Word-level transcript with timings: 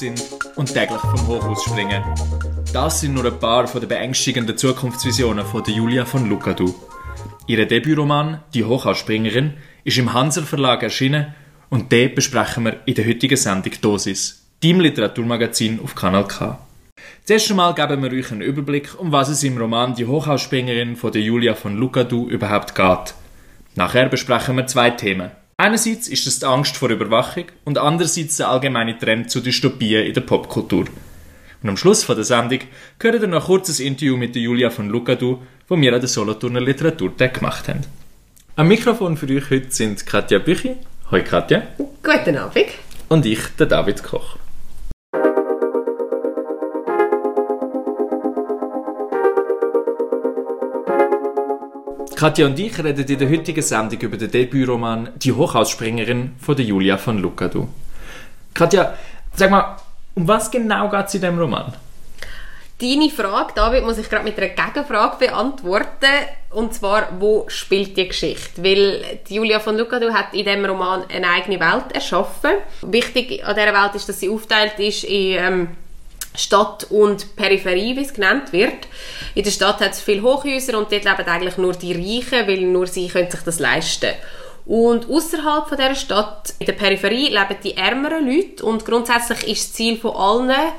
sind 0.00 0.22
und 0.56 0.72
täglich 0.72 1.00
vom 1.00 1.26
Hochhaus 1.28 1.62
springen. 1.64 2.02
Das 2.72 3.00
sind 3.00 3.14
nur 3.14 3.26
ein 3.26 3.38
paar 3.38 3.68
von 3.68 3.80
den 3.80 3.88
beängstigenden 3.88 4.56
Zukunftsvisionen 4.56 5.44
von 5.44 5.62
der 5.62 5.74
Julia 5.74 6.04
von 6.04 6.28
Lukadu. 6.28 6.74
Ihr 7.46 7.66
Debütroman 7.66 8.40
«Die 8.54 8.64
Hochhausspringerin» 8.64 9.54
ist 9.84 9.98
im 9.98 10.12
Hanser 10.12 10.42
Verlag 10.42 10.82
erschienen 10.82 11.34
und 11.68 11.92
den 11.92 12.14
besprechen 12.14 12.64
wir 12.64 12.80
in 12.86 12.94
der 12.94 13.06
heutigen 13.06 13.36
Sendung 13.36 13.72
«Dosis», 13.80 14.46
deinem 14.62 14.80
Literaturmagazin 14.80 15.80
auf 15.84 15.94
Kanal 15.94 16.26
K. 16.26 16.58
Zuerst 17.24 17.50
einmal 17.50 17.74
geben 17.74 18.02
wir 18.02 18.10
euch 18.10 18.32
einen 18.32 18.40
Überblick, 18.40 18.98
um 18.98 19.12
was 19.12 19.28
es 19.28 19.42
im 19.42 19.58
Roman 19.58 19.94
«Die 19.94 20.06
Hochhausspringerin» 20.06 20.96
von 20.96 21.12
der 21.12 21.22
Julia 21.22 21.54
von 21.54 21.76
Lukadu 21.76 22.28
überhaupt 22.28 22.74
geht. 22.74 23.14
Nachher 23.74 24.08
besprechen 24.08 24.56
wir 24.56 24.66
zwei 24.66 24.90
Themen. 24.90 25.30
Einerseits 25.60 26.08
ist 26.08 26.26
es 26.26 26.38
die 26.38 26.46
Angst 26.46 26.74
vor 26.74 26.88
Überwachung 26.88 27.44
und 27.66 27.76
andererseits 27.76 28.38
der 28.38 28.48
allgemeine 28.48 28.96
Trend 28.96 29.30
zu 29.30 29.42
Dystopien 29.42 30.06
in 30.06 30.14
der 30.14 30.22
Popkultur. 30.22 30.86
Und 31.62 31.68
am 31.68 31.76
Schluss 31.76 32.02
von 32.02 32.16
der 32.16 32.24
Sendung 32.24 32.60
hören 32.98 33.20
ihr 33.20 33.26
noch 33.26 33.42
ein 33.42 33.46
kurzes 33.46 33.78
Interview 33.78 34.16
mit 34.16 34.34
der 34.34 34.40
Julia 34.40 34.70
von 34.70 34.88
Lukadu, 34.88 35.42
wo 35.68 35.78
wir 35.78 35.92
an 35.92 36.00
der 36.00 36.08
Solothurner 36.08 36.62
Literaturtag 36.62 37.34
gemacht 37.34 37.68
haben. 37.68 37.82
Am 38.56 38.68
Mikrofon 38.68 39.18
für 39.18 39.28
euch 39.28 39.50
heute 39.50 39.70
sind 39.70 40.06
Katja 40.06 40.38
Büchi. 40.38 40.76
Hoi 41.10 41.22
Katja. 41.22 41.64
Guten 41.76 42.38
Abend. 42.38 42.68
Und 43.10 43.26
ich, 43.26 43.40
der 43.58 43.66
David 43.66 44.02
Koch. 44.02 44.38
Katja 52.20 52.44
und 52.44 52.58
ich 52.58 52.78
reden 52.78 53.06
in 53.08 53.18
der 53.18 53.30
heutigen 53.30 53.62
Sendung 53.62 53.98
über 53.98 54.18
den 54.18 54.30
Debütroman 54.30 55.08
Die 55.16 55.32
Hochhausspringerin 55.32 56.32
von 56.38 56.54
der 56.54 56.66
Julia 56.66 56.98
von 56.98 57.16
Lukadu. 57.16 57.66
Katja, 58.52 58.92
sag 59.34 59.50
mal, 59.50 59.78
um 60.14 60.28
was 60.28 60.50
genau 60.50 60.90
geht 60.90 61.06
es 61.06 61.14
in 61.14 61.22
diesem 61.22 61.38
Roman? 61.38 61.72
Deine 62.78 63.08
Frage, 63.08 63.54
David, 63.54 63.84
muss 63.84 63.96
ich 63.96 64.10
gerade 64.10 64.24
mit 64.24 64.36
einer 64.36 64.48
Gegenfrage 64.48 65.16
beantworten. 65.16 66.12
Und 66.50 66.74
zwar, 66.74 67.08
wo 67.18 67.46
spielt 67.48 67.96
die 67.96 68.08
Geschichte? 68.08 68.62
Weil 68.62 69.02
die 69.26 69.36
Julia 69.36 69.58
von 69.58 69.78
Lukadu 69.78 70.12
hat 70.12 70.34
in 70.34 70.44
diesem 70.44 70.66
Roman 70.66 71.04
eine 71.10 71.26
eigene 71.26 71.58
Welt 71.58 71.90
erschaffen. 71.94 72.50
Wichtig 72.82 73.42
an 73.46 73.54
dieser 73.54 73.72
Welt 73.72 73.94
ist, 73.94 74.10
dass 74.10 74.20
sie 74.20 74.28
aufteilt 74.28 74.78
ist 74.78 75.04
in 75.04 75.38
ähm, 75.38 75.68
Stadt 76.34 76.86
und 76.90 77.36
Peripherie, 77.36 77.96
wie 77.96 78.04
es 78.04 78.14
genannt 78.14 78.52
wird. 78.52 78.86
In 79.34 79.44
der 79.44 79.50
Stadt 79.50 79.80
hat 79.80 79.92
es 79.92 80.00
viele 80.00 80.22
Hochhäuser 80.22 80.78
und 80.78 80.92
dort 80.92 81.04
leben 81.04 81.28
eigentlich 81.28 81.56
nur 81.56 81.72
die 81.72 81.92
Reichen, 81.92 82.46
weil 82.46 82.60
nur 82.62 82.86
sie 82.86 83.08
können 83.08 83.30
sich 83.30 83.40
das 83.40 83.58
leisten 83.58 84.12
und 84.66 85.10
außerhalb 85.10 85.68
von 85.68 85.78
der 85.78 85.96
Stadt, 85.96 86.54
in 86.60 86.66
der 86.66 86.74
Peripherie, 86.74 87.28
leben 87.28 87.56
die 87.64 87.76
ärmeren 87.76 88.24
Leute 88.24 88.64
und 88.64 88.84
grundsätzlich 88.84 89.48
ist 89.48 89.64
das 89.64 89.72
Ziel 89.72 89.96
von 89.96 90.14
allen, 90.14 90.72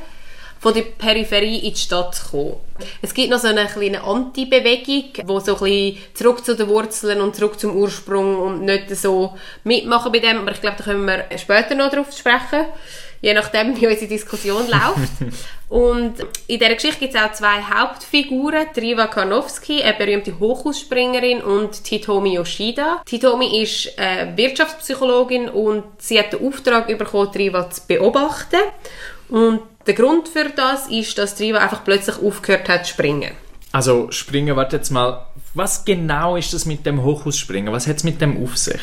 von 0.59 0.73
der 0.73 0.83
Peripherie 0.83 1.57
in 1.57 1.73
die 1.73 1.79
Stadt 1.79 2.15
zu 2.15 2.29
kommen. 2.29 2.55
Es 3.01 3.13
gibt 3.13 3.31
noch 3.31 3.39
so 3.39 3.47
eine 3.47 3.65
kleine 3.65 4.01
Anti-Bewegung, 4.01 5.27
wo 5.27 5.41
so 5.41 5.55
ein 5.55 5.59
bisschen 5.59 5.97
zurück 6.13 6.45
zu 6.45 6.55
den 6.55 6.69
Wurzeln 6.69 7.19
und 7.19 7.35
zurück 7.35 7.59
zum 7.59 7.75
Ursprung 7.75 8.37
und 8.37 8.61
nicht 8.61 8.95
so 8.95 9.35
mitmachen 9.65 10.11
bei 10.11 10.19
dem, 10.19 10.37
aber 10.37 10.51
ich 10.51 10.61
glaube, 10.61 10.77
da 10.77 10.83
können 10.85 11.05
wir 11.05 11.25
später 11.37 11.75
noch 11.75 11.89
darauf 11.89 12.15
sprechen 12.15 12.67
je 13.21 13.33
nachdem, 13.33 13.79
wie 13.79 13.87
unsere 13.87 14.07
Diskussion 14.07 14.67
läuft. 14.67 15.11
und 15.69 16.15
in 16.47 16.59
dieser 16.59 16.73
Geschichte 16.73 16.99
gibt 16.99 17.15
es 17.15 17.21
auch 17.21 17.31
zwei 17.31 17.61
Hauptfiguren, 17.61 18.67
Triva 18.73 19.07
Karnowski, 19.07 19.81
eine 19.81 19.93
berühmte 19.93 20.39
Hochhausspringerin 20.39 21.41
und 21.41 21.83
Titomi 21.83 22.35
Yoshida. 22.35 23.01
Titomi 23.05 23.61
ist 23.61 23.97
äh, 23.97 24.35
Wirtschaftspsychologin 24.35 25.49
und 25.49 25.83
sie 25.99 26.19
hat 26.19 26.33
den 26.33 26.47
Auftrag 26.47 26.87
bekommen, 26.87 27.31
Triva 27.31 27.69
zu 27.69 27.81
beobachten. 27.87 28.59
Und 29.29 29.61
der 29.87 29.93
Grund 29.93 30.27
für 30.27 30.49
das 30.49 30.87
ist, 30.87 31.17
dass 31.17 31.35
Triva 31.35 31.59
einfach 31.59 31.83
plötzlich 31.83 32.17
aufgehört 32.21 32.67
hat 32.69 32.85
zu 32.85 32.93
springen. 32.93 33.31
Also 33.71 34.11
springen, 34.11 34.55
warte 34.55 34.75
jetzt 34.75 34.89
mal, 34.89 35.27
was 35.53 35.85
genau 35.85 36.35
ist 36.35 36.53
das 36.53 36.65
mit 36.65 36.85
dem 36.85 37.03
Hochhausspringen? 37.03 37.71
Was 37.71 37.87
hat 37.87 37.97
es 37.97 38.03
mit 38.03 38.19
dem 38.19 38.43
auf 38.43 38.57
sich? 38.57 38.81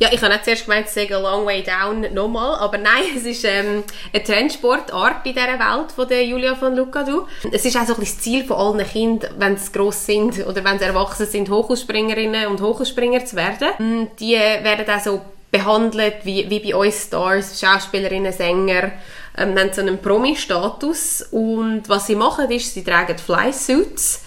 Ja, 0.00 0.08
ich 0.12 0.20
habe 0.20 0.40
zuerst 0.42 0.64
gemeint, 0.64 0.88
es 0.88 0.94
sei 0.94 1.08
a 1.14 1.18
long 1.18 1.46
way 1.46 1.62
down 1.62 2.12
nochmal, 2.12 2.56
aber 2.58 2.78
nein, 2.78 3.04
es 3.16 3.24
ist 3.24 3.44
ähm, 3.44 3.84
eine 4.12 4.24
Trendsportart 4.24 5.24
in 5.24 5.34
dieser 5.34 5.46
Welt 5.46 5.92
von 5.94 6.08
der 6.08 6.24
Julia 6.24 6.56
von 6.56 6.74
Lucadou. 6.74 7.28
Es 7.52 7.64
ist 7.64 7.76
auch 7.76 7.86
so 7.86 7.94
das 7.94 8.18
Ziel 8.18 8.44
von 8.44 8.56
allen 8.56 8.86
Kindern, 8.88 9.34
wenn 9.38 9.56
sie 9.56 9.70
gross 9.70 10.04
sind 10.04 10.44
oder 10.44 10.64
wenn 10.64 10.80
sie 10.80 10.84
erwachsen 10.84 11.26
sind, 11.26 11.48
Hochhausspringerinnen 11.48 12.48
und 12.48 12.60
Hochhausspringer 12.60 13.24
zu 13.24 13.36
werden. 13.36 13.68
Mm, 13.78 14.08
die 14.18 14.34
werden 14.34 14.90
auch 14.90 15.00
so 15.00 15.20
behandelt 15.52 16.16
wie, 16.24 16.50
wie 16.50 16.58
bei 16.58 16.76
uns 16.76 17.04
Stars, 17.04 17.60
Schauspielerinnen, 17.60 18.32
Sänger. 18.32 18.90
Ähm, 19.38 19.56
haben 19.56 19.72
so 19.72 19.80
einen 19.80 20.02
Promi-Status 20.02 21.28
und 21.30 21.88
was 21.88 22.08
sie 22.08 22.16
machen 22.16 22.50
ist, 22.50 22.74
sie 22.74 22.82
tragen 22.82 23.16
Flysuits. 23.16 24.24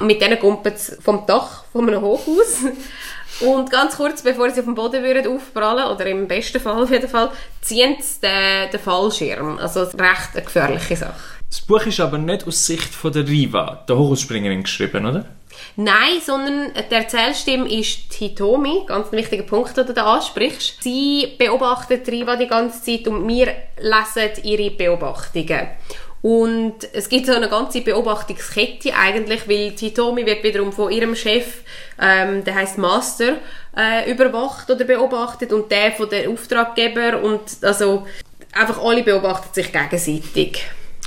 Mit 0.00 0.22
denen 0.22 0.38
kommen 0.38 0.60
sie 0.76 0.96
vom 1.02 1.26
Dach 1.26 1.64
von 1.72 1.88
einem 1.88 2.02
Hochhaus 2.02 2.66
und 3.40 3.70
ganz 3.70 3.96
kurz, 3.96 4.22
bevor 4.22 4.50
sie 4.50 4.60
auf 4.60 4.66
dem 4.66 4.74
Boden 4.74 5.02
würden 5.02 5.34
aufprallen, 5.34 5.86
oder 5.86 6.06
im 6.06 6.26
besten 6.26 6.60
Fall 6.60 6.82
auf 6.82 6.90
jeden 6.90 7.08
Fall, 7.08 7.30
ziehen 7.60 7.96
sie 8.00 8.20
den, 8.20 8.70
den 8.70 8.80
Fallschirm. 8.80 9.58
Also 9.58 9.82
recht 9.82 10.34
eine 10.34 10.42
gefährliche 10.44 10.96
Sache. 10.96 11.14
Das 11.48 11.60
Buch 11.62 11.86
ist 11.86 12.00
aber 12.00 12.18
nicht 12.18 12.46
aus 12.46 12.66
Sicht 12.66 12.94
von 12.94 13.12
der 13.12 13.26
Riva, 13.26 13.84
der 13.88 13.96
Hochhausspringerin, 13.96 14.62
geschrieben, 14.62 15.06
oder? 15.06 15.24
Nein, 15.76 16.20
sondern 16.24 16.72
die 16.74 16.94
Erzählstimme 16.94 17.72
ist 17.72 18.12
Hitomi, 18.12 18.82
ganz 18.86 19.12
ein 19.12 19.18
wichtiger 19.18 19.44
Punkt, 19.44 19.76
den 19.76 19.86
du 19.86 19.94
da 19.94 20.14
ansprichst. 20.14 20.82
Sie 20.82 21.34
beobachtet 21.38 22.08
Riva 22.08 22.36
die 22.36 22.46
ganze 22.46 22.82
Zeit 22.82 23.08
und 23.08 23.26
wir 23.26 23.54
lesen 23.78 24.44
ihre 24.44 24.70
Beobachtungen. 24.70 25.68
Und 26.20 26.74
es 26.92 27.08
gibt 27.08 27.26
so 27.26 27.32
eine 27.32 27.48
ganze 27.48 27.80
Beobachtungskette 27.80 28.94
eigentlich, 28.94 29.48
weil 29.48 29.72
Titomi 29.72 30.26
wird 30.26 30.42
wiederum 30.42 30.72
von 30.72 30.90
ihrem 30.90 31.14
Chef, 31.14 31.62
ähm, 32.00 32.42
der 32.42 32.56
heißt 32.56 32.78
Master, 32.78 33.36
äh, 33.76 34.10
überwacht 34.10 34.68
oder 34.70 34.84
beobachtet 34.84 35.52
und 35.52 35.70
der 35.70 35.92
von 35.92 36.08
den 36.08 36.32
Auftraggeber 36.32 37.22
und 37.22 37.42
also 37.62 38.06
einfach 38.52 38.82
alle 38.82 39.04
beobachten 39.04 39.54
sich 39.54 39.72
gegenseitig. 39.72 40.64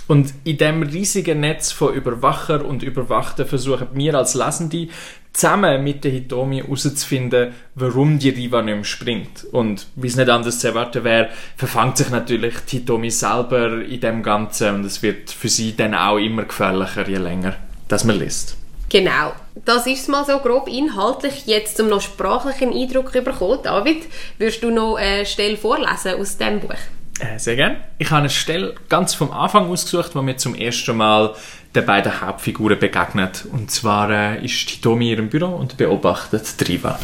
Und 0.07 0.33
in 0.43 0.57
dem 0.57 0.83
riesigen 0.83 1.39
Netz 1.41 1.71
von 1.71 1.93
Überwacher 1.93 2.65
und 2.65 2.83
Überwachten 2.83 3.45
versuchen 3.45 3.87
wir 3.93 4.15
als 4.15 4.33
Lesende 4.33 4.89
zusammen 5.33 5.83
mit 5.83 6.03
der 6.03 6.11
Hitomi 6.11 6.61
herauszufinden, 6.61 7.53
warum 7.75 8.19
die 8.19 8.29
Riva 8.29 8.61
nicht 8.61 8.75
mehr 8.75 8.83
springt. 8.83 9.45
Und 9.51 9.87
wie 9.95 10.07
es 10.07 10.15
nicht 10.15 10.29
anders 10.29 10.59
zu 10.59 10.67
erwarten 10.67 11.03
wäre, 11.03 11.29
verfangt 11.55 11.97
sich 11.97 12.09
natürlich 12.09 12.55
die 12.69 12.77
Hitomi 12.77 13.11
selber 13.11 13.81
in 13.81 14.01
dem 14.01 14.23
Ganzen 14.23 14.75
und 14.75 14.85
es 14.85 15.01
wird 15.01 15.31
für 15.31 15.49
sie 15.49 15.75
dann 15.75 15.95
auch 15.95 16.17
immer 16.17 16.43
gefährlicher, 16.43 17.07
je 17.07 17.17
länger 17.17 17.55
dass 17.91 18.03
man 18.03 18.17
liest. 18.17 18.55
Genau. 18.89 19.33
Das 19.65 19.85
ist 19.85 20.09
mal 20.09 20.25
so 20.25 20.39
grob 20.39 20.67
inhaltlich. 20.67 21.45
Jetzt, 21.45 21.79
um 21.79 21.89
noch 21.89 22.01
sprachlichen 22.01 22.73
Eindruck 22.73 23.11
zu 23.11 23.21
bekommen, 23.21 23.59
David, 23.63 24.05
würdest 24.37 24.63
du 24.63 24.71
noch 24.71 24.95
eine 24.95 25.25
Stelle 25.25 25.57
vorlesen 25.57 26.19
aus 26.19 26.37
dem 26.37 26.59
Buch? 26.59 26.75
Äh, 27.19 27.37
sehr 27.37 27.55
gerne. 27.55 27.77
Ich 27.97 28.09
habe 28.09 28.21
eine 28.21 28.29
Stelle 28.29 28.75
ganz 28.89 29.13
vom 29.13 29.31
Anfang 29.31 29.69
ausgesucht, 29.69 30.15
wo 30.15 30.25
wir 30.25 30.37
zum 30.37 30.55
ersten 30.55 30.97
Mal 30.97 31.35
den 31.75 31.85
beiden 31.85 32.21
Hauptfiguren 32.21 32.79
begegnet. 32.79 33.45
Und 33.51 33.71
zwar 33.71 34.09
äh, 34.09 34.45
ist 34.45 34.69
Hitomi 34.69 35.11
in 35.11 35.17
ihrem 35.17 35.29
Büro 35.29 35.47
und 35.47 35.77
beobachtet 35.77 36.55
Riva. 36.67 36.99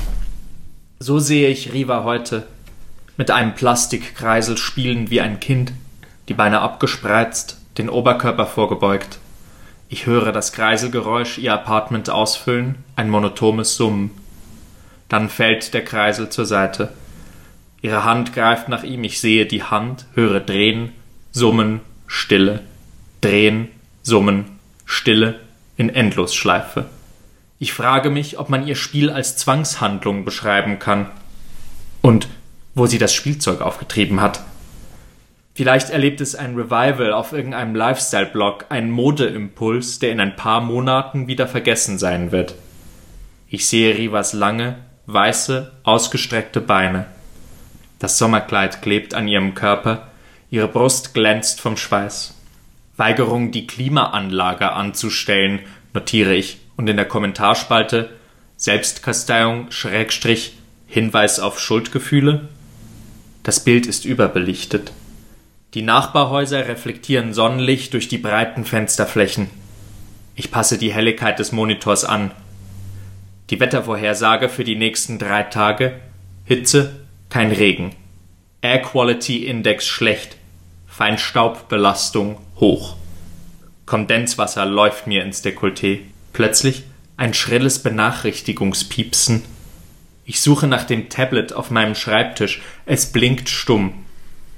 So 1.00 1.20
sehe 1.20 1.50
ich 1.50 1.74
Riva 1.74 2.04
heute, 2.04 2.48
mit 3.18 3.32
einem 3.32 3.54
Plastikkreisel 3.54 4.58
spielend 4.58 5.12
wie 5.12 5.22
ein 5.22 5.40
Kind, 5.40 5.74
die 6.28 6.34
Beine 6.34 6.62
abgespreizt, 6.62 7.60
den 7.78 7.90
Oberkörper 7.90 8.48
vorgebeugt. 8.48 9.20
Ich 9.90 10.06
höre 10.06 10.32
das 10.32 10.52
Kreiselgeräusch 10.52 11.38
ihr 11.38 11.54
Apartment 11.54 12.10
ausfüllen, 12.10 12.76
ein 12.96 13.10
monotones 13.10 13.76
Summen. 13.76 14.12
Dann 15.08 15.30
fällt 15.30 15.74
der 15.74 15.86
Kreisel 15.86 16.30
zur 16.30 16.46
Seite. 16.46 16.92
Ihre 17.82 18.04
Hand 18.04 18.34
greift 18.34 18.70
nach 18.70 18.84
ihm, 18.84 19.04
ich 19.04 19.20
sehe 19.20 19.46
die 19.46 19.64
Hand, 19.64 20.06
höre 20.14 20.40
drehen, 20.40 20.92
summen, 21.32 21.82
Stille, 22.08 22.62
drehen, 23.22 23.70
summen, 24.02 24.46
Stille 24.86 25.40
in 25.76 25.90
Endlosschleife. 25.90 26.86
Ich 27.60 27.74
frage 27.74 28.10
mich, 28.10 28.40
ob 28.40 28.50
man 28.50 28.68
ihr 28.68 28.76
Spiel 28.76 29.10
als 29.10 29.38
Zwangshandlung 29.38 30.26
beschreiben 30.26 30.80
kann. 30.80 31.08
Und 32.02 32.28
wo 32.76 32.86
sie 32.86 33.00
das 33.00 33.14
Spielzeug 33.14 33.62
aufgetrieben 33.62 34.22
hat. 34.22 34.42
Vielleicht 35.56 35.90
erlebt 35.90 36.22
es 36.22 36.36
ein 36.36 36.56
Revival 36.56 37.12
auf 37.12 37.34
irgendeinem 37.34 37.74
Lifestyle-Blog, 37.74 38.66
einen 38.70 38.92
Modeimpuls, 38.92 39.98
der 39.98 40.12
in 40.12 40.20
ein 40.20 40.36
paar 40.36 40.62
Monaten 40.62 41.28
wieder 41.28 41.48
vergessen 41.48 41.98
sein 41.98 42.32
wird. 42.32 42.54
Ich 43.50 43.68
sehe 43.68 43.98
Rivas 43.98 44.34
lange, 44.34 44.78
weiße, 45.08 45.72
ausgestreckte 45.82 46.62
Beine. 46.62 47.08
Das 48.00 48.18
Sommerkleid 48.18 48.82
klebt 48.82 49.14
an 49.14 49.28
ihrem 49.28 49.56
Körper, 49.56 50.08
ihre 50.50 50.68
Brust 50.68 51.14
glänzt 51.14 51.62
vom 51.62 51.78
Schweiß. 51.78 52.36
Weigerung, 52.96 53.52
die 53.52 53.68
Klimaanlage 53.68 54.72
anzustellen, 54.72 55.60
notiere 55.94 56.34
ich, 56.34 56.60
und 56.78 56.88
in 56.88 56.98
der 56.98 57.08
Kommentarspalte 57.08 58.10
Selbstkasteiung, 58.56 59.72
Schrägstrich, 59.72 60.58
Hinweis 60.88 61.40
auf 61.40 61.60
Schuldgefühle. 61.60 62.48
Das 63.44 63.60
Bild 63.64 63.86
ist 63.86 64.06
überbelichtet. 64.06 64.92
Die 65.74 65.82
Nachbarhäuser 65.82 66.68
reflektieren 66.68 67.34
Sonnenlicht 67.34 67.94
durch 67.94 68.08
die 68.08 68.18
breiten 68.18 68.66
Fensterflächen. 68.66 69.50
Ich 70.36 70.50
passe 70.50 70.78
die 70.78 70.94
Helligkeit 70.94 71.40
des 71.40 71.52
Monitors 71.52 72.06
an. 72.06 72.32
Die 73.50 73.60
Wettervorhersage 73.60 74.50
für 74.50 74.64
die 74.64 74.76
nächsten 74.76 75.20
drei 75.20 75.44
Tage 75.44 76.00
Hitze, 76.46 77.07
kein 77.30 77.52
Regen. 77.52 77.96
Air 78.62 78.82
Quality 78.82 79.46
Index 79.46 79.86
schlecht. 79.86 80.38
Feinstaubbelastung 80.88 82.38
hoch. 82.60 82.96
Kondenswasser 83.86 84.66
läuft 84.66 85.08
mir 85.08 85.24
ins 85.24 85.44
Dekolleté. 85.44 86.00
Plötzlich 86.34 86.84
ein 87.18 87.34
schrilles 87.34 87.80
Benachrichtigungspiepsen. 87.84 89.44
Ich 90.26 90.42
suche 90.42 90.68
nach 90.68 90.84
dem 90.84 91.10
Tablet 91.10 91.54
auf 91.54 91.72
meinem 91.72 91.96
Schreibtisch. 91.96 92.62
Es 92.86 93.12
blinkt 93.12 93.50
stumm. 93.50 94.06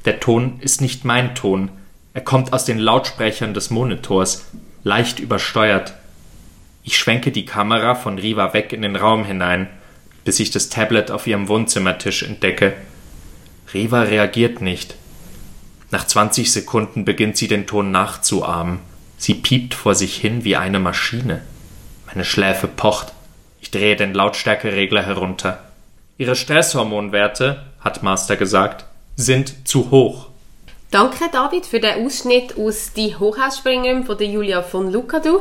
Der 0.06 0.20
Ton 0.20 0.60
ist 0.62 0.82
nicht 0.82 1.06
mein 1.06 1.36
Ton. 1.36 1.70
Er 2.14 2.22
kommt 2.22 2.54
aus 2.54 2.66
den 2.66 2.80
Lautsprechern 2.80 3.54
des 3.54 3.70
Monitors, 3.70 4.46
leicht 4.84 5.20
übersteuert. 5.20 5.94
Ich 6.84 6.98
schwenke 6.98 7.32
die 7.32 7.46
Kamera 7.46 7.96
von 7.96 8.18
Riva 8.18 8.54
weg 8.54 8.74
in 8.74 8.82
den 8.82 8.96
Raum 8.96 9.26
hinein 9.26 9.68
bis 10.30 10.40
ich 10.40 10.52
das 10.52 10.70
Tablet 10.70 11.10
auf 11.10 11.26
ihrem 11.26 11.48
Wohnzimmertisch 11.48 12.22
entdecke. 12.22 12.76
Riva 13.74 14.04
reagiert 14.04 14.62
nicht. 14.62 14.94
Nach 15.90 16.06
20 16.06 16.52
Sekunden 16.52 17.04
beginnt 17.04 17.36
sie 17.36 17.48
den 17.48 17.66
Ton 17.66 17.90
nachzuahmen. 17.90 18.78
Sie 19.18 19.34
piept 19.34 19.74
vor 19.74 19.96
sich 19.96 20.16
hin 20.18 20.44
wie 20.44 20.56
eine 20.56 20.78
Maschine. 20.78 21.42
Meine 22.06 22.26
Schläfe 22.26 22.68
pocht. 22.68 23.12
Ich 23.60 23.72
drehe 23.72 23.96
den 23.96 24.14
Lautstärkeregler 24.14 25.02
herunter. 25.02 25.64
Ihre 26.20 26.36
Stresshormonwerte, 26.36 27.66
hat 27.80 28.04
Master 28.04 28.36
gesagt, 28.36 28.86
sind 29.16 29.68
zu 29.68 29.90
hoch. 29.90 30.28
Danke, 30.92 31.26
David, 31.32 31.66
für 31.66 31.80
den 31.80 32.06
Ausschnitt 32.06 32.56
aus 32.56 32.94
Die 32.94 33.16
Hochhausspringerin 33.16 34.06
von 34.06 34.20
Julia 34.20 34.62
von 34.62 34.92
Lukadu. 34.92 35.40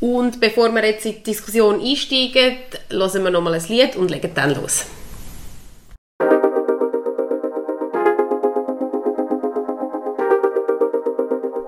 Und 0.00 0.40
bevor 0.40 0.70
wir 0.74 0.84
jetzt 0.84 1.06
in 1.06 1.14
die 1.14 1.22
Diskussion 1.22 1.80
einsteigen, 1.80 2.56
hören 2.90 3.24
wir 3.24 3.30
nochmal 3.30 3.54
ein 3.54 3.64
Lied 3.68 3.96
und 3.96 4.10
legen 4.10 4.30
dann 4.34 4.54
los. 4.54 4.84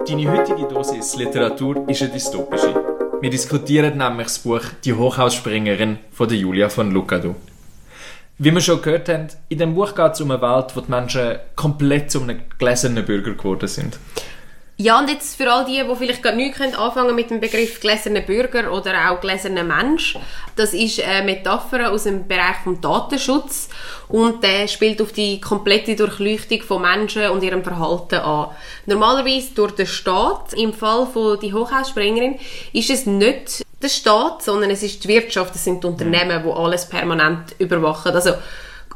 Deine 0.06 0.30
heutige 0.30 0.66
Dosis 0.66 1.16
Literatur 1.16 1.88
ist 1.88 2.02
eine 2.02 2.12
dystopische. 2.12 2.74
Wir 3.20 3.30
diskutieren 3.30 3.98
nämlich 3.98 4.28
das 4.28 4.38
Buch 4.38 4.62
Die 4.84 4.92
Hochhausspringerin 4.94 5.98
von 6.12 6.28
der 6.28 6.38
Julia 6.38 6.68
von 6.68 6.90
Lucadou. 6.90 7.34
Wie 8.38 8.52
wir 8.52 8.60
schon 8.60 8.80
gehört 8.80 9.08
haben, 9.08 9.28
in 9.48 9.58
dem 9.58 9.74
Buch 9.74 9.94
geht 9.94 10.12
es 10.12 10.20
um 10.20 10.30
eine 10.30 10.40
Welt, 10.40 10.76
wo 10.76 10.80
die 10.80 10.90
Menschen 10.90 11.38
komplett 11.56 12.10
zu 12.10 12.22
einem 12.22 12.40
gläsernen 12.58 13.04
Bürger 13.04 13.32
geworden 13.32 13.68
sind. 13.68 13.98
Ja, 14.80 15.00
und 15.00 15.10
jetzt 15.10 15.34
für 15.34 15.52
all 15.52 15.64
die, 15.64 15.82
die 15.82 15.96
vielleicht 15.96 16.22
gar 16.22 16.36
nichts 16.36 16.60
anfangen 16.60 17.16
mit 17.16 17.30
dem 17.30 17.40
Begriff 17.40 17.80
gläserner 17.80 18.20
Bürger 18.20 18.72
oder 18.72 19.10
auch 19.10 19.20
gläserner 19.20 19.64
Mensch, 19.64 20.16
das 20.54 20.72
ist 20.72 21.02
eine 21.02 21.24
Metapher 21.24 21.90
aus 21.90 22.04
dem 22.04 22.28
Bereich 22.28 22.58
vom 22.62 22.80
Datenschutz 22.80 23.70
und 24.06 24.44
der 24.44 24.68
spielt 24.68 25.02
auf 25.02 25.10
die 25.10 25.40
komplette 25.40 25.96
Durchleuchtung 25.96 26.62
von 26.62 26.82
Menschen 26.82 27.28
und 27.30 27.42
ihrem 27.42 27.64
Verhalten 27.64 28.20
an. 28.20 28.50
Normalerweise 28.86 29.52
durch 29.56 29.72
den 29.72 29.88
Staat, 29.88 30.52
im 30.52 30.72
Fall 30.72 31.08
von 31.12 31.40
die 31.40 31.52
Hochhausspringerin, 31.52 32.38
ist 32.72 32.90
es 32.90 33.04
nicht 33.04 33.66
der 33.82 33.88
Staat, 33.88 34.44
sondern 34.44 34.70
es 34.70 34.84
ist 34.84 35.02
die 35.02 35.08
Wirtschaft, 35.08 35.56
es 35.56 35.64
sind 35.64 35.82
die 35.82 35.88
Unternehmen, 35.88 36.44
die 36.44 36.52
alles 36.52 36.88
permanent 36.88 37.56
überwachen. 37.58 38.12
Also 38.12 38.34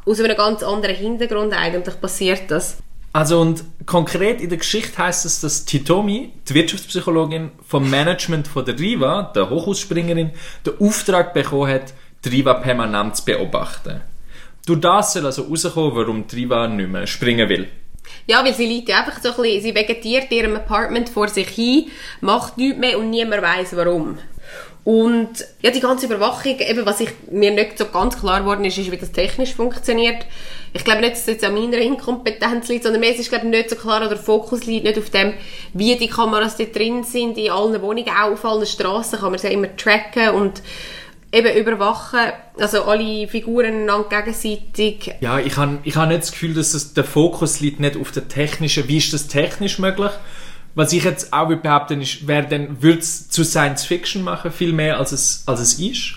aus 0.07 0.21
einem 0.21 0.37
ganz 0.37 0.63
anderen 0.63 0.95
Hintergrund 0.95 1.53
eigentlich 1.55 2.01
passiert 2.01 2.53
das. 2.53 2.77
Also 3.13 3.41
und 3.41 3.65
konkret 3.85 4.41
in 4.41 4.49
der 4.49 4.59
Geschichte 4.59 4.97
heißt 4.97 5.27
es, 5.27 5.41
dass 5.41 5.67
Titomi, 5.67 6.33
die 6.49 6.55
Wirtschaftspsychologin 6.55 7.51
vom 7.67 7.91
Management 7.91 8.49
von 8.49 8.65
der 8.65 8.79
Riva, 8.79 9.31
der 9.35 9.51
Hochhausspringerin, 9.51 10.31
den 10.65 10.81
Auftrag 10.81 11.35
bekommen 11.35 11.71
hat, 11.71 11.93
die 12.25 12.31
Riva 12.31 12.55
permanent 12.55 13.17
zu 13.17 13.25
beobachten. 13.27 14.01
Durch 14.65 14.81
das 14.81 15.13
soll 15.13 15.27
also 15.27 15.43
rauskommen, 15.43 15.95
warum 15.95 16.27
die 16.27 16.37
Riva 16.37 16.69
nicht 16.69 16.89
mehr 16.89 17.07
springen 17.07 17.49
will. 17.49 17.69
Ja, 18.27 18.45
weil 18.45 18.55
sie 18.55 18.67
liegt 18.67 18.91
einfach 18.91 19.21
so 19.21 19.31
ein 19.31 19.43
bisschen, 19.43 19.63
sie 19.63 19.75
vegetiert 19.75 20.31
in 20.31 20.39
ihrem 20.39 20.57
Apartment 20.57 21.09
vor 21.09 21.29
sich 21.29 21.49
hin, 21.49 21.89
macht 22.21 22.57
nichts 22.57 22.79
mehr 22.79 22.99
und 22.99 23.11
niemand 23.11 23.43
weiß 23.43 23.77
warum. 23.77 24.19
Und 24.85 25.45
ja, 25.61 25.71
die 25.71 25.81
ganze 25.81 26.07
Überwachung, 26.07 26.59
eben, 26.59 26.85
was 26.87 27.01
ich, 27.01 27.11
mir 27.31 27.53
nicht 27.53 27.79
so 27.79 27.87
ganz 27.87 28.19
klar 28.19 28.41
geworden 28.41 28.65
ist, 28.65 28.79
ist, 28.79 28.91
wie 28.91 28.97
das 28.97 29.13
technisch 29.13 29.55
funktioniert. 29.55 30.27
Ich 30.75 30.85
glaube 30.85 31.01
nicht, 31.01 31.13
dass 31.13 31.21
es 31.21 31.27
jetzt 31.27 31.45
an 31.45 31.55
meiner 31.55 31.79
Inkompetenz 31.79 32.69
liegt, 32.69 32.85
sondern 32.85 33.01
mehr 33.01 33.15
ist, 33.15 33.29
glaube 33.29 33.47
nicht 33.47 33.69
so 33.69 33.77
klar, 33.77 34.01
oder 34.01 34.11
der 34.11 34.19
Fokus 34.19 34.65
liegt 34.65 34.85
nicht 34.85 34.99
auf 34.99 35.11
dem, 35.11 35.35
wie 35.75 35.97
die 35.97 36.09
Kameras 36.09 36.57
da 36.57 36.65
drin 36.65 37.05
sind, 37.05 37.37
in 37.37 37.51
allen 37.51 37.81
Wohnungen, 37.83 38.09
auch 38.09 38.33
auf 38.33 38.45
allen 38.45 38.65
Straßen 38.65 39.19
kann 39.19 39.31
man 39.33 39.39
sie 39.39 39.49
immer 39.49 39.77
tracken 39.77 40.31
und 40.31 40.63
eben 41.33 41.57
überwachen, 41.57 42.33
also 42.59 42.85
alle 42.85 43.27
Figuren 43.27 43.89
gegenseitig. 44.09 45.15
Ja, 45.21 45.39
ich 45.39 45.57
habe 45.57 45.79
ich 45.83 45.97
hab 45.97 46.09
nicht 46.09 46.23
das 46.23 46.33
Gefühl, 46.33 46.55
dass 46.55 46.75
es, 46.75 46.95
der 46.95 47.05
Fokus 47.05 47.61
liegt 47.61 47.81
nicht 47.81 47.97
auf 47.97 48.13
der 48.13 48.29
technischen, 48.29 48.87
wie 48.89 48.99
ist 48.99 49.13
das 49.13 49.29
technisch 49.29 49.79
möglich, 49.79 50.13
was 50.75 50.93
ich 50.93 51.05
jetzt 51.05 51.33
auch 51.33 51.49
behaupten 51.55 52.01
ist, 52.01 52.27
wer 52.27 52.43
dann 52.43 52.83
würde 52.83 53.01
es 53.01 53.29
zu 53.29 53.45
Science 53.45 53.85
Fiction 53.85 54.23
machen, 54.23 54.53
viel 54.53 54.73
mehr 54.73 54.99
als 54.99 55.13
es, 55.13 55.45
als 55.47 55.61
es 55.61 55.79
ist. 55.79 56.15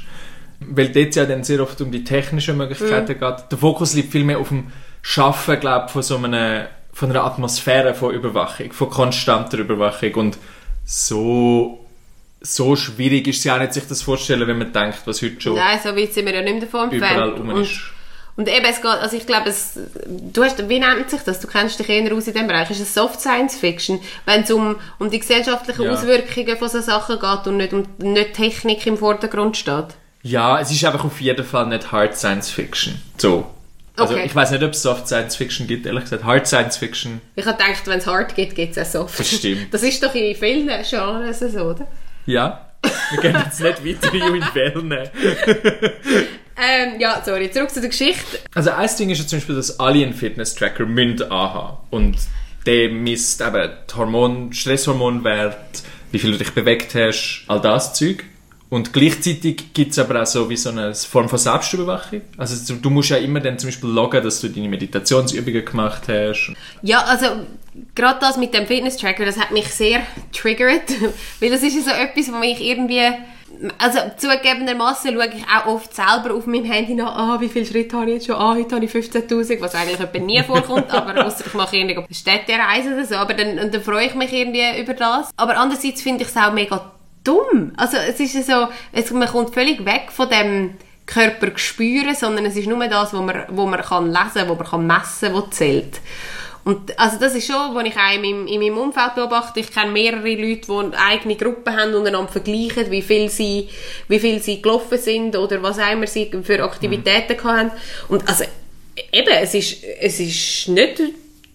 Weil 0.60 0.90
dort 0.90 1.16
ja 1.16 1.26
dann 1.26 1.44
sehr 1.44 1.62
oft 1.62 1.80
um 1.82 1.92
die 1.92 2.04
technischen 2.04 2.58
Möglichkeiten 2.58 3.14
mhm. 3.14 3.20
geht. 3.20 3.52
Der 3.52 3.58
Fokus 3.58 3.94
liegt 3.94 4.12
viel 4.12 4.24
mehr 4.24 4.40
auf 4.40 4.50
dem 4.50 4.72
Schaffen, 5.02 5.60
glaube 5.60 5.90
von 5.90 6.02
so 6.02 6.18
einer, 6.18 6.68
von 6.92 7.10
einer 7.10 7.24
Atmosphäre 7.24 7.94
von 7.94 8.14
Überwachung, 8.14 8.72
von 8.72 8.90
konstanter 8.90 9.60
Überwachung 9.60 10.14
und 10.16 10.38
so 10.86 11.86
so 12.42 12.76
schwierig 12.76 13.28
ist 13.28 13.40
es 13.40 13.44
ja 13.44 13.56
auch 13.56 13.60
nicht, 13.60 13.74
sich 13.74 13.88
das 13.88 14.04
vorzustellen, 14.04 14.48
wenn 14.48 14.58
man 14.58 14.72
denkt, 14.72 15.00
was 15.06 15.22
heute 15.22 15.42
schon 15.42 15.56
Nein, 15.56 15.80
so 15.84 15.96
weit 15.96 16.14
sind 16.14 16.26
wir 16.26 16.36
ja 16.36 16.42
nicht 16.42 16.62
davon 16.62 16.92
entfernt. 16.92 17.40
Überall 17.40 17.62
ist. 17.62 17.82
Und 18.38 18.50
eben, 18.50 18.66
es 18.66 18.82
geht, 18.82 18.92
also 18.92 19.16
ich 19.16 19.26
glaube, 19.26 19.50
es, 19.50 19.80
du 20.06 20.44
hast, 20.44 20.68
wie 20.68 20.80
nennt 20.80 21.10
sich 21.10 21.22
das? 21.22 21.40
Du 21.40 21.48
kennst 21.48 21.80
dich 21.80 21.88
eher 21.88 22.14
aus 22.14 22.28
in 22.28 22.34
dem 22.34 22.48
Bereich. 22.48 22.70
Ist 22.70 22.82
es 22.82 22.94
Soft 22.94 23.22
Science 23.22 23.56
Fiction? 23.56 24.02
Wenn 24.26 24.42
es 24.42 24.52
um, 24.52 24.76
um 25.00 25.10
die 25.10 25.20
gesellschaftlichen 25.20 25.84
ja. 25.84 25.94
Auswirkungen 25.94 26.58
von 26.58 26.68
so 26.68 26.82
Sachen 26.82 27.18
geht 27.18 27.48
und 27.48 27.58
nicht 27.58 27.72
um, 27.72 27.86
nicht 27.98 28.34
Technik 28.34 28.86
im 28.88 28.98
Vordergrund 28.98 29.56
steht? 29.56 29.88
Ja, 30.25 30.60
es 30.60 30.72
ist 30.72 30.84
einfach 30.84 31.05
auf 31.05 31.22
jeden 31.22 31.46
Fall 31.46 31.67
nicht 31.67 31.91
Hard 31.91 32.17
Science 32.17 32.50
Fiction. 32.50 33.00
So. 33.15 33.46
Also 33.96 34.15
okay. 34.15 34.24
ich 34.25 34.34
weiß 34.34 34.50
nicht, 34.51 34.63
ob 34.63 34.72
es 34.72 34.82
Soft 34.82 35.08
Science 35.08 35.36
Fiction 35.36 35.67
gibt, 35.67 35.86
ehrlich 35.86 36.05
gesagt. 36.05 36.24
Hard 36.24 36.48
Science 36.48 36.77
Fiction. 36.77 37.22
Ich 37.36 37.46
habe 37.46 37.55
gedacht, 37.55 37.86
wenn 37.86 38.00
es 38.00 38.08
Hard 38.08 38.34
gibt, 38.34 38.55
gibt 38.55 38.75
es 38.75 38.88
auch 38.88 39.03
Soft. 39.03 39.20
Das 39.20 39.29
stimmt. 39.29 39.72
Das 39.72 39.84
ist 39.84 40.01
doch 40.01 40.15
in 40.15 40.36
vielen 40.36 40.67
Genres 40.67 41.39
so, 41.39 41.60
oder? 41.60 41.88
Ja. 42.25 42.72
Wir 43.12 43.22
gehen 43.22 43.36
jetzt 43.46 43.60
nicht 43.60 44.03
weiter 44.03 44.13
in 44.13 44.44
Wellen. 44.55 45.10
Ähm, 46.58 47.01
ja, 47.01 47.22
sorry, 47.24 47.51
zurück 47.51 47.70
zu 47.70 47.82
der 47.82 47.89
Geschichte. 47.89 48.39
Also 48.53 48.72
ein 48.72 48.89
Ding 48.98 49.10
ist 49.10 49.20
ja 49.20 49.27
zum 49.27 49.39
Beispiel, 49.39 49.55
dass 49.55 49.77
alle 49.77 50.05
einen 50.05 50.13
Fitness-Tracker 50.13 50.86
müssen 50.86 51.24
anhaben. 51.24 51.79
Und 51.89 52.15
der 52.65 52.91
misst 52.91 53.41
eben 53.41 53.72
Hormon, 53.94 54.53
Stresshormonwert, 54.53 55.84
wie 56.13 56.20
viel 56.20 56.32
du 56.32 56.38
dich 56.38 56.53
bewegt 56.53 56.96
hast, 56.96 57.44
all 57.48 57.60
das 57.60 57.94
Zeug. 57.94 58.24
Und 58.75 58.91
gleichzeitig 58.91 59.74
gibt 59.74 59.94
es 59.94 60.00
aber 60.00 60.22
auch 60.22 60.25
so 60.25 60.50
wie 60.50 60.58
so 60.58 60.70
eine 60.70 60.94
Form 60.94 61.29
von 61.29 61.39
Selbstüberwachung. 61.39 62.24
Also 62.36 62.75
du 62.75 62.89
musst 62.89 63.10
ja 63.10 63.15
immer 63.15 63.39
dann 63.39 63.58
zum 63.58 63.70
Beispiel 63.70 63.89
loggen, 63.89 64.22
dass 64.22 64.41
du 64.41 64.50
deine 64.50 64.67
Meditationsübungen 64.67 65.63
gemacht 65.63 66.01
hast. 66.10 66.51
Ja, 66.82 67.00
also 67.05 67.27
gerade 67.96 68.20
das 68.20 68.36
mit 68.36 68.53
dem 68.53 68.67
Fitness-Tracker, 68.67 69.24
das 69.24 69.39
hat 69.39 69.51
mich 69.51 69.70
sehr 69.70 70.01
triggert, 70.34 70.91
weil 71.39 71.51
das 71.51 71.63
ist 71.63 71.74
ja 71.74 71.82
so 71.84 71.89
etwas, 71.91 72.34
wo 72.34 72.38
mich 72.38 72.60
irgendwie 72.60 73.13
also 73.77 74.00
zugegebenermaßen 74.17 75.13
schaue 75.13 75.27
ich 75.27 75.44
auch 75.44 75.67
oft 75.67 75.96
selber 75.96 76.36
auf 76.36 76.46
meinem 76.46 76.65
Handy 76.65 76.96
nach, 76.96 77.15
ah, 77.15 77.38
wie 77.39 77.48
viele 77.48 77.65
Schritte 77.65 77.96
habe 77.96 78.10
ich 78.10 78.15
jetzt 78.15 78.25
schon, 78.25 78.36
ah, 78.36 78.55
heute 78.55 78.75
habe 78.75 78.84
ich 78.84 78.91
15'000, 78.91 79.62
was 79.62 79.75
eigentlich 79.75 80.01
etwa 80.01 80.20
nie 80.20 80.44
vorkommt, 80.44 80.91
aber 80.91 81.25
ausser 81.25 81.46
ich 81.48 81.53
mache 81.53 81.77
irgendwie 81.77 82.13
Städtereise 82.13 82.94
oder 82.94 83.05
so, 83.05 83.15
aber 83.15 83.36
dann, 83.36 83.72
dann 83.72 83.82
freue 83.82 84.08
ich 84.08 84.15
mich 84.15 84.34
irgendwie 84.34 84.82
über 84.82 84.94
das. 84.94 85.29
Aber 85.38 85.55
andererseits 85.58 86.01
finde 86.01 86.24
ich 86.24 86.29
es 86.29 86.36
auch 86.36 86.51
mega 86.51 86.91
dumm. 87.25 87.74
Also 87.77 87.98
es 87.98 88.20
ist 88.20 88.48
so, 88.48 88.67
es, 88.91 89.12
man 89.12 89.27
kommt 89.27 89.53
völlig 89.53 89.84
weg 89.86 90.12
von 90.12 90.29
dem 90.29 90.75
Körper 91.05 91.58
spüren, 91.58 92.15
sondern 92.15 92.46
es 92.46 92.55
ist 92.55 92.67
nur 92.67 92.79
das, 92.88 93.13
was 93.13 93.22
man, 93.22 93.44
wo 93.50 93.65
man 93.65 93.82
kann 93.82 94.08
lesen 94.08 94.48
wo 94.48 94.55
man 94.55 94.65
kann 94.65 94.88
messen 94.88 95.34
was 95.34 95.50
zählt. 95.51 96.00
Und 96.63 96.98
also 96.98 97.20
das 97.20 97.36
ist 97.36 97.46
schon, 97.46 97.75
was 97.75 97.86
ich 97.86 97.96
auch 97.96 98.15
in 98.15 98.22
meinem, 98.22 98.48
in 98.48 98.60
meinem 98.60 98.77
Umfeld 98.79 99.13
beobachte. 99.13 99.60
Ich 99.60 99.72
kenne 99.72 99.91
mehrere 99.91 100.34
Leute, 100.34 100.65
die 100.65 100.98
eigene 100.98 101.36
Gruppen 101.36 101.75
haben 101.75 101.94
und 101.94 102.08
einander 102.08 102.32
vergleichen, 102.32 102.89
wie 102.89 103.03
viel 103.03 103.29
sie, 103.29 103.70
wie 104.08 104.20
viel 104.20 104.41
sie 104.41 104.63
gelaufen 104.63 104.98
sind 104.98 105.36
oder 105.36 105.62
was 105.62 105.77
auch 105.77 105.91
immer 105.91 106.08
sie 106.08 106.32
für 106.44 106.63
Aktivitäten 106.63 107.38
mhm. 107.38 107.44
haben. 107.48 107.72
Und 108.10 108.27
also 108.27 108.46
eben, 109.12 109.29
es 109.29 109.53
ist, 109.53 109.84
es 109.84 110.20
ist 110.20 110.67
nicht 110.70 111.03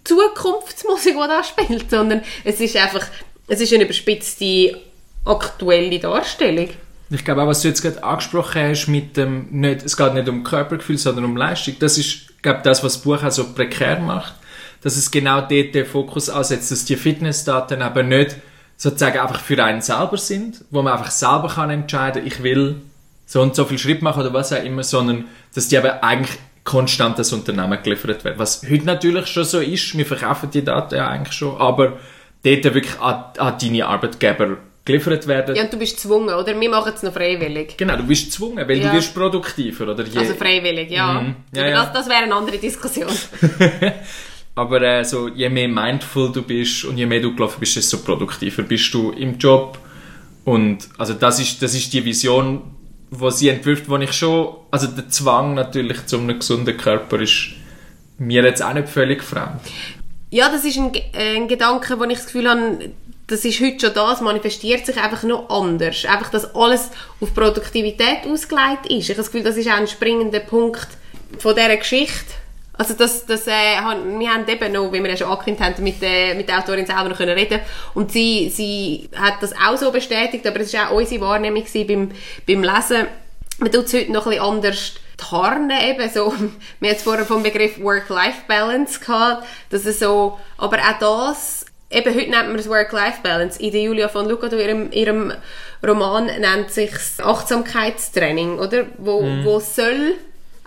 Zukunftsmusik, 0.04 1.14
die 1.14 1.28
da 1.28 1.42
spielt, 1.42 1.90
sondern 1.90 2.22
es 2.44 2.60
ist 2.60 2.76
einfach, 2.76 3.04
es 3.48 3.60
ist 3.60 3.72
eine 3.74 3.84
überspitzte 3.84 4.80
aktuelle 5.24 5.98
Darstellung. 5.98 6.68
Ich 7.10 7.24
glaube 7.24 7.42
auch, 7.42 7.48
was 7.48 7.62
du 7.62 7.68
jetzt 7.68 7.82
gerade 7.82 8.02
angesprochen 8.04 8.62
hast 8.62 8.86
mit 8.86 9.16
dem, 9.16 9.48
nicht, 9.50 9.82
es 9.82 9.96
geht 9.96 10.14
nicht 10.14 10.28
um 10.28 10.44
Körpergefühl, 10.44 10.98
sondern 10.98 11.24
um 11.24 11.36
Leistung, 11.36 11.74
das 11.80 11.98
ist, 11.98 12.40
glaube 12.42 12.60
das, 12.62 12.84
was 12.84 12.94
das 12.94 13.02
Buch 13.02 13.22
auch 13.22 13.30
so 13.30 13.52
prekär 13.52 13.98
macht 13.98 14.34
dass 14.82 14.96
es 14.96 15.10
genau 15.10 15.40
dort 15.40 15.74
den 15.74 15.86
Fokus 15.86 16.30
ansetzt, 16.30 16.70
dass 16.70 16.84
die 16.84 16.96
Fitnessdaten 16.96 17.82
aber 17.82 18.02
nicht 18.02 18.36
sozusagen 18.76 19.18
einfach 19.18 19.40
für 19.40 19.62
einen 19.62 19.82
selber 19.82 20.16
sind, 20.16 20.64
wo 20.70 20.82
man 20.82 20.94
einfach 20.94 21.10
selber 21.10 21.48
kann 21.48 21.70
entscheiden, 21.70 22.26
ich 22.26 22.42
will 22.42 22.76
so 23.26 23.42
und 23.42 23.54
so 23.54 23.64
viel 23.64 23.78
Schritt 23.78 24.02
machen 24.02 24.22
oder 24.22 24.32
was 24.32 24.52
auch 24.52 24.64
immer, 24.64 24.82
sondern 24.82 25.26
dass 25.54 25.68
die 25.68 25.76
aber 25.76 26.02
eigentlich 26.02 26.38
konstant 26.64 27.18
das 27.18 27.32
Unternehmen 27.32 27.78
geliefert 27.82 28.24
werden. 28.24 28.38
Was 28.38 28.62
heute 28.68 28.86
natürlich 28.86 29.26
schon 29.26 29.44
so 29.44 29.60
ist, 29.60 29.96
wir 29.96 30.06
verkaufen 30.06 30.50
die 30.50 30.64
Daten 30.64 30.94
ja 30.94 31.08
eigentlich 31.08 31.34
schon, 31.34 31.60
aber 31.60 31.98
dort 32.42 32.64
wirklich 32.64 32.98
an, 33.00 33.24
an 33.38 33.56
deine 33.60 33.86
Arbeitgeber 33.86 34.56
geliefert 34.84 35.26
werden. 35.26 35.54
Ja, 35.56 35.64
und 35.64 35.72
du 35.72 35.78
bist 35.78 35.96
gezwungen, 35.96 36.34
oder? 36.34 36.58
Wir 36.58 36.70
machen 36.70 36.92
es 36.94 37.02
noch 37.02 37.12
freiwillig. 37.12 37.76
Genau, 37.76 37.96
du 37.96 38.04
bist 38.04 38.26
gezwungen, 38.26 38.66
weil 38.68 38.78
Ja. 38.78 38.90
du 38.90 38.96
wirst 38.96 39.14
produktiver, 39.14 39.88
oder? 39.88 40.04
Je, 40.04 40.18
Also 40.18 40.34
freiwillig, 40.34 40.90
ja. 40.90 41.20
Mhm. 41.20 41.36
Ja, 41.54 41.68
ja. 41.68 41.84
Das, 41.84 41.92
das 41.92 42.08
wäre 42.08 42.22
eine 42.24 42.34
andere 42.34 42.58
Diskussion. 42.58 43.10
aber 44.54 44.82
äh, 44.82 45.04
so, 45.04 45.28
je 45.28 45.48
mehr 45.48 45.68
mindful 45.68 46.32
du 46.32 46.42
bist 46.42 46.84
und 46.84 46.96
je 46.98 47.06
mehr 47.06 47.20
du 47.20 47.34
gelaufen 47.34 47.60
bist, 47.60 47.76
desto 47.76 47.98
produktiver 47.98 48.62
bist 48.62 48.92
du 48.94 49.10
im 49.12 49.38
Job. 49.38 49.78
Und 50.44 50.88
also 50.98 51.14
das 51.14 51.38
ist, 51.40 51.62
das 51.62 51.74
ist 51.74 51.92
die 51.92 52.04
Vision, 52.04 52.62
wo 53.10 53.30
sie 53.30 53.48
entwirft, 53.48 53.88
wo 53.88 53.96
ich 53.98 54.12
schon, 54.12 54.54
also 54.70 54.86
der 54.86 55.08
Zwang 55.08 55.54
natürlich 55.54 56.06
zu 56.06 56.18
einem 56.18 56.38
gesunden 56.38 56.76
Körper 56.76 57.20
ist 57.20 57.50
mir 58.18 58.42
jetzt 58.44 58.62
auch 58.62 58.72
nicht 58.74 58.88
völlig 58.88 59.22
fremd. 59.22 59.60
Ja, 60.30 60.48
das 60.48 60.64
ist 60.64 60.76
ein, 60.78 60.94
äh, 60.94 61.36
ein 61.36 61.48
Gedanke, 61.48 61.98
wo 61.98 62.04
ich 62.04 62.14
das 62.18 62.26
Gefühl 62.26 62.48
habe, 62.48 62.90
das 63.30 63.44
ist 63.44 63.60
heute 63.60 63.78
schon 63.78 63.94
da, 63.94 64.12
es 64.12 64.20
manifestiert 64.20 64.84
sich 64.84 64.96
einfach 64.96 65.22
noch 65.22 65.48
anders. 65.48 66.04
Einfach, 66.04 66.30
dass 66.30 66.52
alles 66.54 66.90
auf 67.20 67.32
Produktivität 67.32 68.26
ausgelegt 68.26 68.86
ist. 68.86 69.04
Ich 69.04 69.10
habe 69.10 69.18
das 69.18 69.30
Gefühl, 69.30 69.44
das 69.44 69.56
ist 69.56 69.68
auch 69.68 69.74
ein 69.76 69.86
springender 69.86 70.40
Punkt 70.40 70.88
von 71.38 71.54
dieser 71.54 71.76
Geschichte. 71.76 72.34
Also 72.72 72.94
das, 72.94 73.26
das, 73.26 73.46
äh, 73.46 73.50
wir 74.18 74.30
haben 74.30 74.48
eben 74.48 74.72
noch, 74.72 74.92
wie 74.92 75.00
wir 75.00 75.10
ja 75.10 75.16
schon 75.16 75.28
angekündigt 75.28 75.62
haben, 75.62 75.84
mit, 75.84 76.02
äh, 76.02 76.34
mit 76.34 76.48
der 76.48 76.58
Autorin 76.58 76.86
selber 76.86 77.10
noch 77.10 77.18
können 77.18 77.38
reden 77.38 77.60
und 77.94 78.10
sie, 78.10 78.48
sie 78.48 79.10
hat 79.14 79.34
das 79.42 79.52
auch 79.52 79.76
so 79.76 79.92
bestätigt, 79.92 80.46
aber 80.46 80.60
es 80.60 80.72
war 80.72 80.90
auch 80.90 80.96
unsere 80.96 81.20
Wahrnehmung 81.20 81.64
beim, 81.72 82.10
beim 82.46 82.62
Lesen. 82.64 83.06
Man 83.58 83.70
tut 83.70 83.84
es 83.84 83.92
heute 83.92 84.10
noch 84.10 84.24
bisschen 84.24 84.42
anders 84.42 84.94
tarnen 85.18 85.78
eben 85.78 86.10
so. 86.10 86.32
Wir 86.80 86.90
haben 86.90 86.98
vorher 86.98 87.26
vom 87.26 87.42
Begriff 87.42 87.78
Work-Life-Balance 87.78 88.98
gehabt, 89.00 89.46
dass 89.68 89.84
es 89.84 89.98
so, 90.00 90.38
aber 90.56 90.78
auch 90.78 90.98
das, 90.98 91.66
eben 91.90 92.14
heute 92.14 92.30
nennt 92.30 92.48
man 92.48 92.58
es 92.58 92.68
Work-Life-Balance. 92.68 93.60
In 93.60 93.72
der 93.72 93.82
Julia 93.82 94.08
von 94.08 94.28
Lucado, 94.28 94.56
ihrem, 94.56 94.90
ihrem 94.92 95.32
Roman, 95.86 96.26
nennt 96.26 96.70
sich 96.70 96.90
Achtsamkeitstraining, 97.22 98.58
oder? 98.58 98.86
Wo, 98.98 99.22
wo 99.44 99.60
soll 99.60 100.14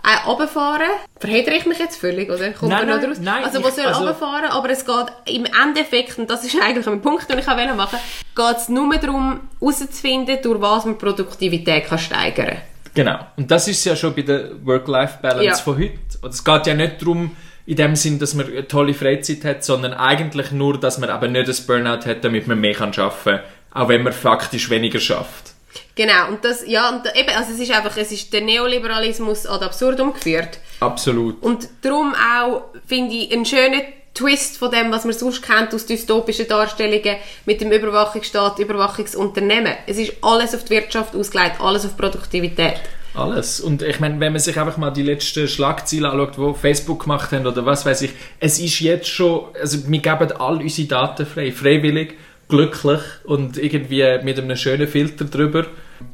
auch 0.02 0.26
runterfahren. 0.26 0.88
Verhedere 1.18 1.56
ich 1.56 1.66
mich 1.66 1.78
jetzt 1.78 1.96
völlig, 1.96 2.30
oder? 2.30 2.50
Kommt 2.50 2.70
Nein, 2.72 2.86
da 2.86 2.96
noch 2.96 3.02
draus? 3.02 3.18
nein, 3.20 3.44
also, 3.44 3.64
wo 3.64 3.70
soll 3.70 3.86
also- 3.86 4.00
runterfahren, 4.00 4.50
aber 4.50 4.68
es 4.70 4.84
geht 4.84 5.06
im 5.26 5.46
Endeffekt, 5.46 6.18
und 6.18 6.28
das 6.28 6.44
ist 6.44 6.60
eigentlich 6.60 6.86
ein 6.86 7.00
Punkt, 7.00 7.28
den 7.30 7.38
ich 7.38 7.48
auch 7.48 7.56
machen 7.56 7.78
wollte, 7.78 7.96
geht 8.36 8.56
es 8.58 8.68
nur 8.68 8.94
darum, 8.98 9.40
herauszufinden, 9.60 10.38
durch 10.42 10.60
was 10.60 10.84
man 10.84 10.98
Produktivität 10.98 11.86
kann 11.86 11.98
steigern 11.98 12.48
kann. 12.48 12.58
Genau. 12.94 13.18
Und 13.36 13.50
das 13.50 13.66
ist 13.66 13.84
ja 13.84 13.96
schon 13.96 14.14
bei 14.14 14.22
der 14.22 14.64
Work-Life-Balance 14.64 15.44
Ja. 15.44 15.54
von 15.56 15.78
heute. 15.78 15.98
Und 16.22 16.32
es 16.34 16.44
geht 16.44 16.66
ja 16.66 16.74
nicht 16.74 17.00
darum, 17.02 17.34
in 17.66 17.76
dem 17.76 17.96
Sinn, 17.96 18.18
dass 18.18 18.34
man 18.34 18.46
eine 18.46 18.68
tolle 18.68 18.94
Freizeit 18.94 19.44
hat, 19.44 19.64
sondern 19.64 19.94
eigentlich 19.94 20.52
nur, 20.52 20.78
dass 20.78 20.98
man 20.98 21.10
aber 21.10 21.28
nicht 21.28 21.48
das 21.48 21.62
Burnout 21.62 22.06
hat, 22.06 22.24
damit 22.24 22.46
man 22.46 22.60
mehr 22.60 22.74
kann 22.74 22.92
arbeiten 22.96 23.24
kann, 23.24 23.40
auch 23.72 23.88
wenn 23.88 24.02
man 24.02 24.12
faktisch 24.12 24.68
weniger 24.70 25.00
schafft. 25.00 25.52
Genau, 25.96 26.28
und 26.28 26.44
das, 26.44 26.66
ja, 26.66 26.88
und 26.90 27.06
eben, 27.16 27.30
also 27.36 27.52
es 27.52 27.60
ist 27.60 27.70
einfach, 27.70 27.96
es 27.96 28.12
ist 28.12 28.32
der 28.32 28.42
Neoliberalismus 28.42 29.46
ad 29.46 29.64
absurdum 29.64 30.12
geführt. 30.12 30.58
Absolut. 30.80 31.40
Und 31.42 31.68
darum 31.82 32.14
auch, 32.14 32.64
finde 32.86 33.14
ich, 33.14 33.32
einen 33.32 33.44
schönen 33.44 33.82
Twist 34.12 34.58
von 34.58 34.70
dem, 34.70 34.92
was 34.92 35.04
man 35.04 35.14
sonst 35.14 35.42
kennt 35.42 35.74
aus 35.74 35.86
dystopischen 35.86 36.46
Darstellungen 36.46 37.16
mit 37.46 37.60
dem 37.60 37.72
Überwachungsstaat, 37.72 38.58
Überwachungsunternehmen. 38.58 39.74
Es 39.86 39.98
ist 39.98 40.12
alles 40.22 40.54
auf 40.54 40.64
die 40.64 40.70
Wirtschaft 40.70 41.16
ausgelegt, 41.16 41.60
alles 41.60 41.84
auf 41.84 41.96
Produktivität. 41.96 42.80
Alles. 43.14 43.60
Und 43.60 43.82
ich 43.82 44.00
meine, 44.00 44.18
wenn 44.18 44.32
man 44.32 44.40
sich 44.40 44.58
einfach 44.58 44.76
mal 44.76 44.90
die 44.90 45.02
letzten 45.02 45.46
Schlagzeilen 45.46 46.06
anschaut, 46.06 46.36
die 46.36 46.58
Facebook 46.58 47.04
gemacht 47.04 47.30
haben 47.32 47.46
oder 47.46 47.64
was 47.64 47.86
weiß 47.86 48.02
ich, 48.02 48.10
es 48.40 48.58
ist 48.58 48.80
jetzt 48.80 49.08
schon, 49.08 49.44
also 49.60 49.88
wir 49.88 49.98
geben 50.00 50.32
all 50.32 50.60
unsere 50.60 50.88
Daten 50.88 51.24
frei, 51.24 51.52
freiwillig, 51.52 52.14
glücklich 52.48 53.00
und 53.24 53.56
irgendwie 53.56 54.04
mit 54.22 54.38
einem 54.38 54.56
schönen 54.56 54.88
Filter 54.88 55.26
drüber. 55.26 55.66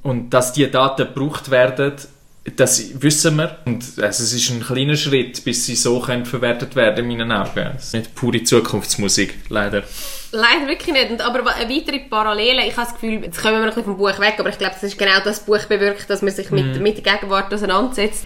Und 0.02 0.30
dass 0.30 0.52
die 0.52 0.70
Daten 0.70 1.06
gebraucht 1.06 1.50
werden, 1.50 1.94
das 2.56 3.02
wissen 3.02 3.36
wir. 3.36 3.58
Und 3.64 3.84
also 3.98 4.22
es 4.22 4.32
ist 4.32 4.50
ein 4.50 4.62
kleiner 4.62 4.96
Schritt, 4.96 5.44
bis 5.44 5.66
sie 5.66 5.74
so 5.74 6.00
können 6.00 6.26
verwertet 6.26 6.76
werden 6.76 7.10
in 7.10 7.18
meinen 7.18 7.32
Augen. 7.32 7.70
Das 7.74 7.86
ist 7.86 7.94
nicht 7.94 8.14
pure 8.14 8.42
Zukunftsmusik, 8.42 9.34
leider. 9.48 9.84
Leider 10.32 10.68
wirklich 10.68 10.94
nicht. 10.94 11.10
Und, 11.10 11.20
aber 11.20 11.54
eine 11.54 11.74
weitere 11.74 12.00
Parallele, 12.00 12.66
ich 12.66 12.76
habe 12.76 12.86
das 12.86 12.94
Gefühl, 12.94 13.24
jetzt 13.24 13.40
kommen 13.40 13.54
wir 13.54 13.60
noch 13.60 13.66
ein 13.66 13.74
bisschen 13.74 13.84
vom 13.84 13.96
Buch 13.96 14.18
weg, 14.20 14.34
aber 14.38 14.48
ich 14.48 14.58
glaube, 14.58 14.74
das 14.74 14.82
ist 14.84 14.98
genau 14.98 15.20
das 15.24 15.40
Buch 15.40 15.64
bewirkt, 15.64 16.08
dass 16.08 16.22
man 16.22 16.32
sich 16.32 16.50
mit, 16.50 16.80
mit 16.80 17.04
der 17.04 17.14
Gegenwart 17.14 17.52
auseinandersetzt. 17.52 18.24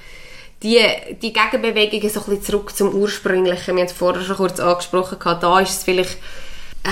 Die, 0.63 0.81
die 1.21 1.33
Gegenbewegungen 1.33 2.09
so 2.09 2.21
ein 2.21 2.27
bisschen 2.27 2.43
zurück 2.43 2.75
zum 2.77 2.95
Ursprünglichen. 2.95 3.75
Wir 3.75 3.83
haben 3.83 3.89
es 3.89 3.93
vorher 3.93 4.23
schon 4.23 4.37
kurz 4.37 4.61
angesprochen, 4.61 5.19
da 5.23 5.61
ist 5.61 5.79
es 5.79 5.85
vielleicht, 5.85 6.19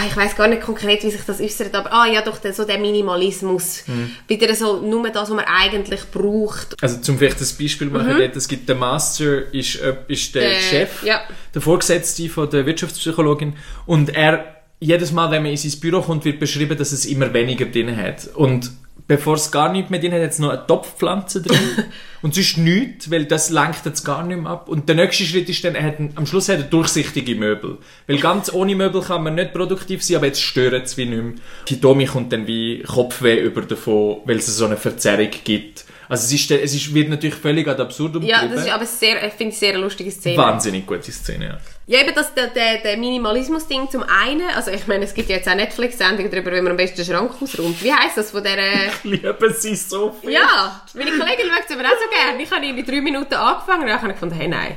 ich 0.09 0.17
weiß 0.17 0.37
gar 0.37 0.49
nicht 0.49 0.63
konkret, 0.63 1.03
wie 1.05 1.11
sich 1.11 1.21
das 1.27 1.41
äußert, 1.41 1.75
aber 1.75 1.93
ah 1.93 2.07
ja 2.07 2.23
doch, 2.23 2.39
der, 2.39 2.53
so 2.55 2.65
der 2.65 2.79
Minimalismus. 2.79 3.85
Wieder 4.27 4.55
so 4.55 4.81
nur 4.81 5.03
das, 5.11 5.23
was 5.29 5.37
man 5.37 5.45
eigentlich 5.45 6.01
braucht. 6.11 6.83
Also 6.83 6.99
zum 7.01 7.19
vielleicht 7.19 7.41
ein 7.41 7.49
Beispiel 7.61 7.89
machen, 7.89 8.17
dort, 8.19 8.35
es 8.37 8.49
gibt 8.49 8.69
der 8.69 8.77
Master, 8.77 9.53
ist, 9.53 9.77
äh, 9.81 9.95
ist 10.09 10.35
der 10.35 10.49
Der- 10.51 10.61
Chef, 10.61 11.03
ja. 11.05 11.21
der 11.55 11.61
Vorgesetzte 11.61 12.29
von 12.29 12.49
der 12.49 12.65
Wirtschaftspsychologin 12.65 13.55
und 13.87 14.15
er, 14.15 14.57
jedes 14.81 15.13
Mal, 15.13 15.31
wenn 15.31 15.43
man 15.43 15.51
in 15.53 15.57
sein 15.59 15.79
Büro 15.81 16.01
kommt, 16.01 16.25
wird 16.25 16.41
beschrieben, 16.41 16.77
dass 16.77 16.93
es 16.93 17.05
immer 17.05 17.33
weniger 17.33 17.67
drin 17.67 17.97
hat. 17.97 18.29
Und 18.35 18.71
bevor 19.07 19.35
es 19.35 19.51
gar 19.51 19.71
nichts 19.73 19.91
mehr 19.91 20.01
drin 20.01 20.13
hat, 20.13 20.21
es 20.21 20.39
noch 20.39 20.51
eine 20.51 20.67
Topfpflanze 20.67 21.43
drin 21.43 21.59
und 22.23 22.35
sonst 22.35 22.59
nichts, 22.59 23.11
weil 23.11 23.25
das 23.25 23.51
lenkt 23.51 23.85
jetzt 23.85 24.05
gar 24.05 24.25
nicht 24.25 24.41
mehr 24.41 24.51
ab. 24.51 24.69
Und 24.69 24.89
der 24.89 24.97
nächste 24.97 25.25
Schritt 25.25 25.49
ist 25.49 25.65
dann, 25.65 25.75
er 25.75 25.85
hat, 25.85 25.97
am 26.15 26.27
Schluss 26.27 26.49
hat 26.49 26.59
er 26.59 26.65
durchsichtige 26.65 27.35
Möbel. 27.35 27.79
Weil 28.07 28.19
ganz 28.19 28.53
ohne 28.53 28.75
Möbel 28.75 29.03
kann 29.03 29.23
man 29.23 29.35
nicht 29.35 29.53
produktiv 29.53 30.03
sein, 30.03 30.19
aber 30.19 30.27
jetzt 30.27 30.43
stören 30.43 30.83
es 30.83 30.97
wie 30.97 31.07
nicht 31.07 31.23
mehr. 31.23 31.35
Die 31.69 31.81
Domi 31.81 32.07
kommt 32.07 32.33
dann 32.33 32.47
wie 32.47 32.83
Kopfweh 32.83 33.41
über 33.41 33.63
davon, 33.63 34.19
weil 34.25 34.37
es 34.37 34.47
so 34.47 34.67
eine 34.67 34.77
Verzerrung 34.77 35.31
gibt. 35.45 35.85
Also 36.09 36.25
es, 36.25 36.33
ist, 36.33 36.51
es 36.51 36.75
ist, 36.75 36.95
wird 36.95 37.09
natürlich 37.09 37.37
völlig 37.37 37.67
ad 37.69 37.81
absurdum 37.81 38.23
Ja, 38.23 38.47
das 38.47 38.67
ist 38.67 38.71
aber 38.71 38.85
sehr, 38.85 39.27
ich 39.27 39.33
finde 39.33 39.55
sehr 39.55 39.79
lustige 39.79 40.11
Szene. 40.11 40.37
Wahnsinnig 40.37 40.87
gute 40.87 41.11
Szene, 41.11 41.47
ja. 41.47 41.59
Ja, 41.87 42.01
eben 42.01 42.15
das, 42.15 42.33
der, 42.35 42.47
der, 42.49 42.79
der 42.79 42.97
Minimalismus-Ding 42.97 43.91
zum 43.91 44.05
einen, 44.05 44.49
also 44.55 44.71
ich 44.71 44.87
meine, 44.87 45.05
es 45.05 45.15
gibt 45.15 45.29
ja 45.29 45.37
jetzt 45.37 45.49
auch 45.49 45.55
Netflix-Sendungen 45.55 46.31
darüber, 46.31 46.53
wie 46.53 46.61
man 46.61 46.73
am 46.73 46.77
besten 46.77 46.97
den 46.97 47.07
Schrank 47.07 47.33
ausräumt. 47.41 47.83
Wie 47.83 47.93
heisst 47.93 48.17
das 48.17 48.31
von 48.31 48.43
der... 48.43 48.57
Ich 49.03 49.05
liebe 49.05 49.51
sie 49.53 49.75
so 49.75 50.15
viel. 50.21 50.31
ja, 50.31 50.81
meine 50.95 51.11
Kollegin 51.11 51.49
mag 51.49 51.65
es 51.69 51.75
aber 51.75 51.85
auch 51.85 51.91
so 51.91 52.09
gerne. 52.11 52.43
Ich 52.43 52.51
habe 52.51 52.65
in 52.65 52.87
drei 52.87 53.01
Minuten 53.01 53.35
angefangen 53.35 53.83
und 53.83 53.89
dann 53.89 53.99
habe 54.01 54.09
ich 54.09 54.15
gefunden, 54.15 54.37
hey, 54.37 54.49
nein. 54.49 54.77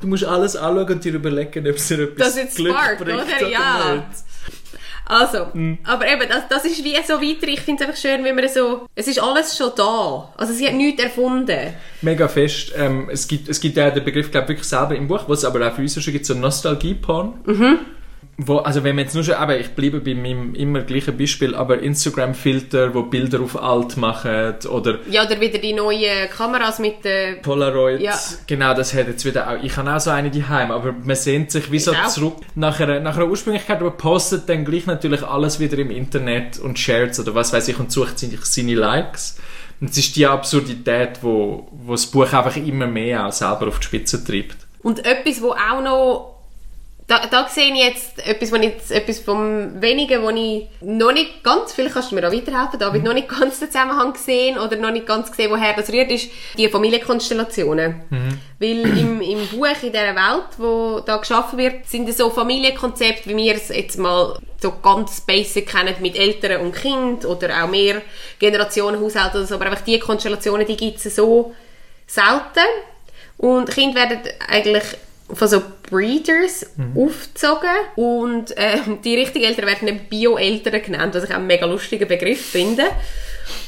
Du 0.00 0.06
musst 0.06 0.24
alles 0.24 0.54
anschauen 0.54 0.88
und 0.88 1.04
dir 1.04 1.14
überlegen, 1.14 1.66
ob 1.68 1.76
es 1.76 1.88
dir 1.88 2.00
etwas 2.00 2.34
Das 2.34 2.44
ist 2.44 2.56
Glück 2.56 2.76
Spark, 2.76 2.98
bringt 2.98 3.22
oder? 3.22 3.48
Ja. 3.48 3.94
nicht. 3.94 4.06
Also, 5.06 5.46
Mhm. 5.52 5.78
aber 5.84 6.06
eben, 6.06 6.28
das, 6.28 6.48
das 6.48 6.64
ist 6.64 6.82
wie 6.84 6.94
so 7.06 7.14
weiter. 7.20 7.48
Ich 7.48 7.60
finde 7.60 7.82
es 7.82 7.88
einfach 7.88 8.00
schön, 8.00 8.24
wie 8.24 8.32
man 8.32 8.48
so... 8.48 8.86
Es 8.94 9.08
ist 9.08 9.20
alles 9.22 9.56
schon 9.56 9.72
da. 9.76 10.32
Also 10.36 10.52
sie 10.52 10.66
hat 10.66 10.74
nichts 10.74 11.02
erfunden. 11.02 11.74
Mega 12.00 12.28
fest. 12.28 12.72
Ähm, 12.76 13.08
es, 13.10 13.26
gibt, 13.26 13.48
es 13.48 13.60
gibt 13.60 13.76
ja 13.76 13.90
den 13.90 14.04
Begriff, 14.04 14.30
glaube 14.30 14.48
wirklich 14.48 14.68
selber 14.68 14.94
im 14.94 15.08
Buch, 15.08 15.24
was 15.28 15.40
es 15.40 15.44
aber 15.44 15.66
auch 15.66 15.74
für 15.74 15.82
uns 15.82 16.00
schon 16.02 16.12
gibt, 16.12 16.24
so 16.26 16.34
Nostalgie-Porn. 16.34 17.34
Mhm. 17.44 17.78
Wo, 18.46 18.58
also 18.58 18.82
wenn 18.82 18.96
man 18.96 19.04
jetzt 19.04 19.14
nur 19.14 19.24
schon, 19.24 19.34
aber 19.34 19.58
ich 19.58 19.70
bleibe 19.70 20.00
bei 20.00 20.14
meinem 20.14 20.54
immer 20.54 20.80
gleichen 20.80 21.16
Beispiel, 21.16 21.54
aber 21.54 21.80
Instagram-Filter, 21.80 22.94
wo 22.94 23.04
Bilder 23.04 23.40
auf 23.40 23.60
alt 23.60 23.96
machen 23.96 24.54
oder 24.68 24.98
Ja, 25.10 25.24
oder 25.24 25.40
wieder 25.40 25.58
die 25.58 25.72
neuen 25.72 26.28
Kameras 26.30 26.78
mit 26.78 27.04
den... 27.04 27.40
Polaroid, 27.42 28.00
Ja. 28.00 28.18
genau, 28.46 28.74
das 28.74 28.94
hat 28.94 29.06
jetzt 29.06 29.24
wieder 29.24 29.48
auch, 29.48 29.62
ich 29.62 29.76
habe 29.76 29.94
auch 29.94 30.00
so 30.00 30.10
eine 30.10 30.30
daheim, 30.30 30.70
aber 30.70 30.92
man 30.92 31.16
sehnt 31.16 31.50
sich 31.50 31.70
wie 31.70 31.78
so 31.78 31.92
zurück 32.08 32.36
nach 32.54 32.80
einer, 32.80 33.00
nach 33.00 33.16
einer 33.16 33.28
Ursprünglichkeit, 33.28 33.80
aber 33.80 33.92
postet 33.92 34.48
dann 34.48 34.64
gleich 34.64 34.86
natürlich 34.86 35.22
alles 35.22 35.60
wieder 35.60 35.78
im 35.78 35.90
Internet 35.90 36.58
und 36.58 36.78
shares 36.78 37.20
oder 37.20 37.34
was 37.34 37.52
weiß 37.52 37.68
ich 37.68 37.78
und 37.78 37.92
sucht 37.92 38.18
sich 38.18 38.38
seine 38.44 38.74
Likes. 38.74 39.38
Und 39.80 39.90
es 39.90 39.98
ist 39.98 40.16
die 40.16 40.26
Absurdität, 40.26 41.18
wo, 41.22 41.68
wo 41.72 41.92
das 41.92 42.06
Buch 42.06 42.32
einfach 42.32 42.56
immer 42.56 42.86
mehr 42.86 43.26
auch 43.26 43.32
selber 43.32 43.68
auf 43.68 43.80
die 43.80 43.86
Spitze 43.86 44.24
treibt. 44.24 44.56
Und 44.82 45.04
etwas, 45.04 45.42
wo 45.42 45.50
auch 45.50 45.82
noch... 45.82 46.31
Da, 47.12 47.26
da 47.26 47.46
sehe 47.46 47.70
ich 47.74 47.78
jetzt 47.78 48.26
etwas, 48.26 48.50
wo 48.52 48.56
ich 48.56 48.62
jetzt, 48.62 48.90
etwas 48.90 49.18
vom 49.18 49.82
Wenigen, 49.82 50.22
wo 50.22 50.30
ich 50.30 50.68
noch 50.80 51.12
nicht 51.12 51.44
ganz, 51.44 51.74
vielleicht 51.74 51.92
kannst 51.92 52.10
du 52.10 52.14
mir 52.14 52.22
da 52.22 52.32
weiterhelfen, 52.32 52.78
David, 52.78 53.04
noch 53.04 53.12
nicht 53.12 53.28
ganz 53.28 53.58
den 53.58 53.70
Zusammenhang 53.70 54.14
gesehen 54.14 54.56
oder 54.56 54.76
noch 54.76 54.90
nicht 54.90 55.04
ganz 55.04 55.30
gesehen, 55.30 55.50
woher 55.50 55.74
das 55.74 55.92
rührt, 55.92 56.10
ist 56.10 56.30
die 56.56 56.70
Familienkonstellationen. 56.70 57.96
Weil 58.58 58.98
im, 58.98 59.20
im 59.20 59.46
Buch, 59.48 59.66
in 59.82 59.92
dieser 59.92 60.14
Welt, 60.14 60.46
wo 60.56 61.00
da 61.00 61.18
geschaffen 61.18 61.58
wird, 61.58 61.86
sind 61.86 62.08
es 62.08 62.16
so 62.16 62.30
Familienkonzepte, 62.30 63.28
wie 63.28 63.36
wir 63.36 63.56
es 63.56 63.68
jetzt 63.68 63.98
mal 63.98 64.38
so 64.58 64.72
ganz 64.82 65.20
basic 65.20 65.68
kennen, 65.68 65.94
mit 66.00 66.16
Eltern 66.16 66.62
und 66.62 66.74
Kind 66.74 67.26
oder 67.26 67.62
auch 67.62 67.68
mehr 67.68 68.00
Generationen 68.38 68.98
Haushalte 69.02 69.36
oder 69.36 69.46
so, 69.46 69.56
aber 69.56 69.66
einfach 69.66 69.84
die 69.84 69.98
Konstellationen, 69.98 70.66
die 70.66 70.78
gibt 70.78 71.04
es 71.04 71.14
so 71.14 71.54
selten. 72.06 72.64
Und 73.36 73.68
Kinder 73.70 73.96
werden 73.96 74.20
eigentlich 74.48 74.84
von 75.34 75.48
so 75.48 75.62
Breeders 75.92 76.66
aufgezogen 76.96 77.68
und 77.96 78.54
ähm, 78.56 78.98
die 79.04 79.14
richtigen 79.14 79.44
Eltern 79.44 79.66
werden 79.66 80.00
Bio-Eltern 80.08 80.82
genannt, 80.82 81.14
was 81.14 81.24
ich 81.24 81.30
auch 81.30 81.36
einen 81.36 81.46
mega 81.46 81.66
lustigen 81.66 82.08
Begriff 82.08 82.44
finde. 82.44 82.84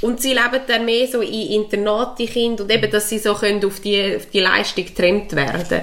Und 0.01 0.21
sie 0.21 0.33
leben 0.33 0.61
dann 0.67 0.85
mehr 0.85 1.07
so 1.07 1.21
in 1.21 1.63
Internate 1.63 2.27
Kinder 2.27 2.65
und 2.65 2.73
eben, 2.73 2.91
dass 2.91 3.09
sie 3.09 3.19
so 3.19 3.35
können 3.35 3.65
auf 3.65 3.81
die, 3.81 4.17
auf 4.17 4.27
die 4.27 4.41
Leistung 4.41 4.85
getrimmt 4.87 5.37
werden. 5.37 5.83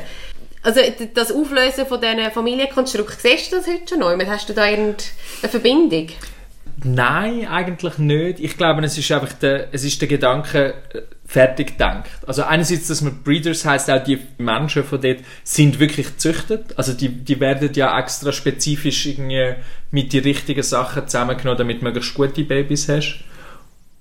Also 0.64 0.82
das 1.14 1.32
Auflösen 1.32 1.86
von 1.86 2.02
diesen 2.02 2.32
Familienkonstrukten, 2.32 3.18
siehst 3.20 3.52
du 3.52 3.58
das 3.58 3.68
heute 3.68 3.88
schon 3.88 4.00
noch? 4.00 4.28
Hast 4.28 4.50
du 4.50 4.54
da 4.54 4.68
irgendeine 4.68 5.50
Verbindung? 5.50 6.08
Nein, 6.84 7.48
eigentlich 7.48 7.98
nicht. 7.98 8.40
Ich 8.40 8.58
glaube, 8.58 8.84
es 8.84 8.98
ist 8.98 9.12
einfach 9.12 9.34
der, 9.34 9.74
es 9.74 9.84
ist 9.84 10.02
der 10.02 10.08
Gedanke 10.08 10.74
äh, 10.94 11.02
fertig 11.26 11.74
gedacht. 11.74 12.10
Also 12.26 12.44
einerseits, 12.44 12.88
dass 12.88 13.02
man 13.02 13.22
Breeders 13.24 13.66
heißt, 13.66 13.90
auch 13.92 14.04
die 14.04 14.20
Menschen 14.38 14.84
von 14.84 15.00
dort 15.00 15.20
sind 15.44 15.80
wirklich 15.80 16.08
gezüchtet. 16.08 16.74
Also 16.78 16.94
die, 16.94 17.10
die 17.10 17.40
werden 17.40 17.72
ja 17.74 17.98
extra 18.00 18.32
spezifisch 18.32 19.06
irgendwie 19.06 19.56
mit 19.92 20.12
die 20.12 20.20
richtigen 20.20 20.64
Sachen 20.64 21.08
zusammengenommen, 21.08 21.58
damit 21.58 21.82
du 21.82 21.86
möglichst 21.86 22.14
gute 22.16 22.44
Babys 22.44 22.90
hast. 22.90 23.24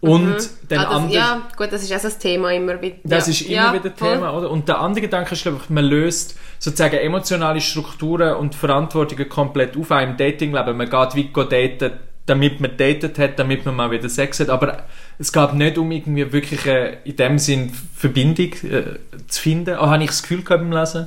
Und 0.01 0.37
dann 0.71 0.79
Ah, 0.79 1.01
das, 1.01 1.13
ja, 1.13 1.43
gut, 1.59 1.69
das 1.73 1.83
ist 1.83 1.93
auch 1.93 2.01
das 2.01 2.17
Thema 2.17 2.51
immer 2.55 2.81
wieder. 2.81 2.97
das 3.05 3.27
ja. 3.27 3.33
ist 3.33 3.43
immer 3.43 3.55
ja, 3.55 3.75
wieder 3.75 3.91
voll. 3.95 4.15
Thema, 4.15 4.33
oder? 4.35 4.51
Und 4.51 4.67
der 4.67 4.81
andere 4.81 5.03
Gedanke 5.03 5.35
ist, 5.35 5.43
glaube 5.43 5.61
ich, 5.63 5.69
man 5.69 5.85
löst 5.85 6.39
sozusagen 6.59 6.97
emotionale 6.97 7.61
Strukturen 7.61 8.37
und 8.37 8.55
Verantwortungen 8.55 9.29
komplett 9.29 9.77
auf, 9.77 9.91
auch 9.91 10.01
im 10.01 10.17
Datingleben. 10.17 10.75
Man 10.75 10.89
geht 10.89 11.15
wie 11.17 11.25
go 11.25 11.45
daten, 11.45 11.93
damit 12.27 12.61
man 12.61 12.77
datet 12.77 13.19
hat, 13.19 13.39
damit 13.39 13.65
man 13.67 13.75
mal 13.75 13.91
wieder 13.91 14.09
Sex 14.09 14.41
hat. 14.41 14.50
Aber 14.50 14.85
es 15.19 15.33
geht 15.33 15.55
nicht 15.55 15.79
um 15.79 15.91
irgendwie 15.91 16.33
wirklich 16.33 16.69
eine, 16.69 16.99
in 17.05 17.17
dem 17.17 17.39
Sinn 17.39 17.73
Verbindung 17.95 18.53
äh, 18.62 18.99
zu 19.27 19.43
finden. 19.43 19.77
Auch 19.77 19.89
habe 19.89 20.03
ich 20.03 20.11
das 20.11 20.23
Gefühl 20.23 20.43
gehabt 20.43 20.62
beim 20.62 20.73
Lesen. 20.73 21.07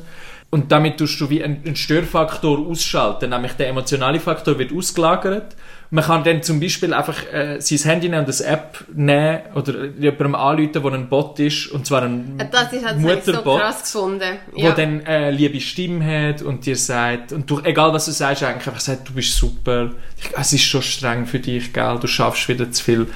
Und 0.50 0.72
damit 0.72 0.98
tust 0.98 1.20
du 1.20 1.30
wie 1.32 1.44
einen 1.44 1.76
Störfaktor 1.76 2.60
ausschalten, 2.68 3.32
nämlich 3.32 3.54
der 3.54 3.70
emotionale 3.70 4.20
Faktor 4.20 4.60
wird 4.60 4.72
ausgelagert. 4.72 5.56
Man 5.94 6.04
kann 6.04 6.24
dann 6.24 6.42
zum 6.42 6.60
Beispiel 6.60 6.92
einfach 6.92 7.22
äh, 7.32 7.60
sein 7.62 7.78
Handy 7.78 8.10
nehmen 8.10 8.26
und 8.26 8.42
eine 8.42 8.50
App 8.52 8.84
nehmen 8.96 9.40
oder 9.54 9.86
jemandem 10.00 10.34
anrufen, 10.34 10.72
der 10.74 10.92
ein 10.94 11.08
Bot 11.08 11.40
ist, 11.40 11.68
und 11.68 11.86
zwar 11.86 12.02
ein 12.02 12.36
Das 12.52 12.74
ist 12.74 12.84
halt 12.84 13.00
so 13.00 13.08
Mutterbot, 13.08 13.62
krass 13.62 13.84
gefunden. 13.84 14.40
wo 14.54 14.60
Ja. 14.60 14.72
dann 14.72 15.06
äh, 15.06 15.30
liebe 15.30 15.62
Stimme 15.62 16.30
hat 16.30 16.42
und 16.42 16.66
dir 16.66 16.76
sagt, 16.78 17.32
und 17.32 17.48
du, 17.48 17.60
egal 17.64 17.94
was 17.94 18.06
du 18.06 18.12
sagst, 18.12 18.42
eigentlich 18.42 18.68
einfach 18.68 18.80
sagt, 18.80 19.08
du 19.10 19.14
bist 19.14 19.38
super, 19.38 19.92
es 20.36 20.52
ist 20.54 20.64
schon 20.64 20.82
streng 20.82 21.28
für 21.28 21.40
dich, 21.40 21.72
gell, 21.72 22.00
du 22.02 22.08
schaffst 22.08 22.50
wieder 22.50 22.72
zu 22.72 22.84
viel. 22.84 23.08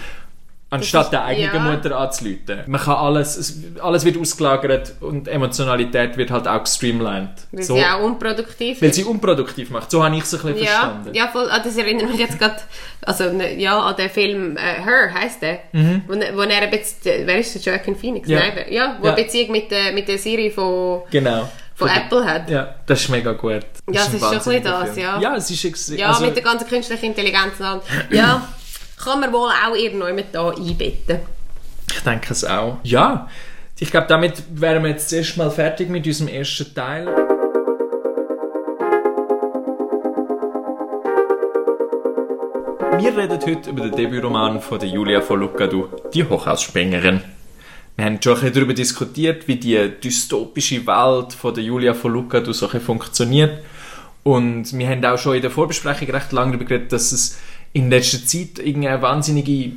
Anstatt 0.70 1.06
ist- 1.06 1.10
der 1.12 1.24
eigenen 1.24 1.56
ja. 1.56 1.60
Mutter 1.62 1.98
anzuleiten. 1.98 2.60
Man 2.68 2.82
kann 2.82 2.96
alles, 2.96 3.38
es, 3.38 3.58
alles 3.82 4.04
wird 4.04 4.18
ausgelagert 4.20 4.96
und 5.00 5.30
Emotionalität 5.30 6.18
wird 6.18 6.30
halt 6.30 6.46
auch 6.46 6.62
gestreamlined. 6.64 7.30
Weil 7.54 7.64
So, 7.64 7.76
sie 7.76 7.86
auch 7.86 8.02
unproduktiv 8.02 8.82
weil 8.82 8.90
ist. 8.90 8.96
sie 8.96 9.06
unproduktiv 9.06 9.70
macht. 9.70 9.90
So 9.90 10.04
habe 10.04 10.16
ich 10.18 10.24
es 10.24 10.34
ein 10.34 10.42
bisschen 10.42 10.58
ja, 10.66 10.66
verstanden. 10.72 11.14
ja, 11.14 11.28
voll. 11.30 11.48
Ah, 11.50 11.60
das 11.60 11.78
erinnert 11.78 12.10
mich 12.10 12.20
jetzt 12.20 12.38
gerade 12.38 12.58
also, 13.04 13.32
ne, 13.32 13.58
ja, 13.58 13.80
an 13.80 13.96
den 13.96 14.10
Film 14.10 14.58
äh, 14.58 14.60
Her, 14.84 15.14
heisst 15.14 15.42
der. 15.42 15.60
Wo, 15.72 16.16
ne- 16.16 16.32
wo 16.36 16.42
er 16.42 16.70
jetzt- 16.74 17.08
äh, 17.08 17.22
wer 17.26 17.40
ist 17.40 17.56
der, 17.66 17.74
Joaquin 17.74 17.96
Phoenix? 17.96 18.28
Mhm. 18.28 18.34
Ja. 18.34 18.40
Nein, 18.40 18.52
wer- 18.56 18.74
ja, 18.74 18.98
wo 19.00 19.06
Ja. 19.08 19.14
eine 19.14 19.24
Beziehung 19.24 19.52
mit 19.52 19.72
der, 19.72 19.94
mit 19.94 20.08
der 20.10 20.18
Serie 20.18 20.52
von, 20.52 21.04
Genau. 21.10 21.50
von 21.76 21.88
Apple 21.88 22.26
hat. 22.26 22.50
Ja, 22.50 22.76
das 22.86 23.02
ist 23.04 23.10
mega 23.10 23.32
gut. 23.32 23.62
Das 23.86 23.96
Ja, 23.96 24.02
ein 24.02 24.08
es 24.08 24.14
ist 24.16 24.20
schon 24.20 24.32
ein 24.34 24.40
bisschen 24.40 24.64
das, 24.64 24.90
Film. 24.90 24.98
ja. 25.06 25.22
Ja, 25.22 25.36
es 25.38 25.50
ist 25.50 25.64
extrem. 25.64 25.98
Ja, 25.98 26.08
also, 26.10 26.26
mit 26.26 26.36
der 26.36 26.44
ganzen 26.44 26.68
künstlichen 26.68 27.06
Intelligenz 27.06 27.54
und 27.60 27.66
allem. 27.66 27.82
Ja, 28.12 28.46
kann 28.98 29.20
man 29.20 29.32
wohl 29.32 29.50
auch 29.50 29.76
irgendjemand 29.76 30.34
da 30.34 30.50
einbetten. 30.50 31.20
Ich 31.90 32.02
denke 32.02 32.34
es 32.34 32.44
auch. 32.44 32.78
Ja, 32.84 33.30
ich 33.80 33.92
glaube, 33.92 34.08
damit 34.08 34.44
wären 34.50 34.84
wir 34.84 34.90
jetzt 34.90 35.10
zuerst 35.10 35.38
mal 35.38 35.52
fertig 35.52 35.90
mit 35.90 36.06
unserem 36.06 36.30
ersten 36.30 36.74
Teil. 36.74 37.06
Wir 43.00 43.16
reden 43.16 43.40
heute 43.46 43.70
über 43.70 43.82
den 43.82 43.92
Debütroman 43.92 44.60
von 44.60 44.80
der 44.80 44.90
Julia 44.90 45.22
von 45.22 45.40
Lucadou, 45.40 45.90
die 46.14 46.24
Hochhausspringerin. 46.24 47.22
Wir 47.96 48.06
haben 48.06 48.20
schon 48.22 48.34
ein 48.34 48.40
bisschen 48.40 48.54
darüber 48.56 48.74
diskutiert, 48.74 49.48
wie 49.48 49.58
die 49.58 49.92
dystopische 50.04 50.86
Welt 50.88 51.34
von 51.34 51.54
der 51.54 51.64
Julia 51.64 51.94
von 51.94 52.12
Lucadou 52.12 52.52
so 52.52 52.66
ein 52.66 52.72
bisschen 52.72 52.86
funktioniert. 52.86 53.64
Und 54.24 54.78
wir 54.78 54.90
haben 54.90 55.06
auch 55.06 55.18
schon 55.18 55.36
in 55.36 55.42
der 55.42 55.52
Vorbesprechung 55.52 56.10
recht 56.10 56.32
lange 56.32 56.52
darüber 56.54 56.66
geredet, 56.66 56.92
dass 56.92 57.12
es 57.12 57.38
in 57.74 57.90
letzter 57.90 58.26
Zeit 58.26 58.60
irgendeine 58.60 59.02
wahnsinnige, 59.02 59.74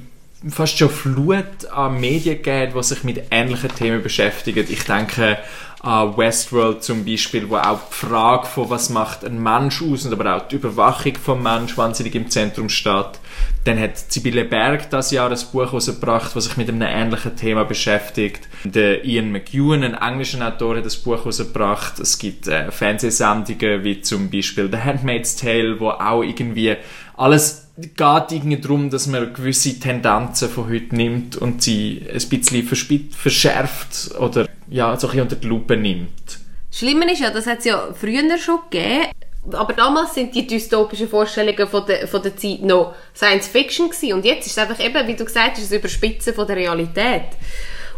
fast 0.49 0.79
schon 0.79 0.91
Flut 0.91 1.67
an 1.73 2.01
Medien 2.01 2.43
gibt, 2.43 2.75
die 2.75 2.83
sich 2.83 3.05
mit 3.05 3.25
ähnlichen 3.31 3.75
Themen 3.75 4.03
beschäftigen. 4.03 4.67
Ich 4.69 4.85
denke 4.85 5.39
an 5.83 6.17
Westworld 6.17 6.85
zum 6.85 7.07
Beispiel, 7.07 7.49
wo 7.49 7.57
auch 7.57 7.81
die 7.89 7.95
Frage 7.95 8.47
von 8.47 8.69
was 8.69 8.91
macht 8.91 9.25
ein 9.25 9.43
Mensch 9.43 9.83
aus 9.83 10.05
und 10.05 10.13
aber 10.13 10.37
auch 10.37 10.47
die 10.47 10.57
Überwachung 10.57 11.15
vom 11.17 11.43
Mensch 11.43 11.77
wahnsinnig 11.79 12.15
im 12.15 12.29
Zentrum 12.29 12.69
steht. 12.69 13.19
Dann 13.65 13.79
hat 13.81 13.97
Sibylle 13.97 14.45
Berg 14.45 14.91
das 14.91 15.11
Jahr 15.11 15.31
ein 15.31 15.39
Buch 15.53 15.67
herausgebracht, 15.67 16.37
das 16.37 16.45
sich 16.45 16.57
mit 16.59 16.69
einem 16.69 16.83
ähnlichen 16.83 17.35
Thema 17.35 17.65
beschäftigt. 17.65 18.47
Der 18.65 19.05
Ian 19.05 19.33
McEwan, 19.33 19.83
ein 19.83 19.95
englischer 19.95 20.47
Autor, 20.47 20.77
hat 20.77 20.85
das 20.85 20.97
Buch 20.97 21.19
herausgebracht. 21.19 21.99
Es 21.99 22.19
gibt 22.19 22.47
äh, 22.47 22.71
Fernsehsendungen 22.71 23.83
wie 23.83 24.03
zum 24.03 24.31
Beispiel 24.31 24.69
The 24.71 24.79
Handmaid's 24.79 25.37
Tale, 25.37 25.81
wo 25.81 25.91
auch 25.91 26.23
irgendwie 26.23 26.77
alles 27.17 27.70
geht 27.81 28.33
irgendwie 28.33 28.59
darum, 28.59 28.91
dass 28.91 29.07
man 29.07 29.33
gewisse 29.33 29.79
Tendenzen 29.79 30.49
von 30.49 30.69
heute 30.69 30.95
nimmt 30.95 31.37
und 31.37 31.63
sie 31.63 32.03
ein 32.09 32.29
bisschen 32.29 33.11
verschärft 33.11 34.15
oder 34.19 34.49
ja, 34.69 34.97
so 34.97 35.07
ein 35.07 35.11
bisschen 35.11 35.23
unter 35.23 35.37
die 35.37 35.47
Lupe 35.47 35.77
nimmt. 35.77 36.39
Schlimmer 36.71 37.11
ist 37.11 37.21
ja, 37.21 37.31
das 37.31 37.47
hat 37.47 37.59
es 37.61 37.65
ja 37.65 37.89
früher 37.93 38.39
schon 38.39 38.61
gegeben, 38.71 39.07
aber 39.53 39.73
damals 39.73 40.15
sind 40.15 40.35
die 40.35 40.47
dystopischen 40.47 41.09
Vorstellungen 41.09 41.67
von 41.67 41.85
der, 41.87 42.07
von 42.07 42.23
der 42.23 42.37
Zeit 42.37 42.63
noch 42.63 42.95
Science 43.15 43.49
Fiction 43.49 43.89
gewesen. 43.91 44.13
und 44.13 44.25
jetzt 44.25 44.47
ist 44.47 44.53
es 44.53 44.59
einfach 44.59 44.79
eben, 44.85 45.07
wie 45.09 45.17
du 45.17 45.25
gesagt 45.25 45.53
hast, 45.53 45.63
das 45.63 45.73
Überspitzen 45.73 46.35
von 46.35 46.47
der 46.47 46.57
Realität. 46.57 47.25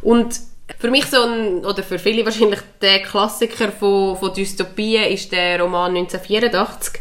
Und 0.01 0.41
für 0.79 0.91
mich 0.91 1.05
so 1.07 1.21
ein, 1.23 1.65
oder 1.65 1.83
für 1.83 1.99
viele 1.99 2.25
wahrscheinlich 2.25 2.61
der 2.81 3.03
Klassiker 3.03 3.71
von, 3.71 4.17
von 4.17 4.33
Dystopien 4.33 5.13
ist 5.13 5.33
der 5.33 5.61
Roman 5.61 5.97
1984 5.97 7.01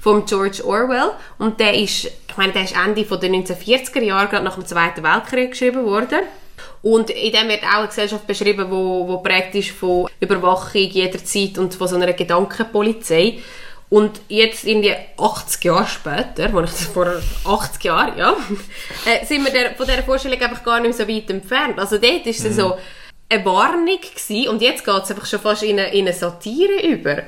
von 0.00 0.24
George 0.26 0.64
Orwell 0.64 1.10
und 1.38 1.60
der 1.60 1.74
ist, 1.74 2.04
ich 2.04 2.36
meine, 2.36 2.52
der 2.52 2.64
ist 2.64 2.76
Ende 2.76 3.04
von 3.04 3.20
den 3.20 3.44
1940er 3.44 4.02
Jahren, 4.02 4.28
gerade 4.28 4.44
nach 4.44 4.54
dem 4.54 4.66
Zweiten 4.66 5.02
Weltkrieg 5.02 5.50
geschrieben 5.50 5.84
worden. 5.84 6.20
Und 6.82 7.10
in 7.10 7.32
dem 7.32 7.48
wird 7.48 7.64
auch 7.64 7.78
eine 7.78 7.88
Gesellschaft 7.88 8.26
beschrieben, 8.26 8.70
wo, 8.70 9.06
wo 9.08 9.18
prägt 9.18 9.54
ist 9.54 9.70
von 9.70 10.08
Überwachung 10.20 10.82
jederzeit 10.82 11.58
und 11.58 11.74
von 11.74 11.88
so 11.88 11.96
einer 11.96 12.12
Gedankenpolizei. 12.12 13.38
Und 13.90 14.20
jetzt 14.28 14.64
irgendwie 14.64 14.94
80 15.16 15.64
Jahre 15.64 15.86
später, 15.86 16.52
wo 16.52 16.60
ich 16.60 16.70
das 16.70 16.84
vor 16.84 17.06
80 17.44 17.84
Jahren, 17.84 18.18
ja, 18.18 18.36
äh, 19.06 19.24
sind 19.24 19.44
wir 19.44 19.52
der, 19.52 19.74
von 19.74 19.86
dieser 19.86 20.02
Vorstellung 20.02 20.40
einfach 20.40 20.62
gar 20.62 20.80
nicht 20.80 20.94
so 20.94 21.08
weit 21.08 21.30
entfernt. 21.30 21.78
Also 21.78 21.98
dort 21.98 22.26
ist 22.26 22.44
es 22.44 22.56
so 22.56 22.76
eine 23.30 23.44
Warnung 23.44 23.98
gewesen, 24.00 24.48
und 24.48 24.62
jetzt 24.62 24.84
geht 24.84 25.02
es 25.02 25.10
einfach 25.10 25.26
schon 25.26 25.40
fast 25.40 25.62
in 25.62 25.78
eine, 25.78 25.92
in 25.92 26.06
eine 26.06 26.14
Satire 26.14 26.86
über. 26.86 27.22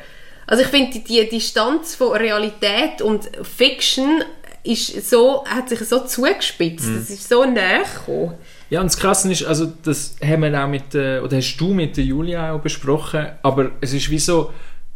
Also 0.50 0.64
ich 0.64 0.68
finde, 0.68 0.98
die, 0.98 1.02
die 1.02 1.28
Distanz 1.28 1.94
von 1.94 2.10
Realität 2.16 3.00
und 3.02 3.30
Fiction 3.42 4.24
ist 4.64 5.08
so, 5.08 5.44
hat 5.46 5.68
sich 5.68 5.78
so 5.88 6.00
zugespitzt. 6.00 6.88
Das 6.88 7.08
ist 7.08 7.28
so 7.28 7.44
näher 7.44 7.84
gekommen. 7.84 8.34
Ja, 8.68 8.80
und 8.80 8.86
das 8.86 8.98
Krasse 8.98 9.30
ist, 9.30 9.44
also 9.44 9.72
das 9.84 10.16
haben 10.22 10.42
wir 10.42 10.62
auch 10.62 10.68
mit, 10.68 10.92
äh, 10.94 11.20
oder 11.20 11.36
hast 11.36 11.56
du 11.56 11.72
mit 11.72 11.96
der 11.96 12.04
Julia 12.04 12.52
auch 12.52 12.60
besprochen, 12.60 13.28
aber 13.42 13.70
es 13.80 13.92
ist 13.92 14.10
wie 14.10 14.18
so, 14.18 14.50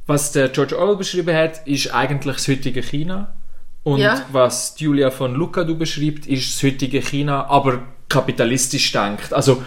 was 0.09 0.33
der 0.33 0.49
George 0.49 0.77
Orwell 0.77 0.97
beschrieben 0.97 1.35
hat, 1.35 1.67
ist 1.67 1.95
eigentlich 1.95 2.35
das 2.37 2.49
heutige 2.49 2.83
China. 2.83 3.35
Und 3.85 4.01
Ja. 4.01 4.25
was 4.33 4.75
Julia 4.79 5.11
von 5.13 5.35
Lucadou 5.35 5.77
beschreibt, 5.77 6.27
ist 6.27 6.53
das 6.55 6.63
heutige 6.65 7.01
China, 7.01 7.47
aber 7.47 7.83
kapitalistisch 8.09 8.91
denkt. 8.93 9.33
Also 9.33 9.63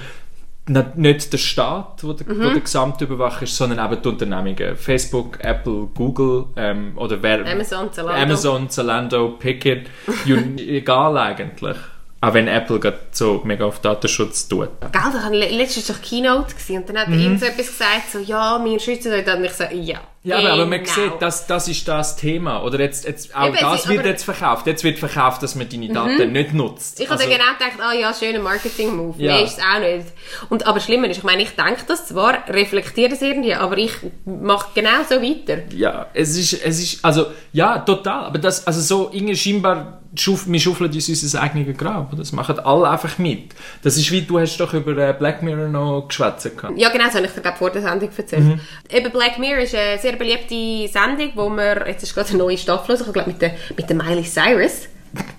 nicht 0.68 1.32
der 1.34 1.38
Staat, 1.38 2.04
wo 2.04 2.14
der, 2.14 2.28
Mhm. 2.28 2.44
wo 2.44 2.50
der 2.50 2.60
Gesamtüberwacher 2.62 3.44
ist, 3.44 3.56
sondern 3.56 3.86
eben 3.92 4.02
die 4.02 4.08
Unternehmungen. 4.10 4.76
Facebook, 4.76 5.40
Apple, 5.44 5.88
Google 5.96 6.46
ähm, 6.56 6.94
oder 6.98 7.22
wer... 7.24 7.46
Amazon, 7.46 7.92
Zalando. 7.92 8.22
Amazon, 8.22 8.70
Zalando, 8.70 9.30
Pickett, 9.40 9.90
egal 10.58 11.18
eigentlich. 11.18 11.78
Auch 12.20 12.34
wenn 12.34 12.48
Apple 12.48 12.80
gerade 12.80 12.98
so 13.12 13.42
mega 13.44 13.66
auf 13.66 13.80
Datenschutz 13.80 14.48
tut. 14.48 14.70
Gell, 14.82 14.90
da 14.92 15.14
war 15.14 15.30
le- 15.30 15.50
letztens 15.50 15.86
doch 15.88 16.02
Keynote 16.02 16.56
gewesen, 16.56 16.78
und 16.78 16.90
dann 16.90 16.98
hat 16.98 17.10
mhm. 17.10 17.20
irgend 17.20 17.40
so 17.40 17.46
etwas 17.46 17.68
gesagt, 17.68 18.12
so, 18.12 18.18
ja, 18.20 18.60
wir 18.64 18.80
schützen 18.80 19.14
euch. 19.14 19.28
Und 19.36 19.44
ich 19.44 19.52
so, 19.54 19.64
ja. 19.72 20.00
Ja, 20.24 20.40
aber, 20.40 20.50
aber 20.54 20.66
man 20.66 20.80
genau. 20.84 20.92
sieht, 20.94 21.14
das, 21.22 21.46
das 21.48 21.68
ist 21.70 21.88
das 21.88 22.18
Thema. 22.18 22.62
Oder 22.64 22.80
jetzt, 22.82 23.06
jetzt 23.08 23.34
auch 23.34 23.48
Eben, 23.48 23.58
das 23.62 23.88
wird 23.88 24.00
aber- 24.00 24.08
jetzt 24.10 24.24
verkauft. 24.26 24.68
Jetzt 24.68 24.84
wird 24.84 24.98
verkauft, 25.00 25.42
dass 25.44 25.56
man 25.56 25.70
deine 25.70 25.88
Daten 25.90 26.32
nicht 26.34 26.54
nutzt. 26.54 27.00
Ich 27.00 27.06
habe 27.08 27.20
Also- 27.22 27.30
dann 27.30 27.40
genau 27.40 27.54
gedacht, 27.54 27.80
ah 27.88 27.94
ja, 27.94 28.14
schöner 28.14 28.40
Marketing-Move. 28.40 29.22
Ja. 29.24 29.38
Nee, 29.38 29.44
ist 29.44 29.60
es 29.60 29.64
auch 29.64 29.80
nicht. 29.80 30.08
Und, 30.50 30.66
aber 30.68 30.80
schlimmer 30.82 31.08
ist, 31.10 31.18
ich 31.18 31.24
meine, 31.24 31.44
ich 31.44 31.52
denke 31.52 31.84
das 31.88 32.08
zwar, 32.08 32.40
reflektiere 32.50 33.14
es 33.14 33.22
irgendwie, 33.22 33.54
aber 33.54 33.78
ich 33.78 33.94
mache 34.26 34.70
genau 34.74 35.04
so 35.08 35.22
weiter. 35.22 35.60
Ja, 35.74 36.08
es 36.14 36.36
ist, 36.36 36.62
es 36.66 36.80
ist, 36.82 37.06
also, 37.06 37.28
ja, 37.54 37.78
total. 37.80 38.26
Aber 38.26 38.40
das, 38.40 38.66
also 38.68 38.82
so, 38.82 39.10
irgendwie 39.14 39.36
scheinbar, 39.36 40.02
wir 40.14 40.60
schaufeln 40.60 40.92
uns 40.92 41.10
unser 41.10 41.42
eigenes 41.42 41.78
Grab. 41.78 42.16
Das 42.18 42.32
machen 42.32 42.60
alle 42.60 42.90
einfach 42.90 43.18
mit. 43.18 43.54
Das 43.84 43.98
ist 43.98 44.12
wie, 44.12 44.22
du 44.22 44.40
hast 44.40 44.58
doch 44.58 44.74
über 44.74 44.98
äh, 44.98 45.14
Black 45.14 45.44
Mirror 45.44 45.68
noch 45.68 46.08
geschwätzt 46.08 46.58
gehabt. 46.58 46.78
Ja, 46.78 46.90
genau, 46.90 47.06
das 47.06 47.16
habe 47.16 47.26
ich 47.26 47.32
dir 47.32 47.54
vor 47.54 47.70
der 47.70 47.82
Sendung 47.82 48.10
erzählt. 48.16 48.44
Mhm. 48.44 48.60
Eben 48.90 49.12
Black 49.12 49.38
Mirror 49.40 49.64
ist 49.64 49.76
eine 49.76 49.98
sehr 50.00 50.14
beliebte 50.14 50.92
Sendung, 50.92 51.32
wo 51.36 51.50
wir, 51.50 51.88
jetzt 51.88 52.04
ist 52.04 52.14
gerade 52.14 52.30
eine 52.30 52.38
neue 52.38 52.58
Staffel, 52.58 52.92
also 52.92 53.06
ich 53.06 53.14
glaube 53.14 53.32
mit 53.32 53.42
der, 53.42 53.56
mit 53.76 53.90
der 53.90 53.96
Miley 53.96 54.24
Cyrus. 54.24 54.88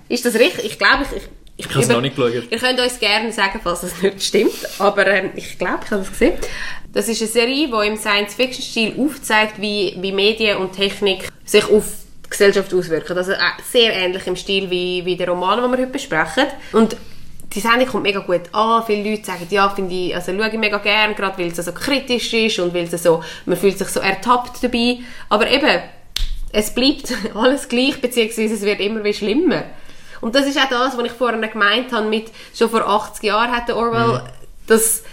Ist 0.07 0.25
das 0.25 0.35
richtig? 0.35 0.65
Ich 0.65 0.79
glaube, 0.79 1.03
ich, 1.03 1.23
ich, 1.57 1.65
Ich 1.65 1.69
habe 1.69 1.81
es 1.81 1.89
noch 1.89 2.01
nicht 2.01 2.15
geschaut. 2.15 2.43
Ihr 2.49 2.57
könnt 2.57 2.79
uns 2.79 2.99
gerne 2.99 3.31
sagen, 3.31 3.59
falls 3.63 3.81
das 3.81 4.01
nicht 4.01 4.23
stimmt, 4.23 4.67
aber 4.79 5.07
ähm, 5.07 5.31
ich 5.35 5.57
glaube, 5.57 5.79
ich 5.85 5.91
habe 5.91 6.01
das 6.01 6.11
gesehen. 6.11 6.33
Das 6.91 7.07
ist 7.07 7.21
eine 7.21 7.29
Serie, 7.29 7.67
die 7.67 7.87
im 7.87 7.97
Science-Fiction-Stil 7.97 8.95
aufzeigt, 8.97 9.61
wie, 9.61 9.95
wie 10.01 10.11
Medien 10.11 10.57
und 10.57 10.73
Technik 10.73 11.29
sich 11.45 11.69
auf 11.69 11.83
Gesellschaft 12.39 12.73
auswirken. 12.73 13.17
Also 13.17 13.33
äh, 13.33 13.37
sehr 13.69 13.93
ähnlich 13.93 14.25
im 14.25 14.35
Stil 14.35 14.69
wie, 14.69 15.03
wie 15.03 15.17
der 15.17 15.29
Roman, 15.29 15.61
den 15.61 15.71
wir 15.71 15.77
heute 15.77 15.91
besprechen. 15.91 16.45
Und 16.71 16.95
die 17.53 17.59
Sendung 17.59 17.87
kommt 17.87 18.03
mega 18.03 18.19
gut 18.19 18.53
an. 18.53 18.83
Viele 18.85 19.09
Leute 19.09 19.25
sagen, 19.25 19.45
ja, 19.49 19.69
finde 19.69 19.93
ich, 19.93 20.15
also 20.15 20.31
schaue 20.31 20.47
ich 20.47 20.57
mega 20.57 20.77
gern, 20.77 21.15
gerade 21.15 21.37
weil 21.37 21.47
es 21.47 21.57
so 21.57 21.71
kritisch 21.71 22.33
ist 22.33 22.59
und 22.59 22.73
weil 22.73 22.85
es 22.85 23.03
so, 23.03 23.23
man 23.45 23.57
fühlt 23.57 23.77
sich 23.77 23.89
so 23.89 23.99
ertappt 23.99 24.63
dabei. 24.63 24.99
Aber 25.27 25.49
eben, 25.49 25.81
es 26.51 26.73
bleibt 26.73 27.13
alles 27.35 27.67
gleich, 27.67 27.99
beziehungsweise 27.99 28.53
es 28.53 28.61
wird 28.61 28.79
immer 28.79 29.03
wie 29.03 29.13
schlimmer. 29.13 29.63
Und 30.21 30.35
das 30.35 30.45
ist 30.45 30.57
auch 30.57 30.69
das, 30.69 30.97
was 30.97 31.05
ich 31.05 31.11
vorhin 31.11 31.41
gemeint 31.41 31.91
habe, 31.91 32.07
mit 32.07 32.31
schon 32.55 32.69
vor 32.69 32.87
80 32.87 33.23
Jahren 33.23 33.51
hat 33.51 33.67
der 33.67 33.77
Orwell 33.77 34.21
das, 34.67 35.03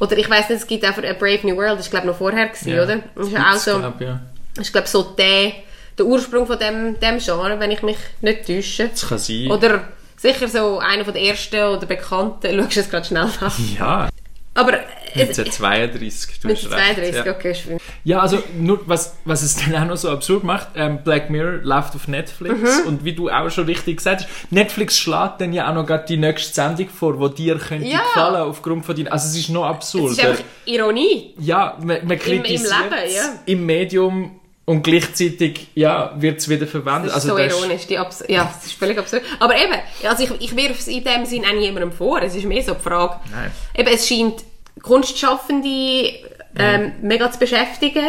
oder 0.00 0.16
ich 0.16 0.28
weiß 0.28 0.48
nicht, 0.48 0.60
es 0.62 0.66
gibt 0.66 0.84
auch 0.86 0.94
für 0.94 1.08
A 1.08 1.12
Brave 1.12 1.40
New 1.46 1.56
World, 1.56 1.78
das 1.78 1.92
war 1.92 2.00
glaube 2.00 2.06
ich 2.06 2.12
noch 2.12 2.18
vorher, 2.18 2.48
gewesen, 2.48 2.70
Ja, 2.70 2.82
oder? 2.82 3.00
Das 3.14 3.28
ist 3.28 3.36
auch 3.36 3.54
so, 3.54 3.78
glaub, 3.78 4.00
ja. 4.00 4.20
ist 4.58 4.72
glaube 4.72 4.88
so 4.88 5.02
der, 5.02 5.52
der 5.98 6.06
Ursprung 6.06 6.46
von 6.46 6.58
dem, 6.58 6.98
dem 7.00 7.18
Genre, 7.18 7.58
wenn 7.60 7.70
ich 7.70 7.82
mich 7.82 7.96
nicht 8.20 8.46
täusche. 8.46 8.88
Das 8.88 9.08
kann 9.08 9.18
sein. 9.18 9.50
Oder 9.50 9.88
sicher 10.16 10.48
so 10.48 10.78
einer 10.78 11.04
von 11.04 11.14
der 11.14 11.22
ersten 11.22 11.56
oder 11.56 11.86
bekannten, 11.86 12.56
schaust 12.62 12.76
du 12.76 12.80
es 12.80 12.90
gerade 12.90 13.06
schnell 13.06 13.22
an. 13.40 13.52
ja, 13.78 14.08
Aber 14.54 14.72
es, 15.16 15.38
1932. 15.38 16.40
du 16.40 16.48
mit 16.48 16.56
hast 16.56 16.64
recht, 16.72 16.94
32, 16.96 17.24
ja. 17.24 17.32
okay, 17.32 17.50
ist 17.52 17.60
schön. 17.62 17.78
Ja, 18.04 18.20
also 18.20 18.42
nur 18.58 18.80
was, 18.86 19.16
was 19.24 19.42
es 19.42 19.56
dann 19.56 19.74
auch 19.76 19.86
noch 19.86 19.96
so 19.96 20.10
absurd 20.10 20.44
macht, 20.44 20.68
ähm, 20.76 20.98
Black 21.04 21.30
Mirror 21.30 21.60
läuft 21.62 21.94
auf 21.94 22.08
Netflix 22.08 22.54
Mhm. 22.82 22.86
und 22.88 23.04
wie 23.04 23.12
du 23.12 23.30
auch 23.30 23.48
schon 23.50 23.64
richtig 23.66 23.98
gesagt 23.98 24.22
hast, 24.22 24.52
Netflix 24.52 24.98
schlägt 24.98 25.40
dann 25.40 25.52
ja 25.52 25.68
auch 25.70 25.74
noch 25.74 25.86
gerade 25.86 26.04
die 26.06 26.16
nächste 26.16 26.52
Sendung 26.52 26.88
vor, 26.88 27.30
die 27.30 27.44
dir 27.44 27.58
könnte 27.58 27.86
Ja. 27.86 27.98
gefallen 27.98 28.36
aufgrund 28.42 28.84
von 28.86 28.96
deinen... 28.96 29.08
Also 29.08 29.28
es 29.28 29.36
ist 29.36 29.50
noch 29.50 29.64
Es 29.64 29.70
absurd. 29.76 30.12
ist 30.12 30.20
einfach 30.24 30.42
Ironie. 30.66 31.34
ja, 31.38 31.76
man, 31.80 32.06
man 32.06 32.18
kritisiert 32.18 32.70
Leben, 32.90 33.14
ja. 33.14 33.22
im 33.46 33.66
Medium 33.66 34.40
und 34.66 34.82
gleichzeitig 34.82 35.68
ja, 35.74 36.14
wird 36.16 36.38
es 36.40 36.48
wieder 36.48 36.66
verwendet. 36.66 37.10
Das 37.10 37.24
ist 37.24 37.30
also 37.30 37.36
so 37.36 37.38
das 37.38 37.52
ist- 37.52 37.58
ironisch. 37.60 37.86
Die 37.86 37.98
Abs 37.98 38.24
ja, 38.28 38.44
das 38.54 38.64
ist 38.66 38.72
völlig 38.74 38.98
absurd. 38.98 39.22
Aber 39.40 39.54
eben, 39.56 39.74
also 40.08 40.22
ich, 40.24 40.30
ich 40.40 40.56
wirf 40.56 40.78
es 40.80 40.88
in 40.88 41.04
dem 41.04 41.24
Sinn 41.26 41.44
auch 41.44 41.52
niemandem 41.52 41.92
vor. 41.92 42.22
Es 42.22 42.34
ist 42.34 42.44
mehr 42.44 42.62
so 42.62 42.74
die 42.74 42.82
Frage. 42.82 43.16
Nein. 43.30 43.50
Eben, 43.76 43.88
es 43.94 44.08
scheint 44.08 44.42
Kunstschaffende 44.82 46.12
ähm, 46.56 46.92
mega 47.02 47.30
zu 47.30 47.38
beschäftigen. 47.38 48.04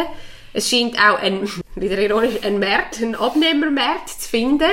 Es 0.52 0.70
scheint 0.70 0.96
auch 0.98 1.18
ein, 1.20 1.48
wieder 1.74 1.98
ironisch, 1.98 2.34
ein 2.42 2.58
Markt, 2.58 3.00
ein 3.00 3.14
Abnehmermarkt 3.14 4.08
zu 4.08 4.28
finden. 4.28 4.70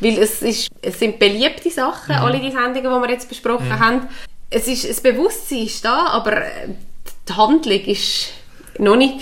Weil 0.00 0.18
es, 0.18 0.40
ist, 0.42 0.68
es 0.82 0.98
sind 0.98 1.18
beliebte 1.18 1.70
Sachen, 1.70 2.16
Mhm. 2.16 2.22
alle 2.22 2.40
die 2.40 2.50
Sendungen, 2.50 2.82
die 3.02 3.08
wir 3.08 3.10
jetzt 3.10 3.28
besprochen 3.28 3.78
haben. 3.78 4.08
Es 4.48 4.66
ist, 4.66 4.88
das 4.88 5.00
Bewusstsein 5.00 5.58
ist 5.66 5.84
da, 5.84 6.06
aber 6.06 6.42
die 7.28 7.32
Handlung 7.34 7.80
ist 7.84 8.30
noch 8.78 8.96
nicht, 8.96 9.20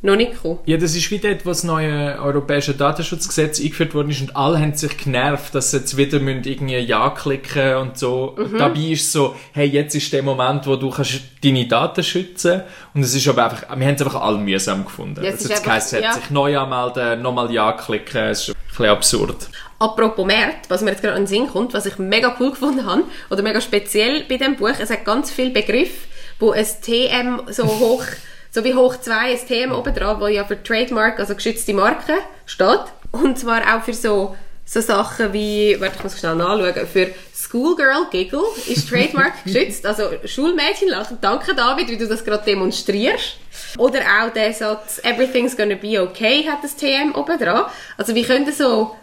noch 0.00 0.16
nicht 0.16 0.32
gekommen. 0.32 0.60
Ja, 0.64 0.76
das 0.76 0.94
ist 0.94 1.10
wie 1.10 1.18
dort, 1.18 1.44
wo 1.44 1.50
das 1.50 1.64
neue 1.64 2.20
europäische 2.20 2.74
Datenschutzgesetz 2.74 3.60
eingeführt 3.60 3.94
worden 3.94 4.10
ist 4.10 4.20
und 4.20 4.36
alle 4.36 4.58
haben 4.60 4.74
sich 4.74 4.96
genervt, 4.96 5.54
dass 5.54 5.72
sie 5.72 5.78
jetzt 5.78 5.96
wieder 5.96 6.20
müssen 6.20 6.44
irgendwie 6.44 6.78
Ja 6.78 7.10
klicken 7.10 7.76
und 7.76 7.98
so. 7.98 8.36
Mhm. 8.38 8.58
Dabei 8.58 8.80
ist 8.80 9.10
so, 9.10 9.34
hey, 9.52 9.66
jetzt 9.66 9.94
ist 9.96 10.12
der 10.12 10.22
Moment, 10.22 10.66
wo 10.66 10.76
du 10.76 10.90
kannst 10.90 11.20
deine 11.42 11.66
Daten 11.66 12.04
schützen 12.04 12.62
und 12.94 13.02
es 13.02 13.14
ist 13.14 13.26
aber 13.26 13.44
einfach, 13.44 13.62
wir 13.76 13.86
haben 13.86 13.94
es 13.94 14.02
einfach 14.02 14.20
alle 14.20 14.38
mühsam 14.38 14.84
gefunden. 14.84 15.22
Ja, 15.22 15.30
es 15.30 15.40
also 15.40 15.48
jetzt 15.48 15.66
heisst, 15.66 15.92
ja. 15.92 16.12
sich 16.12 16.30
neu 16.30 16.56
anmelden, 16.56 17.22
nochmal 17.22 17.50
Ja 17.52 17.72
klicken, 17.72 18.28
es 18.28 18.42
ist 18.42 18.48
ein 18.50 18.54
bisschen 18.68 18.86
absurd. 18.86 19.48
Apropos 19.80 20.26
Märkte, 20.26 20.70
was 20.70 20.82
mir 20.82 20.90
jetzt 20.90 21.02
gerade 21.02 21.16
in 21.16 21.22
den 21.22 21.28
Sinn 21.28 21.48
kommt, 21.48 21.74
was 21.74 21.86
ich 21.86 21.98
mega 21.98 22.36
cool 22.38 22.50
gefunden 22.50 22.84
habe, 22.84 23.04
oder 23.30 23.42
mega 23.42 23.60
speziell 23.60 24.24
bei 24.28 24.36
dem 24.36 24.56
Buch, 24.56 24.74
es 24.78 24.90
hat 24.90 25.04
ganz 25.04 25.30
viele 25.30 25.50
Begriffe, 25.50 26.08
wo 26.38 26.50
ein 26.52 26.66
TM 26.66 27.42
so 27.50 27.64
hoch, 27.64 28.04
so 28.50 28.64
wie 28.64 28.74
hoch 28.74 28.96
2 28.96 29.14
ein 29.14 29.38
TM 29.38 29.72
oben 29.72 29.94
dran, 29.94 30.20
wo 30.20 30.26
ja 30.26 30.44
für 30.44 30.62
Trademark, 30.62 31.18
also 31.18 31.34
geschützte 31.34 31.74
Marke, 31.74 32.14
steht. 32.46 32.80
Und 33.12 33.38
zwar 33.38 33.62
auch 33.74 33.82
für 33.82 33.94
so, 33.94 34.36
so 34.64 34.80
Sachen 34.80 35.32
wie, 35.32 35.76
warte, 35.80 35.96
ich 35.96 36.04
muss 36.04 36.18
schnell 36.18 36.34
nachschauen, 36.34 36.86
für 36.86 37.08
Schoolgirl 37.34 38.06
Giggle 38.10 38.42
ist 38.66 38.88
Trademark 38.88 39.32
geschützt, 39.44 39.86
also 39.86 40.10
Schulmädchen 40.24 40.88
lachen. 40.88 41.18
Danke 41.20 41.54
David, 41.54 41.88
wie 41.88 41.96
du 41.96 42.06
das 42.06 42.24
gerade 42.24 42.44
demonstrierst. 42.44 43.36
Oder 43.76 44.00
auch 44.00 44.32
der 44.32 44.52
Satz, 44.52 45.00
everything's 45.04 45.56
gonna 45.56 45.74
be 45.74 46.00
okay, 46.00 46.46
hat 46.48 46.62
das 46.62 46.76
TM 46.76 47.14
oben 47.14 47.38
dran. 47.38 47.66
Also 47.96 48.14
wie 48.14 48.22
können 48.22 48.50
so 48.52 48.94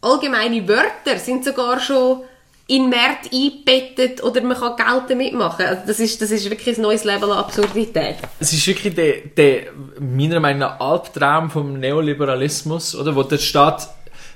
allgemeine 0.00 0.66
Wörter 0.68 1.18
sind 1.18 1.44
sogar 1.44 1.80
schon 1.80 2.22
in 2.70 2.90
Märkte 2.90 3.30
eingebettet 3.32 4.22
oder 4.22 4.42
man 4.42 4.56
kann 4.56 4.76
Geld 4.76 5.04
damit 5.08 5.32
machen. 5.32 5.64
Also 5.64 5.82
das 5.86 6.00
ist, 6.00 6.20
das 6.20 6.30
ist 6.30 6.48
wirklich 6.50 6.76
ein 6.76 6.82
neues 6.82 7.02
Level 7.02 7.32
an 7.32 7.38
Absurdität. 7.38 8.16
Es 8.38 8.52
ist 8.52 8.66
wirklich 8.66 8.94
der, 8.94 9.14
der 9.36 9.72
meiner 9.98 10.38
Meinung 10.38 10.60
nach 10.60 10.78
Albtraum 10.78 11.50
vom 11.50 11.80
Neoliberalismus, 11.80 12.94
oder? 12.94 13.16
Wo 13.16 13.22
der 13.22 13.38
Staat 13.38 13.88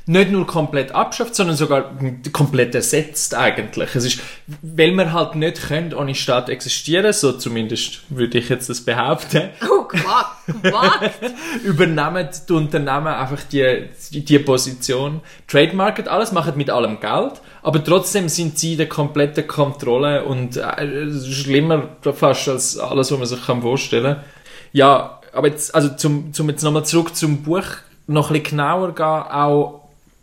nicht 0.06 0.30
nur 0.30 0.46
komplett 0.46 0.92
abschafft, 0.92 1.34
sondern 1.34 1.56
sogar 1.56 1.92
komplett 2.32 2.74
ersetzt 2.74 3.34
eigentlich. 3.34 3.94
Es 3.94 4.04
ist, 4.04 4.20
weil 4.62 4.92
wir 4.92 5.12
halt 5.12 5.36
nicht 5.36 5.68
können 5.68 5.94
ohne 5.94 6.14
Staat 6.14 6.48
existieren, 6.48 7.12
so 7.12 7.32
zumindest 7.32 8.00
würde 8.08 8.38
ich 8.38 8.48
jetzt 8.48 8.68
das 8.68 8.80
behaupten, 8.80 9.50
Oh, 9.70 9.84
Quatsch. 9.84 11.10
übernehmen 11.64 12.28
die 12.48 12.52
Unternehmen 12.52 13.08
einfach 13.08 13.42
die, 13.44 13.88
die, 14.12 14.24
die 14.24 14.38
Position, 14.38 15.20
trademarken 15.46 16.08
alles, 16.08 16.32
machen 16.32 16.54
mit 16.56 16.70
allem 16.70 16.98
Geld, 17.00 17.40
aber 17.62 17.82
trotzdem 17.82 18.28
sind 18.28 18.58
sie 18.58 18.72
in 18.72 18.78
der 18.78 18.88
kompletten 18.88 19.46
Kontrolle 19.46 20.24
und 20.24 20.56
äh, 20.56 21.12
schlimmer 21.20 21.96
fast 22.12 22.48
als 22.48 22.78
alles, 22.78 23.12
was 23.12 23.18
man 23.18 23.26
sich 23.26 23.46
kann 23.46 23.62
vorstellen 23.62 24.16
kann. 24.16 24.24
Ja, 24.72 25.20
aber 25.32 25.48
jetzt, 25.48 25.74
also 25.74 25.90
zum, 25.90 26.32
zum 26.32 26.48
jetzt 26.48 26.62
nochmal 26.62 26.84
zurück 26.84 27.14
zum 27.14 27.42
Buch, 27.42 27.62
noch 28.06 28.30
ein 28.30 28.34
bisschen 28.34 28.56
genauer 28.56 28.94
gehen, 28.94 29.04
auch 29.04 29.81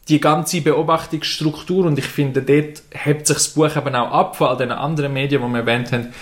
die 0.10 0.20
ganze 0.20 0.62
Beobachtungsstruktur 0.62 1.86
und 1.86 1.98
ich 2.00 2.06
finde, 2.06 2.42
dort 2.42 2.82
hebt 2.92 3.28
sich 3.28 3.38
das 3.38 3.50
Buch 3.50 3.76
eben 3.76 3.96
auch 3.96 4.12
ab 4.12 4.36
von 4.36 4.48
all 4.48 4.58
den 4.58 4.72
anderen 4.72 5.14
Medien, 5.14 5.42
die 5.42 5.48
wir 5.48 5.60
erwähnt 5.60 5.92
haben, 5.92 6.14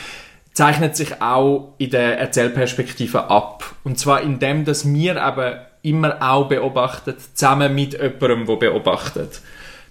zeichnet 0.53 0.95
sich 0.95 1.21
auch 1.21 1.73
in 1.77 1.91
der 1.91 2.19
Erzählperspektive 2.19 3.29
ab. 3.29 3.75
Und 3.83 3.97
zwar 3.99 4.21
in 4.21 4.39
dem, 4.39 4.65
dass 4.65 4.91
wir 4.91 5.15
eben 5.15 5.55
immer 5.83 6.17
auch 6.19 6.49
beobachten, 6.49 7.15
zusammen 7.33 7.73
mit 7.73 7.93
jemandem, 7.93 8.45
der 8.45 8.55
beobachtet. 8.55 9.41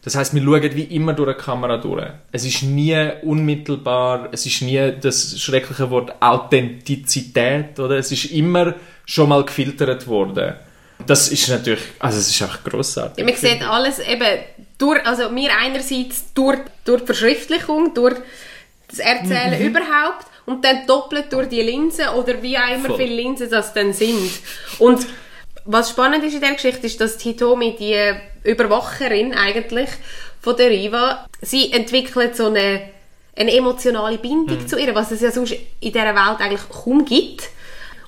Das 0.02 0.14
heißt, 0.14 0.34
wir 0.34 0.42
schauen 0.42 0.76
wie 0.76 0.82
immer 0.82 1.14
durch 1.14 1.30
eine 1.30 1.36
Kamera 1.36 1.78
durch. 1.78 2.06
Es 2.30 2.44
ist 2.44 2.62
nie 2.62 2.96
unmittelbar, 3.22 4.28
es 4.30 4.46
ist 4.46 4.62
nie 4.62 4.92
das 5.00 5.40
schreckliche 5.40 5.90
Wort 5.90 6.14
Authentizität, 6.20 7.78
oder? 7.80 7.96
Es 7.96 8.12
ist 8.12 8.26
immer 8.26 8.74
schon 9.04 9.28
mal 9.28 9.44
gefiltert 9.44 10.06
worden. 10.06 10.54
Das 11.06 11.28
ist 11.28 11.48
natürlich, 11.48 11.82
also 11.98 12.18
es 12.18 12.28
ist 12.30 12.42
einfach 12.42 12.62
grossartig. 12.64 13.18
Ja, 13.18 13.24
man 13.24 13.36
sieht 13.36 13.62
alles 13.68 13.98
eben 14.00 14.26
durch, 14.78 15.04
also 15.06 15.28
mir 15.30 15.50
einerseits 15.56 16.32
durch, 16.34 16.58
durch 16.84 17.00
die 17.02 17.06
Verschriftlichung, 17.06 17.94
durch 17.94 18.16
das 18.88 18.98
Erzählen 18.98 19.58
Mhm. 19.60 19.66
überhaupt 19.68 20.26
und 20.46 20.64
dann 20.64 20.86
doppelt 20.86 21.32
durch 21.32 21.48
die 21.48 21.62
Linsen 21.62 22.08
oder 22.10 22.40
wie 22.42 22.56
auch 22.58 22.68
immer 22.74 22.86
Voll. 22.88 22.98
viele 22.98 23.14
Linsen 23.16 23.50
das 23.50 23.72
dann 23.72 23.92
sind. 23.92 24.30
Und 24.78 25.06
was 25.64 25.90
spannend 25.90 26.22
ist 26.24 26.34
in 26.34 26.40
der 26.40 26.52
Geschichte, 26.52 26.86
ist, 26.86 27.00
dass 27.00 27.20
Hitomi, 27.20 27.74
die 27.78 28.12
Überwacherin 28.48 29.34
eigentlich 29.34 29.88
von 30.40 30.56
der 30.56 30.70
Riva, 30.70 31.26
sie 31.42 31.72
entwickelt 31.72 32.36
so 32.36 32.46
eine, 32.46 32.90
eine 33.36 33.52
emotionale 33.52 34.18
Bindung 34.18 34.58
Mhm. 34.62 34.68
zu 34.68 34.78
ihr, 34.78 34.94
was 34.94 35.10
es 35.10 35.20
ja 35.20 35.30
sonst 35.32 35.52
in 35.52 35.92
dieser 35.92 36.14
Welt 36.14 36.40
eigentlich 36.40 36.68
kaum 36.68 37.04
gibt. 37.04 37.42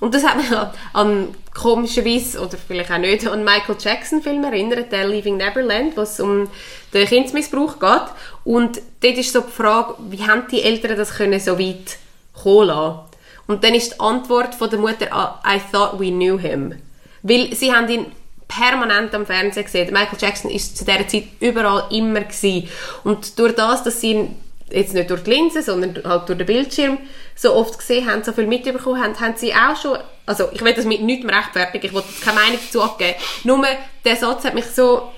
Und 0.00 0.14
das 0.14 0.24
hat 0.24 0.37
mich 0.37 0.46
an, 0.92 1.34
komischerweise, 1.54 2.40
oder 2.40 2.56
vielleicht 2.56 2.90
auch 2.90 2.98
nicht, 2.98 3.26
an 3.26 3.44
Michael 3.44 3.76
Jackson 3.78 4.22
Film 4.22 4.44
erinnert, 4.44 4.92
der 4.92 5.08
Leaving 5.08 5.37
Neverland, 5.37 5.96
wo 5.96 6.02
es 6.02 6.20
um 6.20 6.48
den 6.94 7.06
Kindsmissbrauch 7.06 7.78
geht. 7.78 8.14
Und 8.44 8.80
dort 9.00 9.18
ist 9.18 9.32
so 9.32 9.40
die 9.40 9.50
Frage, 9.50 9.94
wie 10.08 10.26
haben 10.26 10.44
die 10.50 10.62
Eltern 10.62 10.96
das 10.96 11.14
können 11.16 11.40
so 11.40 11.58
weit 11.58 11.98
kommen 12.32 12.68
lassen? 12.68 13.00
Und 13.46 13.64
dann 13.64 13.74
ist 13.74 13.94
die 13.94 14.00
Antwort 14.00 14.54
von 14.54 14.70
der 14.70 14.78
Mutter, 14.78 15.06
ah, 15.11 15.42
I 15.44 15.61
thought 15.72 15.98
we 15.98 16.11
knew 16.11 16.38
him. 16.38 16.74
Weil 17.22 17.54
sie 17.54 17.72
haben 17.72 17.88
ihn 17.88 18.06
permanent 18.46 19.14
am 19.14 19.26
Fernsehen 19.26 19.64
gesehen. 19.64 19.92
Michael 19.92 20.18
Jackson 20.20 20.50
ist 20.50 20.76
zu 20.76 20.84
dieser 20.84 21.06
Zeit 21.08 21.24
überall 21.40 21.84
immer 21.90 22.20
gewesen. 22.20 22.68
Und 23.04 23.38
durch 23.38 23.54
das, 23.54 23.82
dass 23.82 24.00
sie 24.00 24.12
ihn 24.12 24.37
jetzt 24.70 24.94
nicht 24.94 25.11
durch 25.11 25.22
die 25.22 25.30
Linse, 25.30 25.62
sondern 25.62 26.02
halt 26.04 26.28
durch 26.28 26.38
den 26.38 26.46
Bildschirm 26.46 26.98
so 27.38 27.55
oft 27.55 27.79
gesehen 27.79 28.11
haben, 28.11 28.24
so 28.24 28.33
viel 28.33 28.46
mitbekommen 28.46 29.01
haben, 29.01 29.18
haben 29.20 29.37
sie 29.37 29.55
auch 29.55 29.77
schon, 29.81 29.96
also 30.27 30.48
ich 30.53 30.61
will 30.62 30.74
das 30.74 30.85
mit 30.85 31.01
nichts 31.03 31.27
rechtfertigen, 31.27 31.87
ich 31.87 31.94
will 31.94 32.03
keine 32.24 32.40
Meinung 32.40 32.59
dazu 32.64 32.83
abgeben, 32.83 33.16
nur 33.44 33.64
der 34.05 34.16
Satz 34.16 34.44
hat 34.44 34.55
mich 34.55 34.66
so, 34.66 35.12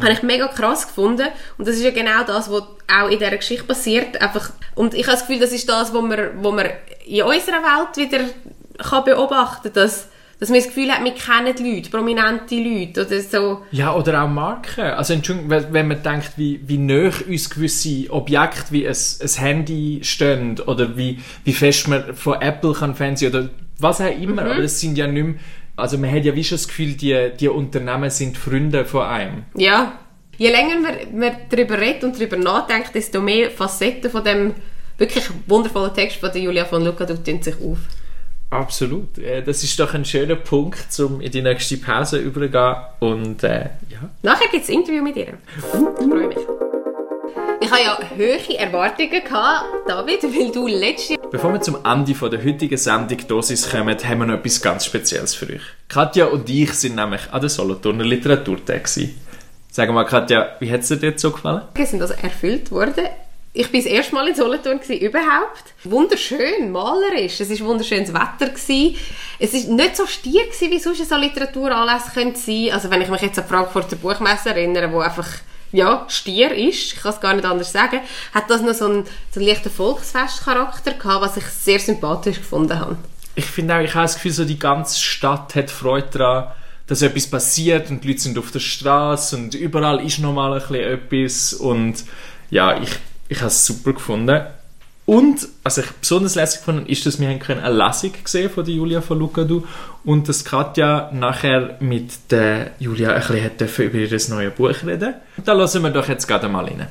habe 0.00 0.12
ich 0.12 0.22
mega 0.22 0.46
krass 0.46 0.86
gefunden 0.86 1.26
und 1.58 1.66
das 1.66 1.76
ist 1.76 1.82
ja 1.82 1.90
genau 1.90 2.22
das, 2.24 2.50
was 2.50 2.62
auch 2.86 3.08
in 3.08 3.18
dieser 3.18 3.36
Geschichte 3.36 3.64
passiert, 3.64 4.20
einfach, 4.22 4.50
und 4.76 4.94
ich 4.94 5.06
habe 5.06 5.16
das 5.16 5.26
Gefühl, 5.26 5.40
das 5.40 5.50
ist 5.50 5.68
das, 5.68 5.92
was 5.92 6.02
man, 6.02 6.42
was 6.42 6.52
man 6.52 6.70
in 7.04 7.22
unserer 7.22 7.62
Welt 7.62 7.96
wieder 7.96 8.24
kann 8.78 9.04
beobachten, 9.04 9.72
dass 9.72 10.08
dass 10.40 10.50
man 10.50 10.58
das 10.58 10.68
Gefühl 10.68 10.90
hat, 10.90 11.02
wir 11.02 11.14
kennen 11.14 11.54
die 11.56 11.74
Leute, 11.74 11.90
prominente 11.90 12.54
Leute 12.54 13.04
oder 13.04 13.20
so. 13.20 13.62
Ja, 13.72 13.94
oder 13.94 14.22
auch 14.22 14.28
Marken. 14.28 14.84
Also 14.84 15.14
Entschuldigung, 15.14 15.50
wenn 15.50 15.88
man 15.88 16.02
denkt, 16.02 16.32
wie, 16.36 16.60
wie 16.64 16.78
nah 16.78 17.10
uns 17.28 17.50
gewisse 17.50 18.10
Objekte 18.10 18.70
wie 18.70 18.86
ein, 18.86 18.94
ein 18.94 19.28
Handy 19.28 20.00
stehen 20.02 20.60
oder 20.60 20.96
wie, 20.96 21.18
wie 21.44 21.52
fest 21.52 21.88
man 21.88 22.14
von 22.14 22.40
Apple 22.40 22.72
kann 22.72 22.94
Fernsehen 22.94 23.34
oder 23.34 23.48
was 23.80 24.00
auch 24.00 24.06
immer, 24.06 24.42
aber 24.42 24.62
das 24.62 24.80
sind 24.80 24.96
ja 24.96 25.06
nicht 25.06 25.24
mehr, 25.24 25.34
also 25.76 25.96
man 25.98 26.10
hat 26.12 26.24
ja 26.24 26.34
wie 26.34 26.44
schon 26.44 26.58
das 26.58 26.68
Gefühl, 26.68 26.94
die, 26.94 27.30
die 27.38 27.48
Unternehmen 27.48 28.10
sind 28.10 28.36
Freunde 28.36 28.84
von 28.84 29.02
einem. 29.02 29.44
Ja. 29.54 29.98
Je 30.36 30.50
länger 30.50 30.80
man, 30.80 31.18
man 31.18 31.36
darüber 31.50 31.80
redet 31.80 32.04
und 32.04 32.16
darüber 32.16 32.36
nachdenkt, 32.36 32.94
desto 32.94 33.20
mehr 33.20 33.50
Facetten 33.50 34.08
von 34.08 34.22
dem 34.22 34.54
wirklich 34.96 35.24
wundervollen 35.46 35.94
Text 35.94 36.18
von 36.18 36.30
der 36.32 36.40
Julia 36.42 36.64
von 36.64 36.84
Luca 36.84 37.06
tun 37.06 37.42
sich 37.42 37.54
auf. 37.56 37.78
Absolut. 38.50 39.18
Äh, 39.18 39.42
Das 39.42 39.62
ist 39.62 39.78
doch 39.78 39.92
ein 39.94 40.04
schöner 40.04 40.36
Punkt, 40.36 40.98
um 41.00 41.20
in 41.20 41.30
die 41.30 41.42
nächste 41.42 41.76
Pause 41.76 42.18
überzugehen. 42.18 42.76
Und 43.00 43.42
äh, 43.44 43.70
ja. 43.90 44.08
Nachher 44.22 44.48
gibt 44.50 44.64
es 44.64 44.70
ein 44.70 44.76
Interview 44.76 45.02
mit 45.02 45.16
ihr. 45.16 45.34
Ich 45.56 45.64
freue 45.64 46.28
mich. 46.28 46.38
Ich 47.60 47.70
habe 47.70 47.82
ja 47.82 47.98
hohe 48.16 48.58
Erwartungen 48.58 49.10
gehabt, 49.10 49.64
David, 49.86 50.22
weil 50.22 50.50
du 50.50 50.66
letztes 50.66 51.10
Jahr 51.10 51.18
Bevor 51.30 51.52
wir 51.52 51.60
zum 51.60 51.76
Ende 51.84 52.14
von 52.14 52.30
der 52.30 52.42
heutigen 52.42 52.78
Sendung 52.78 53.18
Dosis 53.28 53.68
kommen, 53.70 53.96
haben 54.02 54.18
wir 54.20 54.26
noch 54.26 54.34
etwas 54.36 54.62
ganz 54.62 54.86
Spezielles 54.86 55.34
für 55.34 55.46
euch. 55.46 55.62
Katja 55.88 56.26
und 56.26 56.48
ich 56.48 56.72
sind 56.72 56.94
nämlich 56.94 57.20
an 57.30 57.40
der 57.40 57.50
Solothurner 57.50 58.04
Literaturtag. 58.04 58.88
Sag 59.70 59.92
mal, 59.92 60.04
Katja, 60.04 60.56
wie 60.60 60.72
hat 60.72 60.80
es 60.80 60.88
dir 60.88 60.96
dort 60.96 61.20
so 61.20 61.30
gefallen? 61.30 61.62
sind 61.84 62.00
also 62.00 62.14
erfüllt 62.14 62.70
worden. 62.70 63.04
Ich 63.52 63.70
bin 63.72 63.82
das 63.82 63.90
erste 63.90 64.14
Mal 64.14 64.28
in 64.28 64.34
Solothurn 64.34 64.78
überhaupt. 64.78 65.74
Wunderschön, 65.84 66.70
malerisch. 66.70 67.40
Es 67.40 67.50
war 67.50 67.68
wunderschönes 67.68 68.12
Wetter. 68.12 68.52
Gewesen. 68.52 68.96
Es 69.38 69.52
war 69.54 69.74
nicht 69.74 69.96
so 69.96 70.06
stier, 70.06 70.44
gewesen, 70.44 70.70
wie 70.70 70.78
sonst 70.78 71.08
so 71.08 71.16
Literaturanlässe 71.16 72.10
sein 72.14 72.34
könnte. 72.34 72.74
Also 72.74 72.90
wenn 72.90 73.00
ich 73.00 73.08
mich 73.08 73.22
jetzt 73.22 73.38
an 73.38 73.46
Frankfurter 73.46 73.96
Buchmesse 73.96 74.50
erinnere, 74.50 74.92
wo 74.92 75.00
einfach 75.00 75.26
ja, 75.72 76.06
stier 76.08 76.54
ist, 76.54 76.94
ich 76.94 76.96
kann 76.96 77.12
es 77.12 77.20
gar 77.20 77.34
nicht 77.34 77.44
anders 77.44 77.72
sagen, 77.72 78.00
hat 78.32 78.48
das 78.48 78.62
noch 78.62 78.74
so 78.74 78.86
einen, 78.86 79.04
so 79.30 79.40
einen 79.40 79.48
leichten 79.48 79.70
Volksfestcharakter 79.70 80.92
gehabt, 80.94 81.22
was 81.22 81.36
ich 81.36 81.44
sehr 81.44 81.78
sympathisch 81.78 82.38
gefunden 82.38 82.78
habe. 82.78 82.96
Ich 83.34 83.44
finde 83.44 83.76
auch, 83.76 83.80
ich 83.80 83.94
habe 83.94 84.04
das 84.04 84.14
Gefühl, 84.14 84.32
so 84.32 84.44
die 84.44 84.58
ganze 84.58 84.98
Stadt 84.98 85.54
hat 85.54 85.70
Freude 85.70 86.08
daran, 86.10 86.52
dass 86.86 87.02
etwas 87.02 87.26
passiert 87.26 87.90
und 87.90 88.02
die 88.02 88.08
Leute 88.08 88.20
sind 88.20 88.38
auf 88.38 88.50
der 88.50 88.60
Straße 88.60 89.36
und 89.36 89.54
überall 89.54 90.04
ist 90.04 90.18
nochmal 90.18 90.54
ein 90.54 90.60
bisschen 90.60 90.74
etwas 90.74 91.52
und 91.52 92.04
ja, 92.50 92.80
ich, 92.80 92.90
ich 93.28 93.38
habe 93.38 93.48
es 93.48 93.64
super 93.64 93.92
gefunden. 93.92 94.40
Und, 95.06 95.48
was 95.62 95.78
ich 95.78 95.86
besonders 95.92 96.34
lässig 96.34 96.60
gefunden 96.60 96.82
habe, 96.82 96.92
ist, 96.92 97.06
dass 97.06 97.18
wir 97.18 97.34
können 97.38 97.62
eine 97.62 97.74
Lesung 97.74 98.12
gesehen 98.22 98.50
von 98.50 98.62
der 98.62 98.74
Julia 98.74 99.00
von 99.00 99.18
Lukadu 99.18 99.64
und 100.04 100.28
dass 100.28 100.44
Katja 100.44 101.10
nachher 101.14 101.76
mit 101.80 102.30
der 102.30 102.72
Julia 102.78 103.14
ein 103.14 103.20
bisschen 103.20 103.42
hat 103.42 103.78
über 103.78 103.94
ihr 103.94 104.20
neues 104.28 104.54
Buch 104.54 104.74
reden. 104.84 105.14
Da 105.42 105.54
lassen 105.54 105.82
wir 105.82 105.90
doch 105.90 106.06
jetzt 106.08 106.26
gerade 106.28 106.48
mal 106.48 106.66
rein. 106.66 106.88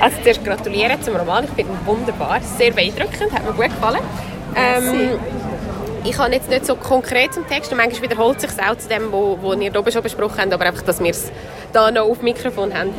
Also 0.00 0.16
zuerst 0.22 0.44
gratulieren 0.44 1.00
zum 1.02 1.14
Roman, 1.14 1.44
ich 1.44 1.50
finde 1.50 1.72
ihn 1.72 1.86
wunderbar, 1.86 2.40
sehr 2.40 2.72
beeindruckend, 2.72 3.32
hat 3.32 3.44
mir 3.44 3.52
gut 3.52 3.66
gefallen. 3.66 4.00
Ähm, 4.56 5.20
ich 6.04 6.18
habe 6.18 6.32
jetzt 6.32 6.48
nicht 6.48 6.66
so 6.66 6.76
konkret 6.76 7.34
zum 7.34 7.46
Text 7.46 7.70
und 7.72 7.78
manchmal 7.78 8.02
wiederholt 8.10 8.40
sich 8.40 8.50
auch 8.50 8.76
zu 8.76 8.88
dem, 8.88 9.12
wo, 9.12 9.38
wo 9.40 9.52
ihr 9.52 9.74
oben 9.78 9.92
schon 9.92 10.02
besprochen 10.02 10.38
habt, 10.40 10.52
aber 10.52 10.64
einfach, 10.66 10.82
dass 10.82 11.00
wir 11.02 11.10
es 11.10 11.30
da 11.72 11.90
noch 11.90 12.02
auf 12.08 12.22
Mikrofon 12.22 12.72
haben. 12.74 12.90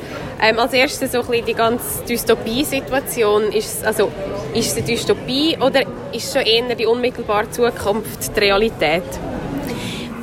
Ähm, 0.41 0.59
als 0.59 0.73
erstes 0.73 1.11
so 1.11 1.21
ein 1.21 1.27
bisschen 1.27 1.45
die 1.45 1.53
ganze 1.53 2.03
Dystopie-Situation. 2.05 3.51
Ist, 3.51 3.79
es- 3.79 3.83
also, 3.83 4.11
ist 4.53 4.67
es 4.71 4.77
eine 4.77 4.85
Dystopie 4.85 5.57
oder 5.59 5.81
ist 6.13 6.31
schon 6.33 6.41
eher 6.43 6.75
die 6.75 6.85
unmittelbare 6.85 7.49
Zukunft 7.51 8.35
die 8.35 8.39
Realität? 8.39 9.03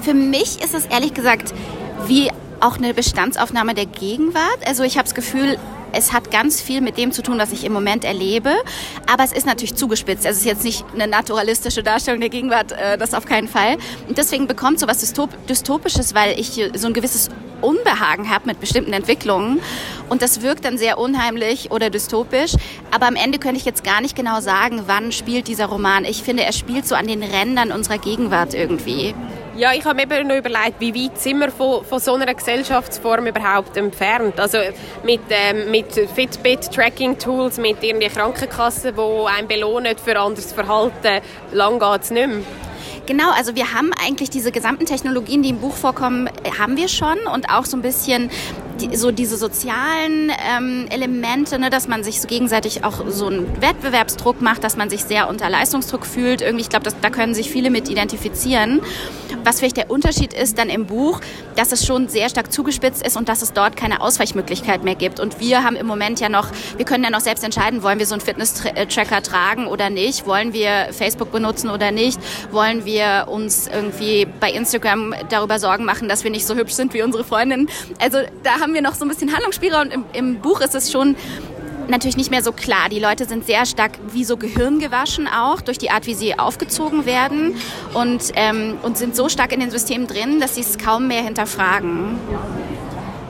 Für 0.02 0.14
mich 0.14 0.62
ist 0.62 0.74
es 0.74 0.86
ehrlich 0.86 1.14
gesagt 1.14 1.52
wie 2.06 2.30
auch 2.60 2.76
eine 2.78 2.94
Bestandsaufnahme 2.94 3.74
der 3.74 3.86
Gegenwart. 3.86 4.58
Also 4.66 4.82
ich 4.82 4.94
habe 4.96 5.04
das 5.04 5.14
Gefühl, 5.14 5.58
es 5.92 6.12
hat 6.12 6.30
ganz 6.30 6.60
viel 6.60 6.80
mit 6.80 6.96
dem 6.98 7.12
zu 7.12 7.22
tun, 7.22 7.38
was 7.38 7.52
ich 7.52 7.64
im 7.64 7.72
Moment 7.72 8.04
erlebe. 8.04 8.52
Aber 9.10 9.24
es 9.24 9.32
ist 9.32 9.46
natürlich 9.46 9.74
zugespitzt. 9.74 10.26
Es 10.26 10.38
ist 10.38 10.44
jetzt 10.44 10.64
nicht 10.64 10.84
eine 10.94 11.06
naturalistische 11.06 11.82
Darstellung 11.82 12.20
der 12.20 12.30
Gegenwart, 12.30 12.72
äh, 12.72 12.98
das 12.98 13.14
auf 13.14 13.26
keinen 13.26 13.48
Fall. 13.48 13.76
Und 14.08 14.18
deswegen 14.18 14.46
bekommt 14.46 14.80
so 14.80 14.86
was 14.86 14.98
Dystop 14.98 15.30
Dystopisches, 15.46 16.14
weil 16.14 16.38
ich 16.38 16.60
so 16.74 16.86
ein 16.86 16.92
gewisses 16.94 17.30
Unbehagen 17.60 18.30
habe 18.30 18.46
mit 18.46 18.60
bestimmten 18.60 18.92
Entwicklungen. 18.92 19.60
Und 20.08 20.22
das 20.22 20.42
wirkt 20.42 20.64
dann 20.64 20.78
sehr 20.78 20.98
unheimlich 20.98 21.70
oder 21.70 21.90
dystopisch. 21.90 22.52
Aber 22.90 23.06
am 23.06 23.16
Ende 23.16 23.38
könnte 23.38 23.56
ich 23.56 23.64
jetzt 23.64 23.84
gar 23.84 24.00
nicht 24.00 24.16
genau 24.16 24.40
sagen, 24.40 24.84
wann 24.86 25.12
spielt 25.12 25.48
dieser 25.48 25.66
Roman. 25.66 26.04
Ich 26.04 26.22
finde, 26.22 26.44
er 26.44 26.52
spielt 26.52 26.86
so 26.86 26.94
an 26.94 27.06
den 27.06 27.22
Rändern 27.22 27.72
unserer 27.72 27.98
Gegenwart 27.98 28.54
irgendwie. 28.54 29.14
Ja, 29.58 29.72
ich 29.72 29.84
habe 29.84 30.06
mir 30.06 30.22
noch 30.22 30.36
überlegt, 30.36 30.78
wie 30.78 30.94
weit 30.94 31.18
sind 31.18 31.40
wir 31.40 31.50
von, 31.50 31.84
von 31.84 31.98
so 31.98 32.14
einer 32.14 32.32
Gesellschaftsform 32.32 33.26
überhaupt 33.26 33.76
entfernt. 33.76 34.38
Also 34.38 34.58
mit, 35.02 35.22
ähm, 35.30 35.72
mit 35.72 35.92
Fitbit-Tracking-Tools, 35.92 37.58
mit 37.58 37.82
irgendwie 37.82 38.06
Krankenkassen, 38.06 38.94
die 38.94 39.26
einen 39.26 39.48
belohnen 39.48 39.98
für 39.98 40.16
anderes 40.16 40.52
Verhalten, 40.52 41.24
lang 41.50 41.80
geht 41.80 42.02
es 42.02 42.10
nicht 42.12 42.28
mehr. 42.28 42.38
Genau, 43.06 43.32
also 43.32 43.56
wir 43.56 43.74
haben 43.74 43.90
eigentlich 44.00 44.30
diese 44.30 44.52
gesamten 44.52 44.86
Technologien, 44.86 45.42
die 45.42 45.48
im 45.48 45.58
Buch 45.58 45.74
vorkommen, 45.74 46.28
äh, 46.28 46.52
haben 46.56 46.76
wir 46.76 46.86
schon 46.86 47.18
und 47.34 47.50
auch 47.50 47.64
so 47.64 47.76
ein 47.76 47.82
bisschen 47.82 48.30
die, 48.80 48.96
so 48.96 49.10
diese 49.10 49.36
sozialen 49.36 50.32
ähm, 50.56 50.86
Elemente, 50.90 51.58
ne, 51.58 51.70
dass 51.70 51.88
man 51.88 52.04
sich 52.04 52.20
so 52.20 52.28
gegenseitig 52.28 52.84
auch 52.84 53.04
so 53.08 53.26
einen 53.26 53.60
Wettbewerbsdruck 53.60 54.40
macht, 54.40 54.64
dass 54.64 54.76
man 54.76 54.90
sich 54.90 55.04
sehr 55.04 55.28
unter 55.28 55.48
Leistungsdruck 55.50 56.06
fühlt. 56.06 56.40
Irgendwie, 56.40 56.62
ich 56.62 56.68
glaube, 56.68 56.90
da 57.00 57.10
können 57.10 57.34
sich 57.34 57.50
viele 57.50 57.70
mit 57.70 57.88
identifizieren. 57.88 58.80
Was 59.44 59.58
vielleicht 59.58 59.76
der 59.76 59.90
Unterschied 59.90 60.32
ist 60.32 60.58
dann 60.58 60.68
im 60.68 60.86
Buch, 60.86 61.20
dass 61.56 61.72
es 61.72 61.86
schon 61.86 62.08
sehr 62.08 62.28
stark 62.28 62.52
zugespitzt 62.52 63.06
ist 63.06 63.16
und 63.16 63.28
dass 63.28 63.42
es 63.42 63.52
dort 63.52 63.76
keine 63.76 64.00
Ausweichmöglichkeit 64.00 64.84
mehr 64.84 64.94
gibt. 64.94 65.20
Und 65.20 65.40
wir 65.40 65.64
haben 65.64 65.76
im 65.76 65.86
Moment 65.86 66.20
ja 66.20 66.28
noch, 66.28 66.48
wir 66.76 66.84
können 66.84 67.04
ja 67.04 67.10
noch 67.10 67.20
selbst 67.20 67.44
entscheiden, 67.44 67.82
wollen 67.82 67.98
wir 67.98 68.06
so 68.06 68.14
einen 68.14 68.20
Fitness-Tracker 68.20 69.22
tragen 69.22 69.66
oder 69.66 69.90
nicht, 69.90 70.26
wollen 70.26 70.52
wir 70.52 70.88
Facebook 70.92 71.32
benutzen 71.32 71.70
oder 71.70 71.90
nicht, 71.90 72.18
wollen 72.50 72.84
wir 72.84 73.26
uns 73.28 73.68
irgendwie 73.68 74.26
bei 74.40 74.50
Instagram 74.50 75.14
darüber 75.30 75.58
Sorgen 75.58 75.84
machen, 75.84 76.08
dass 76.08 76.24
wir 76.24 76.30
nicht 76.30 76.46
so 76.46 76.54
hübsch 76.54 76.74
sind 76.74 76.94
wie 76.94 77.02
unsere 77.02 77.24
Freundinnen. 77.24 77.68
Also 78.00 78.18
da 78.42 78.60
haben 78.60 78.67
wir 78.74 78.82
noch 78.82 78.94
so 78.94 79.04
ein 79.04 79.08
bisschen 79.08 79.32
Handlungsspielraum 79.32 79.82
und 79.82 79.92
im, 79.92 80.04
im 80.12 80.40
Buch 80.40 80.60
ist 80.60 80.74
es 80.74 80.90
schon 80.90 81.16
natürlich 81.88 82.16
nicht 82.16 82.30
mehr 82.30 82.42
so 82.42 82.52
klar. 82.52 82.88
Die 82.90 82.98
Leute 82.98 83.24
sind 83.24 83.46
sehr 83.46 83.66
stark 83.66 83.92
wie 84.12 84.24
so 84.24 84.36
gehirngewaschen 84.36 85.26
auch 85.26 85.60
durch 85.60 85.78
die 85.78 85.90
Art, 85.90 86.06
wie 86.06 86.14
sie 86.14 86.38
aufgezogen 86.38 87.06
werden 87.06 87.54
und, 87.94 88.32
ähm, 88.34 88.78
und 88.82 88.98
sind 88.98 89.16
so 89.16 89.28
stark 89.28 89.52
in 89.52 89.60
den 89.60 89.70
Systemen 89.70 90.06
drin, 90.06 90.40
dass 90.40 90.54
sie 90.54 90.60
es 90.60 90.78
kaum 90.78 91.08
mehr 91.08 91.22
hinterfragen. 91.22 92.18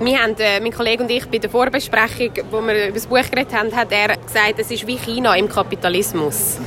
Wir 0.00 0.22
haben, 0.22 0.36
äh, 0.38 0.60
mein 0.60 0.72
Kollege 0.72 1.02
und 1.02 1.10
ich, 1.10 1.26
bei 1.26 1.38
der 1.38 1.50
Vorbesprechung, 1.50 2.30
wo 2.50 2.60
wir 2.60 2.84
über 2.84 2.94
das 2.94 3.06
Buch 3.06 3.30
geredet 3.30 3.52
haben, 3.52 3.74
hat 3.74 3.90
er 3.90 4.16
gesagt, 4.16 4.58
es 4.58 4.70
ist 4.70 4.86
wie 4.86 4.96
China 4.96 5.34
im 5.34 5.48
Kapitalismus. 5.48 6.58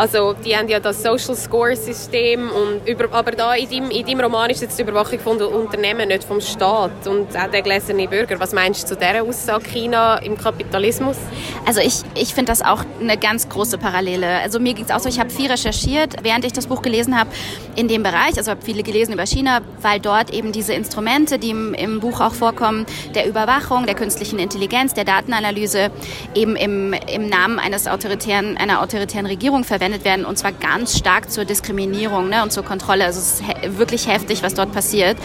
Also 0.00 0.32
die 0.32 0.56
haben 0.56 0.66
ja 0.66 0.80
das 0.80 1.02
Social 1.02 1.36
Score 1.36 1.76
System 1.76 2.48
und 2.50 2.88
über, 2.88 3.12
aber 3.12 3.32
da 3.32 3.52
in 3.52 3.68
deinem, 3.68 3.90
in 3.90 4.06
deinem 4.06 4.20
Roman 4.20 4.48
ist 4.48 4.62
jetzt 4.62 4.78
die 4.78 4.82
Überwachung 4.82 5.18
von 5.18 5.42
Unternehmen, 5.42 6.08
nicht 6.08 6.24
vom 6.24 6.40
Staat 6.40 7.06
und 7.06 7.36
auch 7.36 7.50
der 7.50 7.60
gläserne 7.60 8.08
Bürger. 8.08 8.40
Was 8.40 8.54
meinst 8.54 8.84
du 8.84 8.94
zu 8.94 8.96
dieser 8.96 9.22
Aussage 9.22 9.68
China 9.68 10.16
im 10.16 10.38
Kapitalismus? 10.38 11.18
Also 11.66 11.82
ich, 11.82 12.00
ich 12.14 12.32
finde 12.32 12.50
das 12.50 12.62
auch 12.62 12.82
eine 12.98 13.18
ganz 13.18 13.46
große 13.50 13.76
Parallele. 13.76 14.40
Also 14.40 14.58
mir 14.58 14.72
ging 14.72 14.86
es 14.86 14.90
auch 14.90 15.00
so, 15.00 15.10
ich 15.10 15.20
habe 15.20 15.28
viel 15.28 15.50
recherchiert, 15.50 16.14
während 16.22 16.46
ich 16.46 16.54
das 16.54 16.66
Buch 16.66 16.80
gelesen 16.80 17.20
habe, 17.20 17.28
in 17.76 17.86
dem 17.86 18.02
Bereich. 18.02 18.38
Also 18.38 18.52
habe 18.52 18.62
viele 18.64 18.82
gelesen 18.82 19.12
über 19.12 19.26
China, 19.26 19.60
weil 19.82 20.00
dort 20.00 20.32
eben 20.32 20.50
diese 20.50 20.72
Instrumente, 20.72 21.38
die 21.38 21.50
im, 21.50 21.74
im 21.74 22.00
Buch 22.00 22.22
auch 22.22 22.32
vorkommen, 22.32 22.86
der 23.14 23.28
Überwachung, 23.28 23.84
der 23.84 23.96
künstlichen 23.96 24.38
Intelligenz, 24.38 24.94
der 24.94 25.04
Datenanalyse, 25.04 25.90
eben 26.34 26.56
im, 26.56 26.94
im 26.94 27.28
Namen 27.28 27.58
eines 27.58 27.86
autoritären, 27.86 28.56
einer 28.56 28.80
autoritären 28.80 29.26
Regierung 29.26 29.62
verwendet 29.62 29.89
werden 30.04 30.24
und 30.24 30.38
zwar 30.38 30.52
ganz 30.52 30.96
stark 30.96 31.30
zur 31.30 31.44
Diskriminierung 31.44 32.28
ne, 32.28 32.42
und 32.42 32.52
zur 32.52 32.64
Kontrolle. 32.64 33.04
Also 33.04 33.20
es 33.20 33.40
ist 33.40 33.42
he 33.42 33.78
wirklich 33.78 34.08
heftig, 34.08 34.42
was 34.42 34.54
dort 34.54 34.72
passiert. 34.72 35.16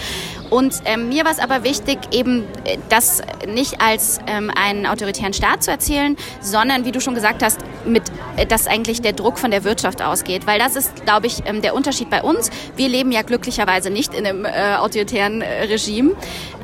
Und 0.49 0.75
ähm, 0.86 1.10
mir 1.10 1.25
war 1.25 1.32
es 1.32 1.39
aber 1.39 1.63
wichtig, 1.63 1.97
eben 2.12 2.43
äh, 2.65 2.78
das 2.89 3.21
nicht 3.47 3.82
als 3.82 4.19
ähm, 4.28 4.51
einen 4.56 4.86
autoritären 4.86 5.34
Staat 5.34 5.63
zu 5.63 5.71
erzählen, 5.71 6.15
sondern, 6.39 6.86
wie 6.86 6.91
du 6.91 7.01
schon 7.01 7.15
gesagt 7.15 7.43
hast, 7.43 7.60
mit, 7.86 8.04
äh, 8.38 8.45
dass 8.45 8.67
eigentlich 8.67 9.01
der 9.01 9.13
Druck 9.13 9.39
von 9.39 9.51
der 9.51 9.63
Wirtschaft 9.63 10.01
ausgeht. 10.01 10.45
Weil 10.45 10.60
das 10.60 10.75
ist, 10.75 11.06
glaube 11.06 11.28
ich, 11.28 11.43
ähm, 11.45 11.62
der 11.62 11.73
Unterschied 11.73 12.10
bei 12.10 12.21
uns. 12.21 12.51
Wir 12.75 12.89
leben 12.89 13.12
ja 13.12 13.23
glücklicherweise 13.23 13.89
nicht 13.89 14.13
in 14.13 14.25
einem 14.25 14.45
äh, 14.45 14.75
autoritären 14.75 15.41
äh, 15.41 15.63
Regime. 15.63 16.12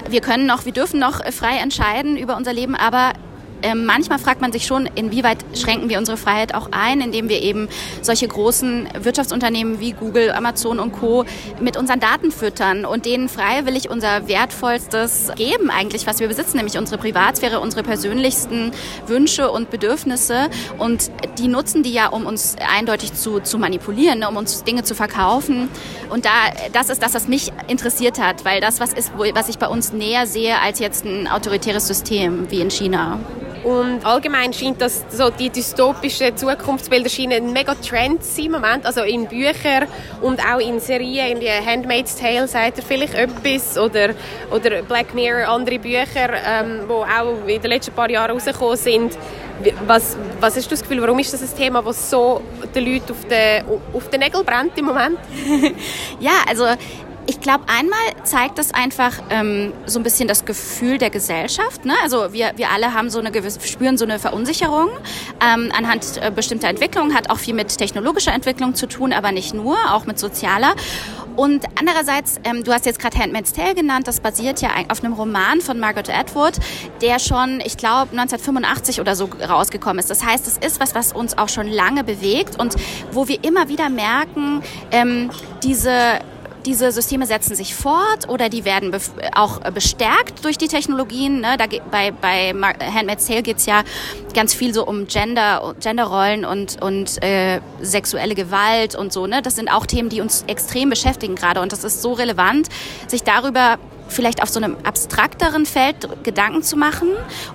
Wir 0.09 0.21
können 0.21 0.45
noch, 0.45 0.65
wir 0.65 0.73
dürfen 0.73 0.99
noch 0.99 1.19
äh, 1.19 1.31
frei 1.31 1.57
entscheiden 1.57 2.17
über 2.17 2.37
unser 2.37 2.53
Leben, 2.53 2.75
aber 2.75 3.13
äh, 3.61 3.75
manchmal 3.75 4.19
fragt 4.19 4.41
man 4.41 4.51
sich 4.51 4.65
schon, 4.65 4.89
inwieweit 4.95 5.37
schränken 5.55 5.89
wir 5.89 5.97
unsere 5.97 6.17
Freiheit 6.17 6.53
auch 6.53 6.69
ein, 6.71 7.01
indem 7.01 7.29
wir 7.29 7.41
eben 7.41 7.67
solche 8.01 8.27
großen 8.27 8.89
Wirtschaftsunternehmen 8.99 9.79
wie 9.79 9.91
Google, 9.91 10.31
Amazon 10.31 10.79
und 10.79 10.91
Co. 10.93 11.25
mit 11.59 11.77
unseren 11.77 11.99
Daten 11.99 12.31
füttern 12.31 12.85
und 12.85 13.05
denen 13.05 13.29
freiwillig 13.29 13.89
unser 13.89 14.27
Wertvollstes 14.27 15.31
geben 15.35 15.69
eigentlich, 15.69 16.07
was 16.07 16.19
wir 16.19 16.27
besitzen, 16.27 16.57
nämlich 16.57 16.77
unsere 16.77 16.97
Privatsphäre, 16.97 17.59
unsere 17.59 17.83
persönlichsten 17.83 18.71
Wünsche 19.07 19.51
und 19.51 19.69
Bedürfnisse. 19.69 20.49
Und 20.77 21.11
die 21.37 21.47
nutzen 21.47 21.83
die 21.83 21.93
ja, 21.93 22.07
um 22.07 22.25
uns 22.25 22.55
eindeutig 22.59 23.13
zu, 23.13 23.39
zu 23.39 23.57
manipulieren, 23.57 24.19
ne, 24.19 24.29
um 24.29 24.37
uns 24.37 24.63
Dinge 24.63 24.83
zu 24.83 24.95
verkaufen. 24.95 25.69
Und 26.09 26.25
da, 26.25 26.29
das 26.73 26.89
ist 26.89 27.01
das, 27.03 27.13
was 27.13 27.27
mich 27.27 27.51
interessiert 27.67 28.19
hat, 28.19 28.45
weil 28.45 28.61
das 28.61 28.79
was 28.79 28.93
ist, 28.93 29.11
was 29.15 29.49
ich 29.49 29.57
bei 29.57 29.67
uns 29.67 29.93
näher 29.93 30.27
sehe 30.27 30.59
als 30.59 30.79
jetzt 30.79 31.05
ein 31.05 31.27
autoritäres 31.27 31.87
System 31.87 32.49
wie 32.49 32.61
in 32.61 32.71
China. 32.71 33.19
Und 33.63 34.05
allgemein 34.05 34.53
scheint 34.53 34.81
das 34.81 35.05
so 35.11 35.29
die 35.29 35.49
dystopischen 35.49 36.35
Zukunftsbilder 36.35 37.09
scheinen 37.09 37.47
ein 37.47 37.53
mega 37.53 37.75
Trend 37.75 38.23
zu 38.23 38.31
sein 38.31 38.45
im 38.45 38.51
Moment. 38.53 38.85
Also 38.85 39.01
in 39.01 39.27
Büchern 39.27 39.87
und 40.21 40.39
auch 40.39 40.59
in 40.59 40.79
Serien, 40.79 41.37
in 41.37 41.39
die 41.39 41.49
Handmaid's 41.49 42.15
Tale 42.15 42.47
sagt 42.47 42.79
er 42.79 42.83
vielleicht 42.83 43.13
etwas 43.13 43.77
oder, 43.77 44.15
oder 44.51 44.81
Black 44.81 45.13
Mirror, 45.13 45.47
andere 45.47 45.77
Bücher, 45.77 46.29
ähm, 46.45 46.89
auch 46.89 47.47
in 47.47 47.61
den 47.61 47.71
letzten 47.71 47.93
paar 47.93 48.09
Jahren 48.09 48.31
rausgekommen 48.31 48.77
sind. 48.77 49.17
Was, 49.85 50.17
was 50.39 50.55
hast 50.55 50.65
du 50.65 50.69
das 50.71 50.81
Gefühl, 50.81 51.01
warum 51.01 51.19
ist 51.19 51.33
das 51.33 51.43
ein 51.43 51.55
Thema, 51.55 51.83
das 51.83 52.09
so 52.09 52.41
den 52.73 52.83
Leuten 52.83 53.11
auf 53.11 53.25
den, 53.29 53.63
auf 53.93 54.09
den 54.09 54.21
Nägeln 54.21 54.43
brennt 54.43 54.75
im 54.75 54.85
Moment? 54.85 55.19
ja, 56.19 56.31
also 56.49 56.65
ich 57.41 57.43
glaube, 57.43 57.63
einmal 57.65 57.97
zeigt 58.23 58.59
das 58.59 58.71
einfach 58.71 59.13
ähm, 59.31 59.73
so 59.87 59.99
ein 59.99 60.03
bisschen 60.03 60.27
das 60.27 60.45
Gefühl 60.45 60.99
der 60.99 61.09
Gesellschaft. 61.09 61.85
Ne? 61.85 61.95
Also 62.03 62.33
wir, 62.33 62.51
wir 62.55 62.69
alle 62.69 62.93
haben 62.93 63.09
so 63.09 63.17
eine 63.17 63.31
gewisse, 63.31 63.59
spüren 63.67 63.97
so 63.97 64.05
eine 64.05 64.19
Verunsicherung 64.19 64.89
ähm, 65.43 65.71
anhand 65.75 66.21
äh, 66.21 66.29
bestimmter 66.29 66.67
Entwicklungen, 66.67 67.15
hat 67.15 67.31
auch 67.31 67.39
viel 67.39 67.55
mit 67.55 67.75
technologischer 67.75 68.31
Entwicklung 68.31 68.75
zu 68.75 68.87
tun, 68.87 69.11
aber 69.11 69.31
nicht 69.31 69.55
nur, 69.55 69.75
auch 69.89 70.05
mit 70.05 70.19
sozialer. 70.19 70.75
Und 71.35 71.65
andererseits, 71.79 72.39
ähm, 72.43 72.63
du 72.63 72.73
hast 72.73 72.85
jetzt 72.85 72.99
gerade 72.99 73.17
Handmaid's 73.17 73.53
Tale 73.53 73.73
genannt, 73.73 74.07
das 74.07 74.19
basiert 74.19 74.61
ja 74.61 74.69
auf 74.89 75.03
einem 75.03 75.13
Roman 75.13 75.61
von 75.61 75.79
Margaret 75.79 76.11
Atwood, 76.11 76.59
der 77.01 77.17
schon, 77.17 77.59
ich 77.65 77.75
glaube, 77.75 78.11
1985 78.11 79.01
oder 79.01 79.15
so 79.15 79.27
rausgekommen 79.49 79.97
ist. 79.97 80.11
Das 80.11 80.23
heißt, 80.23 80.45
es 80.45 80.59
ist 80.59 80.79
was, 80.79 80.93
was 80.93 81.11
uns 81.11 81.39
auch 81.39 81.49
schon 81.49 81.67
lange 81.67 82.03
bewegt 82.03 82.59
und 82.59 82.75
wo 83.11 83.27
wir 83.27 83.43
immer 83.43 83.67
wieder 83.67 83.89
merken, 83.89 84.61
ähm, 84.91 85.31
diese 85.63 86.19
diese 86.65 86.91
Systeme 86.91 87.25
setzen 87.25 87.55
sich 87.55 87.75
fort 87.75 88.29
oder 88.29 88.49
die 88.49 88.65
werden 88.65 88.95
auch 89.35 89.59
bestärkt 89.71 90.45
durch 90.45 90.57
die 90.57 90.67
Technologien. 90.67 91.41
Ne? 91.41 91.57
Da, 91.57 91.65
bei, 91.89 92.11
bei 92.11 92.53
Handmaid's 92.53 93.27
Tale 93.27 93.41
geht 93.41 93.57
es 93.57 93.65
ja 93.65 93.83
ganz 94.33 94.53
viel 94.53 94.73
so 94.73 94.85
um 94.85 95.07
Gender, 95.07 95.75
Genderrollen 95.79 96.45
und, 96.45 96.81
und 96.81 97.21
äh, 97.23 97.59
sexuelle 97.81 98.35
Gewalt 98.35 98.95
und 98.95 99.11
so. 99.11 99.27
Ne? 99.27 99.41
Das 99.41 99.55
sind 99.55 99.69
auch 99.69 99.85
Themen, 99.85 100.09
die 100.09 100.21
uns 100.21 100.43
extrem 100.47 100.89
beschäftigen 100.89 101.35
gerade. 101.35 101.61
Und 101.61 101.71
das 101.71 101.83
ist 101.83 102.01
so 102.01 102.13
relevant, 102.13 102.67
sich 103.07 103.23
darüber 103.23 103.77
vielleicht 104.11 104.43
auf 104.43 104.49
so 104.49 104.59
einem 104.59 104.77
abstrakteren 104.83 105.65
Feld 105.65 106.07
Gedanken 106.23 106.63
zu 106.63 106.77
machen, 106.77 107.09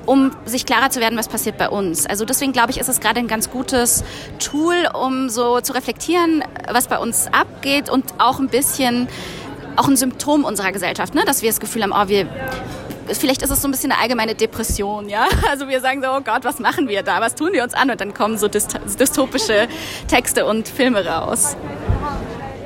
um 0.07 0.33
sich 0.45 0.67
klarer 0.67 0.91
zu 0.91 1.01
werden, 1.01 1.19
was 1.19 1.29
passiert 1.29 1.59
bei 1.59 1.69
uns. 1.69 2.07
Also 2.07 2.25
deswegen 2.25 2.53
glaube 2.53 2.71
ich, 2.71 2.79
ist 2.79 2.89
es 2.89 3.01
gerade 3.01 3.21
ein 3.21 3.29
ganz 3.29 3.51
gutes 3.51 4.05
Tool, 4.39 4.89
um 4.95 5.29
so 5.29 5.61
zu 5.61 5.73
reflektieren, 5.73 6.43
was 6.71 6.89
bei 6.89 6.99
uns 6.99 7.29
abgeht 7.33 7.89
und 7.91 8.05
auch 8.19 8.39
ein 8.39 8.49
bisschen 8.49 9.09
auch 9.77 9.89
ein 9.89 9.97
Symptom 9.97 10.45
unserer 10.45 10.73
Gesellschaft, 10.73 11.15
ne? 11.15 11.23
dass 11.27 11.43
wir 11.43 11.51
das 11.51 11.61
Gefühl 11.61 11.83
haben, 11.83 11.93
oh, 11.93 12.09
wir 12.09 12.27
vielleicht 13.15 13.43
ist 13.43 13.51
es 13.51 13.63
so 13.63 13.69
ein 13.69 13.71
bisschen 13.71 13.93
eine 13.93 14.01
allgemeine 14.01 14.35
Depression, 14.35 15.09
ja. 15.09 15.27
Also 15.49 15.69
wir 15.69 15.81
sagen 15.81 16.03
so, 16.03 16.09
oh 16.09 16.21
Gott, 16.21 16.45
was 16.45 16.59
machen 16.59 16.89
wir 16.89 17.03
da? 17.03 17.21
Was 17.21 17.35
tun 17.35 17.53
wir 17.53 17.63
uns 17.63 17.75
an? 17.75 17.91
Und 17.91 18.01
dann 18.01 18.15
kommen 18.15 18.39
so 18.39 18.49
dystopische 18.49 19.69
Texte 20.09 20.47
und 20.47 20.67
Filme 20.67 21.07
raus. 21.07 21.57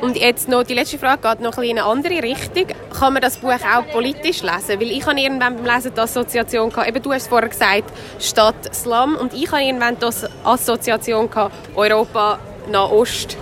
Und 0.01 0.17
jetzt 0.17 0.49
noch 0.49 0.63
die 0.63 0.75
letzte 0.75 0.99
Frage 0.99 1.29
geht 1.29 1.41
noch 1.41 1.59
ein 1.59 1.65
in 1.65 1.79
eine 1.79 1.87
andere 1.87 2.23
Richtung. 2.23 2.67
Kann 2.99 3.13
man 3.13 3.21
das 3.21 3.39
Buch 3.39 3.53
auch 3.53 3.87
politisch 3.93 4.43
lesen? 4.43 4.81
Weil 4.81 4.91
ich 4.91 5.07
habe 5.07 5.21
irgendwann 5.21 5.57
beim 5.57 5.65
Lesen 5.65 5.93
die 5.95 6.01
Assoziation 6.01 6.71
gehabt, 6.71 6.89
eben 6.89 7.03
du 7.03 7.13
hast 7.13 7.29
vorher 7.29 7.49
gesagt, 7.49 7.93
Stadt 8.19 8.75
Slum 8.75 9.17
und 9.17 9.35
ich 9.35 9.51
habe 9.53 9.63
irgendwann 9.63 9.99
die 9.99 10.07
Assoziation 10.45 11.29
gehabt, 11.29 11.55
Europa 11.75 12.39
Nahost. 12.71 13.37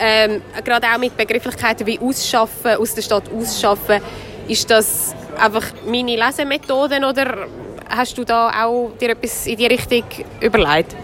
Ähm, 0.00 0.42
gerade 0.64 0.88
auch 0.88 0.98
mit 0.98 1.16
Begrifflichkeiten 1.16 1.86
wie 1.86 2.00
ausschaffen, 2.00 2.76
aus 2.76 2.94
der 2.94 3.02
Stadt 3.02 3.24
ausschaffen. 3.32 4.00
Ist 4.48 4.68
das 4.68 5.14
einfach 5.38 5.64
meine 5.86 6.16
Lesemethode 6.16 6.96
oder 7.06 7.46
hast 7.88 8.18
du 8.18 8.24
da 8.24 8.64
auch 8.64 8.90
dir 9.00 9.10
etwas 9.10 9.46
in 9.46 9.56
die 9.56 9.66
Richtung 9.66 10.02
überlegt? 10.40 10.96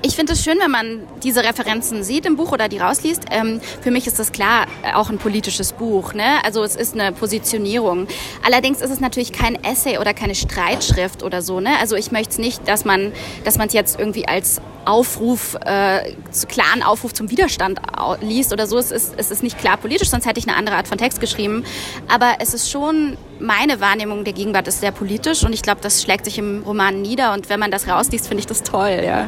Ich 0.00 0.14
finde 0.14 0.34
es 0.34 0.44
schön, 0.44 0.58
wenn 0.60 0.70
man 0.70 1.00
diese 1.24 1.42
Referenzen 1.42 2.04
sieht 2.04 2.24
im 2.24 2.36
Buch 2.36 2.52
oder 2.52 2.68
die 2.68 2.78
rausliest. 2.78 3.24
Ähm, 3.32 3.60
für 3.80 3.90
mich 3.90 4.06
ist 4.06 4.18
das 4.20 4.30
klar 4.30 4.66
äh, 4.84 4.94
auch 4.94 5.10
ein 5.10 5.18
politisches 5.18 5.72
Buch. 5.72 6.14
Ne? 6.14 6.44
Also 6.44 6.62
es 6.62 6.76
ist 6.76 6.94
eine 6.94 7.10
Positionierung. 7.10 8.06
Allerdings 8.46 8.80
ist 8.80 8.90
es 8.90 9.00
natürlich 9.00 9.32
kein 9.32 9.62
Essay 9.64 9.98
oder 9.98 10.14
keine 10.14 10.36
Streitschrift 10.36 11.24
oder 11.24 11.42
so. 11.42 11.58
Ne? 11.58 11.70
Also 11.80 11.96
ich 11.96 12.12
möchte 12.12 12.30
es 12.30 12.38
nicht, 12.38 12.68
dass 12.68 12.84
man 12.84 13.12
dass 13.44 13.58
man 13.58 13.66
es 13.66 13.72
jetzt 13.72 13.98
irgendwie 13.98 14.28
als 14.28 14.60
Aufruf, 14.84 15.56
äh, 15.66 16.14
klaren 16.48 16.82
Aufruf 16.82 17.12
zum 17.12 17.30
Widerstand 17.30 17.80
liest 18.20 18.52
oder 18.52 18.68
so. 18.68 18.78
Es 18.78 18.92
ist, 18.92 19.14
es 19.16 19.32
ist 19.32 19.42
nicht 19.42 19.58
klar 19.58 19.76
politisch, 19.76 20.08
sonst 20.08 20.26
hätte 20.26 20.38
ich 20.38 20.46
eine 20.46 20.56
andere 20.56 20.76
Art 20.76 20.86
von 20.86 20.96
Text 20.96 21.20
geschrieben. 21.20 21.64
Aber 22.06 22.36
es 22.38 22.54
ist 22.54 22.70
schon, 22.70 23.18
meine 23.40 23.80
Wahrnehmung 23.80 24.24
der 24.24 24.32
Gegenwart 24.32 24.68
ist 24.68 24.80
sehr 24.80 24.92
politisch 24.92 25.42
und 25.44 25.52
ich 25.52 25.62
glaube, 25.62 25.80
das 25.82 26.02
schlägt 26.02 26.24
sich 26.24 26.38
im 26.38 26.62
Roman 26.64 27.02
nieder. 27.02 27.32
Und 27.34 27.50
wenn 27.50 27.60
man 27.60 27.70
das 27.70 27.88
rausliest, 27.88 28.28
finde 28.28 28.40
ich 28.40 28.46
das 28.46 28.62
toll. 28.62 29.02
Ja. 29.04 29.26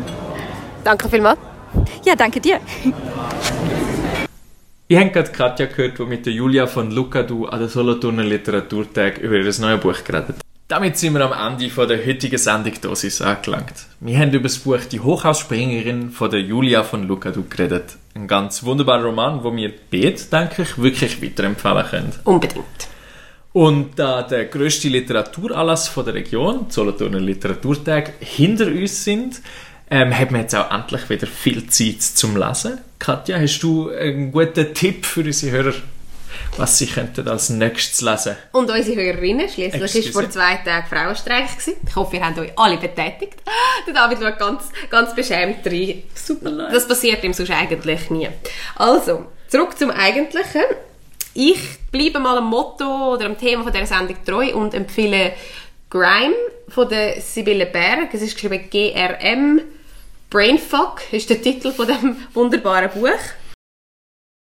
Danke 0.85 1.09
vielmals. 1.09 1.39
Ja, 2.05 2.15
danke 2.17 2.41
dir. 2.41 2.61
Ich 4.89 4.97
habe 4.97 5.11
gerade 5.11 5.31
Katja 5.31 5.67
gehört, 5.67 5.99
die 5.99 6.03
mit 6.05 6.27
der 6.27 6.33
Julia 6.33 6.67
von 6.67 6.91
Lucadu 6.91 7.47
an 7.47 7.61
der 7.61 7.69
Solothurner 7.69 8.25
Literaturtag 8.25 9.19
über 9.19 9.37
ihr 9.37 9.45
neues 9.45 9.81
Buch 9.81 10.03
geredet 10.05 10.37
Damit 10.67 10.99
sind 10.99 11.15
wir 11.15 11.21
am 11.31 11.53
Ende 11.53 11.71
von 11.71 11.87
der 11.87 12.05
heutigen 12.05 12.39
Sendungdosis 12.39 13.23
angelangt. 13.23 13.87
Wir 14.01 14.19
haben 14.19 14.33
über 14.33 14.49
das 14.49 14.59
Buch 14.59 14.81
Die 14.91 14.99
Hochhausspringerin 14.99 16.11
von 16.11 16.31
der 16.31 16.41
Julia 16.41 16.83
von 16.83 17.07
Lucadu 17.07 17.45
geredet. 17.49 17.97
Ein 18.15 18.27
ganz 18.27 18.65
wunderbarer 18.65 19.05
Roman, 19.05 19.45
wo 19.45 19.55
wir 19.55 19.73
beide, 19.91 20.21
denke 20.33 20.63
ich, 20.63 20.77
wirklich 20.77 21.23
weiterempfehlen 21.23 21.87
können. 21.87 22.13
Unbedingt. 22.25 22.89
Und 23.53 23.99
da 23.99 24.23
der 24.23 24.47
grösste 24.47 24.89
Literaturanlass 24.89 25.89
von 25.89 26.05
der 26.05 26.15
Region, 26.15 26.67
Solothurner 26.69 27.19
Literaturtag, 27.19 28.13
hinter 28.21 28.67
uns 28.67 29.05
sind, 29.05 29.41
ähm, 29.91 30.17
hat 30.17 30.31
man 30.31 30.43
jetzt 30.43 30.55
auch 30.55 30.71
endlich 30.71 31.09
wieder 31.11 31.27
viel 31.27 31.67
Zeit 31.69 32.01
zum 32.01 32.37
Lesen. 32.37 32.79
Katja, 32.99 33.39
hast 33.39 33.61
du 33.61 33.91
einen 33.91 34.31
guten 34.31 34.73
Tipp 34.73 35.05
für 35.05 35.23
unsere 35.23 35.53
Hörer, 35.53 35.75
was 36.57 36.79
sie 36.79 36.87
könnten 36.87 37.27
als 37.29 37.51
nächstes 37.51 38.01
lesen? 38.01 38.37
Und 38.53 38.71
unsere 38.71 39.03
Hörerinnen, 39.03 39.49
schließlich 39.49 40.15
war 40.15 40.23
vor 40.23 40.31
zwei 40.31 40.57
Tagen 40.57 40.87
Frauenstreik. 40.89 41.51
Gewesen. 41.51 41.75
Ich 41.87 41.97
hoffe, 41.97 42.17
ihr 42.17 42.25
habt 42.25 42.39
euch 42.39 42.53
alle 42.57 42.77
betätigt. 42.77 43.43
Der 43.87 43.95
David 43.95 44.19
schaut 44.21 44.39
ganz, 44.39 44.69
ganz 44.89 45.15
beschämt 45.15 45.67
rein. 45.67 46.05
Super. 46.15 46.69
Das 46.71 46.87
passiert 46.87 47.25
ihm 47.25 47.33
sonst 47.33 47.51
eigentlich 47.51 48.11
nie. 48.11 48.29
Also, 48.77 49.27
zurück 49.49 49.77
zum 49.77 49.91
Eigentlichen. 49.91 50.63
Ich 51.35 51.61
bleibe 51.91 52.21
mal 52.21 52.39
am 52.39 52.49
Motto 52.49 53.15
oder 53.15 53.27
am 53.27 53.39
Thema 53.39 53.65
von 53.65 53.73
dieser 53.73 53.87
Sendung 53.87 54.17
treu 54.25 54.55
und 54.55 54.75
empfehle 54.75 55.33
Grime 55.89 56.35
von 56.69 56.89
der 56.89 57.21
Sibylle 57.21 57.67
Berg. 57.67 58.13
Es 58.13 58.23
ist 58.23 58.35
geschrieben 58.35 58.69
GRM 58.71 59.61
Brainfuck 60.31 61.13
ist 61.13 61.29
der 61.29 61.43
Titel 61.43 61.73
von 61.73 61.89
dem 61.89 62.17
wunderbaren 62.35 62.89
Buch. 62.91 63.09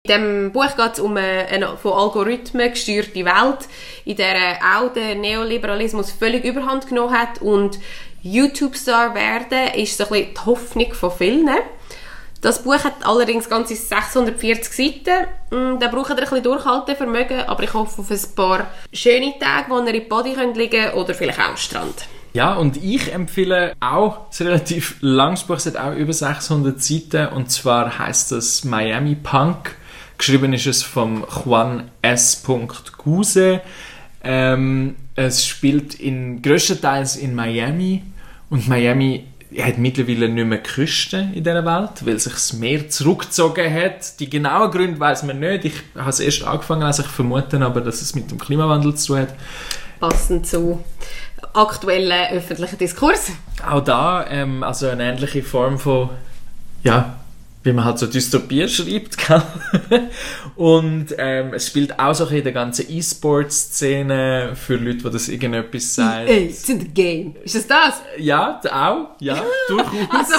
In 0.06 0.08
diesem 0.08 0.52
Buch 0.52 0.76
geht 0.78 0.94
es 0.94 1.00
um 1.00 1.18
eine 1.18 1.78
von 1.78 1.94
Algorithmen 1.94 2.70
gesteuerte 2.70 3.26
Welt, 3.26 3.68
in 4.06 4.16
der 4.16 4.60
auch 4.64 4.94
der 4.94 5.16
Neoliberalismus 5.16 6.12
völlig 6.12 6.46
überhand 6.46 6.88
genommen 6.88 7.18
hat 7.18 7.42
und 7.42 7.80
YouTube-Star 8.22 9.16
werden 9.16 9.74
ist 9.74 9.98
so 9.98 10.04
ein 10.04 10.10
bisschen 10.10 10.34
die 10.36 10.46
Hoffnung 10.46 10.94
von 10.94 11.12
vielen. 11.12 11.50
Das 12.42 12.64
Buch 12.64 12.84
hat 12.84 13.04
allerdings 13.04 13.50
ganze 13.50 13.76
640 13.76 14.72
Seiten. 14.72 15.28
Mm, 15.50 15.80
da 15.80 15.88
braucht 15.88 16.12
ihr 16.12 16.18
ein 16.18 16.22
bisschen 16.22 16.44
Durchhaltevermögen, 16.44 17.42
aber 17.42 17.64
ich 17.64 17.74
hoffe 17.74 18.02
auf 18.02 18.12
ein 18.12 18.36
paar 18.36 18.68
schöne 18.94 19.34
Tage, 19.40 19.70
wo 19.70 19.80
ihr 19.80 19.88
in 19.88 19.94
die 19.94 20.00
Body 20.02 20.36
liegen 20.54 20.84
könnt 20.84 20.94
oder 20.94 21.16
vielleicht 21.16 21.40
auch 21.40 21.50
am 21.50 21.58
Strand. 21.58 22.08
Ja, 22.34 22.54
und 22.54 22.78
ich 22.78 23.12
empfehle 23.12 23.74
auch 23.80 24.30
ein 24.40 24.48
relativ 24.48 24.98
langes 25.02 25.44
Buch, 25.44 25.58
es 25.58 25.66
hat 25.66 25.78
auch 25.78 25.96
über 25.96 26.14
600 26.14 26.82
Seiten, 26.82 27.28
und 27.34 27.50
zwar 27.50 27.98
heißt 27.98 28.32
es 28.34 28.64
Miami 28.64 29.16
Punk. 29.16 29.76
Geschrieben 30.18 30.54
ist 30.54 30.68
es 30.68 30.84
vom 30.84 31.26
Juan 31.44 31.90
S. 32.02 32.44
Guse. 32.98 33.62
Ähm, 34.22 34.96
es 35.16 35.46
spielt 35.46 35.96
in 35.96 36.42
größtenteils 36.42 37.16
in 37.16 37.34
Miami 37.34 38.04
und 38.50 38.68
Miami 38.68 39.26
hat 39.58 39.78
mittlerweile 39.78 40.30
nicht 40.30 40.46
mehr 40.46 40.62
Küsten 40.62 41.34
in 41.34 41.44
dieser 41.44 41.66
Welt, 41.66 42.06
weil 42.06 42.20
sich 42.20 42.34
das 42.34 42.54
Meer 42.54 42.90
zurückgezogen 42.90 43.74
hat. 43.74 44.20
Die 44.20 44.30
genauen 44.30 44.70
Gründe 44.70 45.00
weiß 45.00 45.24
man 45.24 45.40
nicht. 45.40 45.66
Ich 45.66 45.74
habe 45.96 46.10
es 46.10 46.20
erst 46.20 46.44
angefangen, 46.44 46.84
als 46.84 47.00
ich 47.00 47.08
vermute 47.08 47.60
aber, 47.62 47.82
dass 47.82 48.02
es 48.02 48.14
mit 48.14 48.30
dem 48.30 48.38
Klimawandel 48.38 48.94
zu 48.96 49.08
tun 49.08 49.22
hat. 49.22 49.36
Passend 50.00 50.46
zu 50.46 50.84
aktuellen 51.54 52.32
öffentlichen 52.32 52.78
Diskurs. 52.78 53.32
Auch 53.68 53.84
da, 53.84 54.26
ähm, 54.30 54.64
also 54.64 54.88
eine 54.88 55.04
ähnliche 55.04 55.44
Form 55.44 55.78
von, 55.80 56.10
ja, 56.84 57.16
wie 57.64 57.74
man 57.74 57.84
halt 57.84 58.00
so 58.00 58.08
Dystopie 58.08 58.68
schreibt, 58.70 59.18
gell? 59.18 59.42
Und 60.56 61.08
ähm, 61.18 61.54
es 61.54 61.68
spielt 61.68 62.00
auch 62.00 62.14
so 62.14 62.28
ein 62.28 62.38
in 62.38 62.44
der 62.44 62.54
ganzen 62.54 62.86
E-Sport-Szene 62.90 64.52
für 64.56 64.76
Leute, 64.76 64.98
die 65.04 65.10
das 65.10 65.28
irgendetwas 65.28 65.96
sagen. 65.96 66.28
Ey, 66.28 66.46
it's 66.46 66.70
in 66.70 66.80
the 66.80 66.88
game. 66.88 67.36
Ist 67.44 67.56
das 67.56 67.68
das? 67.68 68.02
Ja, 68.18 68.62
auch, 68.72 69.10
ja, 69.20 69.44
durchaus. 69.68 69.92
Also, 70.10 70.36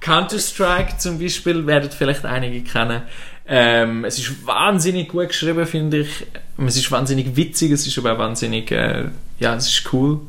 Counter-Strike 0.00 0.98
zum 0.98 1.18
Beispiel 1.18 1.66
werdet 1.66 1.94
vielleicht 1.94 2.24
einige 2.24 2.62
kennen. 2.62 3.02
Ähm, 3.46 4.04
es 4.04 4.18
ist 4.18 4.46
wahnsinnig 4.46 5.08
gut 5.08 5.28
geschrieben, 5.28 5.66
finde 5.66 5.98
ich. 5.98 6.26
Es 6.66 6.76
ist 6.76 6.90
wahnsinnig 6.90 7.36
witzig, 7.36 7.72
es 7.72 7.86
ist 7.86 7.96
aber 7.98 8.14
auch 8.14 8.18
wahnsinnig, 8.18 8.70
äh, 8.70 9.04
ja, 9.38 9.54
es 9.54 9.68
ist 9.68 9.92
cool. 9.92 10.20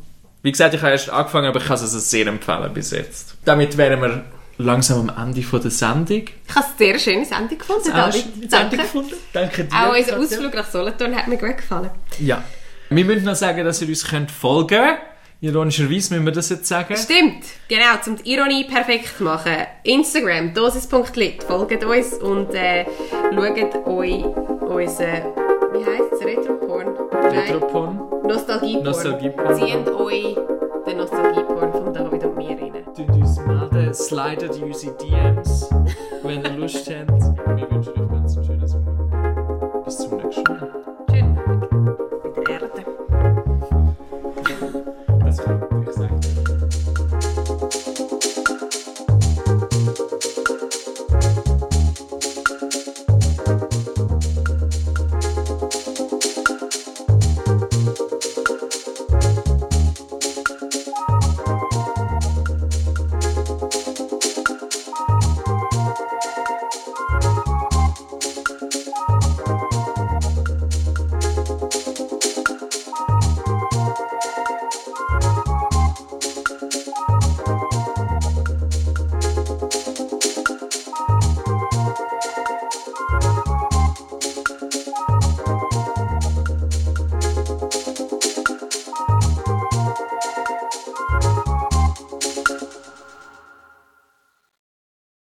Wie 0.44 0.52
gesagt, 0.52 0.74
ich 0.74 0.82
habe 0.82 0.92
erst 0.92 1.10
angefangen, 1.10 1.48
aber 1.48 1.60
ich 1.60 1.66
kann 1.66 1.76
es 1.76 1.82
also 1.82 2.00
sehr 2.00 2.26
empfehlen 2.28 2.74
bis 2.74 2.92
jetzt. 2.92 3.36
Damit 3.46 3.78
wären 3.78 4.02
wir 4.02 4.24
langsam 4.58 5.10
am 5.10 5.28
Ende 5.28 5.44
von 5.44 5.62
der 5.62 5.72
Sendung. 5.72 6.24
ich 6.24 6.56
habe 6.56 6.66
es 6.72 6.78
sehr 6.78 7.00
schöne 7.00 7.26
Sendung 7.26 7.58
gefunden, 7.58 7.92
David. 7.92 8.26
Danke. 8.50 8.78
gefunden. 8.78 9.16
Danke 9.34 9.66
dir. 9.66 9.76
Auch 9.76 9.96
unser. 9.96 10.20
Ausflug 10.20 10.54
nach 10.54 10.70
Solothurn 10.70 11.16
hat 11.16 11.28
mir 11.28 11.38
gut 11.38 11.58
gefallen. 11.58 11.90
Ja. 12.20 12.44
Wir 12.90 13.06
müssen 13.06 13.26
noch 13.26 13.36
sagen, 13.36 13.64
dass 13.64 13.82
ihr 13.82 13.88
uns 13.88 14.06
könnt 14.06 14.32
folgen 14.32 14.68
könnt. 14.68 15.00
Ironischerweise 15.44 16.14
müssen 16.14 16.26
wir 16.26 16.34
das 16.34 16.50
jetzt 16.50 16.68
sagen. 16.68 16.96
Stimmt, 16.96 17.46
genau, 17.68 17.96
um 18.06 18.16
die 18.16 18.34
Ironie 18.34 18.64
perfekt 18.66 19.18
zu 19.18 19.24
machen. 19.24 19.56
Instagram, 19.84 20.54
dosis.lit, 20.54 21.42
folgt 21.42 21.84
uns 21.84 22.14
und 22.14 22.54
äh, 22.54 22.86
schaut 23.34 23.88
euch 23.88 24.24
unseren, 24.24 25.24
wie 25.74 25.86
heisst 25.86 26.14
es, 26.14 26.26
Retroporn? 26.26 26.96
Nein, 27.12 27.40
Retropon. 27.40 28.00
Nostalgieporn. 28.28 28.84
Nostalgieporn. 28.84 29.56
Zieht 29.56 29.88
euch 29.90 30.38
den 30.86 30.98
Nostalgieporn 30.98 31.72
von 31.72 31.94
David 31.94 32.26
und 32.26 32.38
mir 32.38 32.50
rein. 32.50 32.74
Tut 32.96 33.10
uns 33.10 33.40
melden, 33.46 33.94
slidet 33.94 34.62
unsere 34.62 34.96
DMs, 34.98 35.70
wenn 36.24 36.44
ihr 36.44 36.52
Lust 36.52 36.90
habt. 36.90 37.22
Wir 37.58 37.72
wünschen 37.72 37.94
euch 38.02 38.10
ganz 38.10 38.38
ein 38.38 38.44